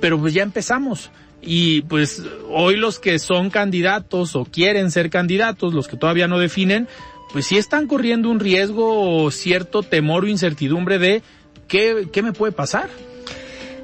pero 0.00 0.18
pues 0.18 0.32
ya 0.32 0.42
empezamos. 0.42 1.10
Y 1.42 1.82
pues 1.82 2.22
hoy 2.48 2.76
los 2.76 2.98
que 2.98 3.18
son 3.18 3.50
candidatos 3.50 4.34
o 4.34 4.46
quieren 4.46 4.90
ser 4.90 5.10
candidatos, 5.10 5.74
los 5.74 5.88
que 5.88 5.98
todavía 5.98 6.26
no 6.26 6.38
definen, 6.38 6.88
pues 7.34 7.46
sí 7.46 7.58
están 7.58 7.88
corriendo 7.88 8.30
un 8.30 8.38
riesgo 8.38 9.24
o 9.24 9.28
cierto 9.32 9.82
temor 9.82 10.22
o 10.22 10.28
incertidumbre 10.28 11.00
de 11.00 11.20
qué, 11.66 12.06
qué 12.12 12.22
me 12.22 12.32
puede 12.32 12.52
pasar. 12.52 12.88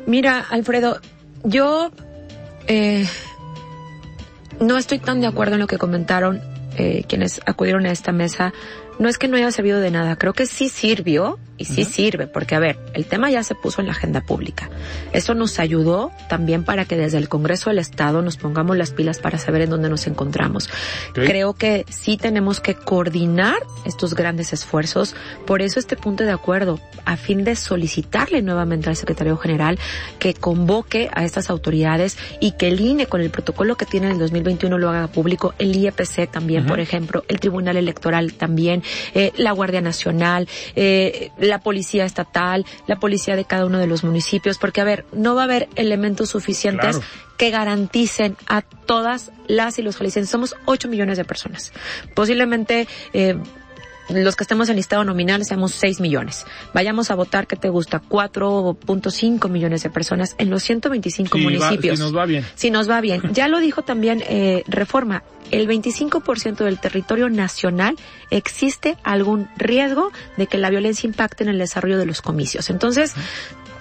Mira, 0.07 0.47
Alfredo, 0.49 1.01
yo 1.43 1.91
eh, 2.69 3.09
no 4.61 4.79
estoy 4.79 5.01
tan 5.01 5.21
de 5.21 5.27
acuerdo 5.27 5.55
en 5.55 5.61
lo 5.63 5.67
que 5.67 5.79
comentaron 5.79 6.41
eh, 6.77 7.03
quienes 7.09 7.41
acudieron 7.45 7.87
a 7.87 7.91
esta 7.91 8.13
mesa. 8.13 8.53
No 9.01 9.09
es 9.09 9.19
que 9.19 9.27
no 9.27 9.37
haya 9.37 9.51
servido 9.51 9.81
de 9.81 9.91
nada, 9.91 10.15
creo 10.15 10.33
que 10.33 10.47
sí 10.47 10.69
sirvió 10.69 11.41
y 11.61 11.67
sí 11.67 11.85
sirve, 11.85 12.27
porque 12.27 12.55
a 12.55 12.59
ver, 12.59 12.79
el 12.95 13.05
tema 13.05 13.31
ya 13.31 13.43
se 13.43 13.55
puso 13.55 13.83
en 13.83 13.87
la 13.87 13.93
agenda 13.93 14.23
pública. 14.23 14.71
Eso 15.13 15.35
nos 15.35 15.59
ayudó 15.59 16.11
también 16.31 16.65
para 16.65 16.87
que 16.87 16.97
desde 16.97 17.19
el 17.19 17.29
Congreso 17.29 17.69
del 17.69 17.79
Estado 17.79 18.23
nos 18.23 18.39
pongamos 18.39 18.79
las 18.79 18.93
pilas 18.93 19.19
para 19.19 19.37
saber 19.37 19.61
en 19.61 19.71
dónde 19.71 19.91
nos 19.91 20.07
encontramos. 20.07 20.71
Creo 21.13 21.53
que 21.53 21.85
sí 21.91 22.17
tenemos 22.17 22.61
que 22.61 22.75
coordinar 22.75 23.59
estos 23.85 24.15
grandes 24.15 24.55
esfuerzos, 24.55 25.15
por 25.47 25.61
eso 25.61 25.79
este 25.79 25.97
punto 25.97 26.25
de 26.25 26.33
acuerdo, 26.33 26.81
a 27.05 27.19
fin 27.19 27.45
de 27.45 27.55
solicitarle 27.57 28.41
nuevamente 28.41 28.89
al 28.89 28.97
secretario 28.97 29.37
general 29.37 29.79
que 30.19 30.33
convoque 30.33 31.11
a 31.13 31.27
estas 31.27 31.51
autoridades 31.51 32.17
y 32.41 32.53
que 32.53 32.69
el 32.69 32.81
INE 32.81 33.05
con 33.05 33.21
el 33.21 33.29
protocolo 33.29 33.77
que 33.77 33.85
tiene 33.85 34.07
en 34.07 34.13
el 34.15 34.19
2021 34.19 34.79
lo 34.79 34.89
haga 34.89 35.09
público, 35.09 35.53
el 35.59 35.77
IEPC 35.77 36.31
también, 36.31 36.65
por 36.65 36.81
ejemplo, 36.81 37.23
el 37.29 37.39
Tribunal 37.39 37.77
Electoral 37.77 38.33
también, 38.33 38.83
eh, 39.13 39.33
la 39.37 39.53
Guardia 39.53 39.83
Nacional, 39.83 40.49
eh, 40.75 41.31
la 41.51 41.59
policía 41.59 42.05
estatal, 42.05 42.65
la 42.87 42.97
policía 42.97 43.37
de 43.37 43.45
cada 43.45 43.67
uno 43.67 43.79
de 43.79 43.87
los 43.87 44.05
municipios, 44.05 44.59
porque 44.59 44.81
a 44.81 44.85
ver, 44.85 45.05
no 45.13 45.35
va 45.35 45.43
a 45.43 45.45
haber 45.45 45.69
elementos 45.77 46.31
suficientes 46.31 47.01
que 47.37 47.51
garanticen 47.51 48.37
a 48.47 48.63
todas 48.63 49.33
las 49.47 49.79
y 49.79 49.83
los 49.83 49.97
jaliscienses. 49.97 50.31
Somos 50.31 50.57
8 50.67 50.89
millones 50.89 51.19
de 51.19 51.25
personas. 51.25 51.73
Posiblemente 52.15 52.87
eh, 53.13 53.37
los 54.13 54.37
que 54.37 54.45
estemos 54.45 54.69
en 54.69 54.77
listado 54.77 55.05
nominal 55.05 55.45
seamos 55.45 55.73
6 55.73 56.01
millones. 56.01 56.47
Vayamos 56.75 57.11
a 57.11 57.15
votar, 57.15 57.47
¿qué 57.47 57.57
te 57.57 57.69
gusta? 57.69 58.03
4.5 58.09 59.49
millones 59.49 59.83
de 59.83 59.91
personas 59.91 60.35
en 60.39 60.51
los 60.51 60.63
125 60.63 61.39
municipios. 61.39 61.99
si 61.99 62.03
nos 62.03 62.17
va 62.17 62.27
bien. 62.27 62.45
Si 62.55 62.71
nos 62.71 62.91
va 62.91 63.01
bien. 63.01 63.23
Ya 63.33 63.49
lo 63.49 63.61
dijo 63.61 63.83
también 63.83 64.23
eh, 64.27 64.65
Reforma, 64.67 65.23
el 65.51 65.69
25% 65.69 66.65
del 66.65 66.79
territorio 66.79 67.29
nacional 67.29 67.97
existe 68.31 68.97
algún 69.03 69.49
riesgo 69.57 70.13
de 70.37 70.47
que 70.47 70.59
la 70.59 70.71
violencia 70.71 71.07
impacte 71.07 71.45
en 71.45 71.51
el 71.51 71.59
desarrollo 71.59 71.99
de 71.99 72.07
los 72.07 72.23
comicios. 72.23 72.71
Entonces, 72.71 73.15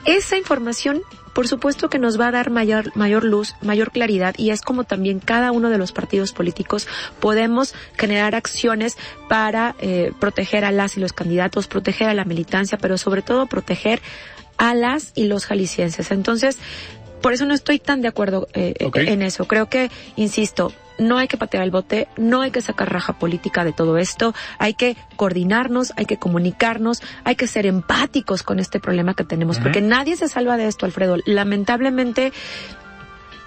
esa 0.05 0.37
información 0.37 1.01
por 1.39 1.47
supuesto 1.47 1.89
que 1.89 1.99
nos 1.99 2.19
va 2.19 2.27
a 2.27 2.31
dar 2.31 2.49
mayor, 2.49 2.93
mayor 2.97 3.23
luz, 3.23 3.55
mayor 3.61 3.91
claridad 3.91 4.35
y 4.37 4.49
es 4.49 4.59
como 4.59 4.83
también 4.83 5.21
cada 5.21 5.53
uno 5.53 5.69
de 5.69 5.77
los 5.77 5.93
partidos 5.93 6.33
políticos 6.33 6.85
podemos 7.21 7.73
generar 7.97 8.35
acciones 8.35 8.97
para 9.29 9.73
eh, 9.79 10.11
proteger 10.19 10.65
a 10.65 10.73
las 10.73 10.97
y 10.97 10.99
los 10.99 11.13
candidatos, 11.13 11.67
proteger 11.67 12.09
a 12.09 12.13
la 12.13 12.25
militancia, 12.25 12.77
pero 12.77 12.97
sobre 12.97 13.21
todo 13.21 13.45
proteger 13.45 14.01
a 14.57 14.75
las 14.75 15.13
y 15.15 15.27
los 15.27 15.45
jaliscienses. 15.45 16.11
Entonces, 16.11 16.57
por 17.21 17.33
eso 17.33 17.45
no 17.45 17.53
estoy 17.53 17.79
tan 17.79 18.01
de 18.01 18.07
acuerdo 18.07 18.47
eh, 18.53 18.73
en 18.93 19.21
eso. 19.21 19.45
Creo 19.45 19.67
que, 19.67 19.89
insisto, 20.15 20.71
no 20.99 21.17
hay 21.17 21.27
que 21.27 21.37
patear 21.37 21.63
el 21.63 21.71
bote, 21.71 22.07
no 22.17 22.41
hay 22.41 22.51
que 22.51 22.61
sacar 22.61 22.91
raja 22.91 23.13
política 23.13 23.63
de 23.63 23.71
todo 23.71 23.97
esto, 23.97 24.35
hay 24.57 24.73
que 24.73 24.97
coordinarnos, 25.15 25.93
hay 25.95 26.05
que 26.05 26.17
comunicarnos, 26.17 27.01
hay 27.23 27.35
que 27.35 27.47
ser 27.47 27.65
empáticos 27.65 28.43
con 28.43 28.59
este 28.59 28.79
problema 28.79 29.13
que 29.13 29.23
tenemos, 29.23 29.59
porque 29.59 29.81
nadie 29.81 30.15
se 30.17 30.27
salva 30.27 30.57
de 30.57 30.67
esto, 30.67 30.85
Alfredo. 30.85 31.17
Lamentablemente, 31.25 32.33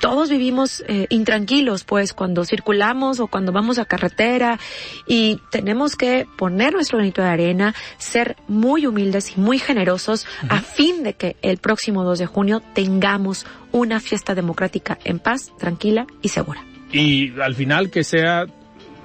todos 0.03 0.31
vivimos 0.31 0.83
eh, 0.89 1.07
intranquilos, 1.11 1.85
pues, 1.85 2.13
cuando 2.13 2.45
circulamos 2.45 3.21
o 3.21 3.29
cuando 3.29 3.53
vamos 3.53 3.79
a 3.79 3.85
carretera 3.85 4.59
y 5.07 5.39
tenemos 5.53 5.95
que 5.95 6.27
poner 6.37 6.73
nuestro 6.73 6.99
granito 6.99 7.23
de 7.23 7.29
arena, 7.29 7.73
ser 7.99 8.35
muy 8.49 8.85
humildes 8.85 9.37
y 9.37 9.41
muy 9.41 9.61
generosos 9.61 10.27
a 10.49 10.61
fin 10.61 11.05
de 11.05 11.15
que 11.15 11.37
el 11.41 11.59
próximo 11.59 12.03
2 12.03 12.19
de 12.19 12.27
junio 12.27 12.61
tengamos 12.75 13.47
una 13.71 14.01
fiesta 14.01 14.35
democrática 14.35 14.99
en 15.05 15.21
paz, 15.21 15.53
tranquila 15.57 16.09
y 16.21 16.31
segura. 16.31 16.67
Y 16.91 17.41
al 17.41 17.55
final 17.55 17.91
que 17.91 18.03
sea, 18.03 18.47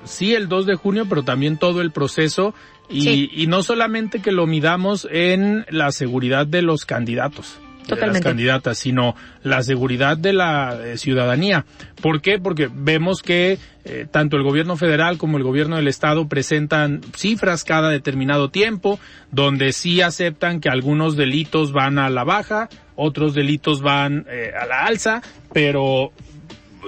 sí, 0.04 0.34
el 0.34 0.50
2 0.50 0.66
de 0.66 0.76
junio, 0.76 1.06
pero 1.08 1.22
también 1.22 1.58
todo 1.58 1.82
el 1.82 1.91
proceso 1.91 2.56
y, 2.89 3.30
y 3.39 3.45
no 3.45 3.62
solamente 3.62 4.20
que 4.20 4.32
lo 4.32 4.48
midamos 4.48 5.08
en 5.12 5.64
la 5.70 5.91
seguridad 5.91 6.48
de 6.48 6.64
los 6.64 6.86
candidatos 6.86 7.60
de 7.96 8.08
las 8.08 8.22
candidatas, 8.22 8.78
sino 8.78 9.16
la 9.44 9.62
seguridad 9.64 10.18
de 10.18 10.34
la 10.34 10.78
eh, 10.84 10.98
ciudadanía. 10.98 11.66
¿Por 12.02 12.22
qué? 12.22 12.40
Porque 12.40 12.70
vemos 12.72 13.22
que 13.22 13.58
eh, 13.86 14.06
tanto 14.10 14.38
el 14.38 14.44
gobierno 14.44 14.76
federal 14.76 15.18
como 15.18 15.38
el 15.38 15.44
gobierno 15.44 15.78
del 15.78 15.88
estado 15.88 16.28
presentan 16.28 17.02
cifras 17.16 17.64
cada 17.64 17.90
determinado 17.90 18.50
tiempo, 18.50 19.00
donde 19.32 19.72
sí 19.72 20.02
aceptan 20.02 20.60
que 20.60 20.70
algunos 20.70 21.16
delitos 21.16 21.72
van 21.72 21.98
a 22.00 22.10
la 22.10 22.24
baja, 22.24 22.70
otros 22.96 23.34
delitos 23.34 23.82
van 23.82 24.26
eh, 24.30 24.52
a 24.60 24.66
la 24.66 24.86
alza, 24.86 25.22
pero 25.54 26.12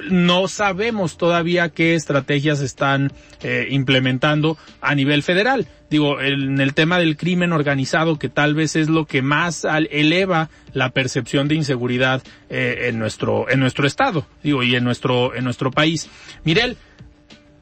no 0.10 0.48
sabemos 0.48 1.18
todavía 1.18 1.70
qué 1.70 1.96
estrategias 1.96 2.62
están 2.62 3.12
eh, 3.42 3.68
implementando 3.70 4.58
a 4.82 4.96
nivel 4.96 5.24
federal. 5.24 5.68
Digo, 5.90 6.22
en 6.22 6.62
el 6.62 6.74
tema 6.74 7.00
del 7.00 7.18
crimen 7.18 7.52
organizado, 7.52 8.20
que 8.20 8.30
tal 8.30 8.54
vez 8.54 8.76
es 8.76 8.90
lo 8.90 9.06
que 9.06 9.22
más 9.22 9.66
eleva 9.90 10.50
la 10.74 10.92
percepción 10.92 11.48
de 11.48 11.56
inseguridad 11.56 12.22
eh, 12.50 12.88
en 12.90 13.00
nuestro 13.00 13.50
en 13.50 13.60
nuestro 13.60 13.88
estado, 13.88 14.28
digo, 14.44 14.62
y 14.62 14.76
en 14.76 14.84
nuestro 14.84 15.36
en 15.36 15.44
nuestro 15.44 15.72
país. 15.72 16.10
Mirel, 16.44 16.78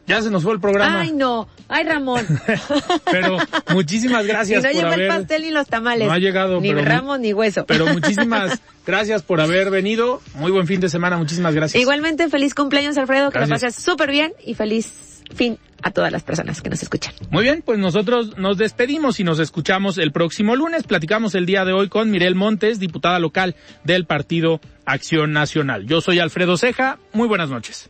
Ya 0.08 0.22
se 0.22 0.32
nos 0.32 0.43
fue 0.43 0.53
el 0.53 0.62
programa. 0.62 1.01
Ay, 1.01 1.12
no. 1.12 1.49
Ay, 1.68 1.84
Ramón. 1.84 2.26
pero 3.12 3.38
muchísimas 3.74 4.26
gracias 4.26 4.64
y 4.64 4.68
no 4.68 4.70
por 4.70 4.76
llegó 4.76 4.88
haber... 4.88 5.01
el 5.01 5.08
pastel 5.10 5.41
ni 5.41 5.51
los 5.51 5.68
tamales. 5.68 6.08
No 6.08 6.14
ha 6.14 6.18
llegado, 6.18 6.62
Ni 6.62 6.70
pero- 6.70 6.86
Ramón 6.86 7.22
ni 7.22 7.34
hueso. 7.34 7.66
Pero 7.66 7.86
muchísimas 7.93 8.60
gracias 8.86 9.22
por 9.22 9.41
haber 9.41 9.70
venido. 9.70 10.22
Muy 10.36 10.51
buen 10.51 10.66
fin 10.66 10.80
de 10.80 10.88
semana. 10.88 11.18
Muchísimas 11.18 11.53
gracias. 11.53 11.82
Igualmente, 11.82 12.30
feliz 12.30 12.55
cumpleaños, 12.55 12.97
Alfredo. 12.97 13.32
Que 13.32 13.39
lo 13.39 13.47
pases 13.49 13.76
súper 13.76 14.10
bien 14.10 14.34
y 14.45 14.53
feliz 14.53 15.24
fin 15.36 15.58
a 15.84 15.91
todas 15.91 16.10
las 16.12 16.24
personas 16.24 16.62
que 16.62 16.70
nos 16.70 16.82
escuchan. 16.82 17.14
Muy 17.30 17.43
bien, 17.43 17.62
pues 17.66 17.78
nosotros 17.78 18.38
nos 18.38 18.58
despedimos 18.58 19.20
y 19.20 19.26
nos 19.26 19.39
escuchamos 19.39 19.97
el 19.97 20.14
próximo 20.14 20.55
lunes. 20.55 20.84
Platicamos 20.84 21.36
el 21.36 21.45
día 21.45 21.66
de 21.66 21.74
hoy 21.74 21.89
con 21.89 22.10
Mirel 22.12 22.34
Montes, 22.36 22.80
diputada 22.80 23.20
local 23.20 23.55
del 23.84 24.05
Partido 24.05 24.62
Acción 24.86 25.34
Nacional. 25.34 25.86
Yo 25.86 25.99
soy 25.99 26.20
Alfredo 26.20 26.55
Ceja. 26.55 26.97
Muy 27.12 27.28
buenas 27.28 27.49
noches. 27.49 27.89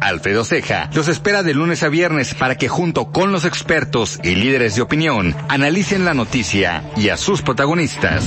Alfredo 0.00 0.44
Ceja 0.44 0.90
los 0.94 1.08
espera 1.08 1.42
de 1.42 1.54
lunes 1.54 1.82
a 1.82 1.88
viernes 1.88 2.34
para 2.34 2.56
que 2.56 2.68
junto 2.68 3.12
con 3.12 3.32
los 3.32 3.44
expertos 3.44 4.18
y 4.22 4.34
líderes 4.34 4.76
de 4.76 4.82
opinión 4.82 5.34
analicen 5.48 6.04
la 6.04 6.14
noticia 6.14 6.82
y 6.96 7.08
a 7.08 7.16
sus 7.16 7.42
protagonistas. 7.42 8.26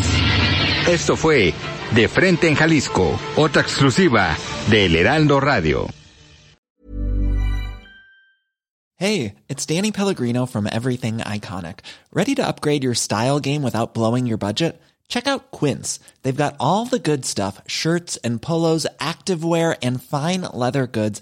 Esto 0.87 1.15
fue 1.15 1.53
De 1.95 2.07
Frente 2.07 2.47
en 2.47 2.55
Jalisco, 2.55 3.19
otra 3.35 3.61
exclusiva 3.61 4.35
de 4.69 4.85
El 4.85 4.95
Heraldo 4.95 5.39
Radio. 5.39 5.87
Hey, 8.97 9.35
it's 9.49 9.65
Danny 9.65 9.91
Pellegrino 9.91 10.45
from 10.45 10.65
Everything 10.65 11.17
Iconic. 11.17 11.79
Ready 12.13 12.35
to 12.35 12.47
upgrade 12.47 12.83
your 12.83 12.95
style 12.95 13.39
game 13.39 13.61
without 13.63 13.93
blowing 13.93 14.25
your 14.25 14.37
budget? 14.37 14.79
Check 15.07 15.27
out 15.27 15.51
Quince. 15.51 15.99
They've 16.21 16.35
got 16.35 16.55
all 16.59 16.85
the 16.85 16.99
good 16.99 17.25
stuff 17.25 17.61
shirts 17.67 18.17
and 18.23 18.41
polos, 18.41 18.87
activewear, 18.99 19.75
and 19.81 20.01
fine 20.01 20.41
leather 20.41 20.87
goods, 20.87 21.21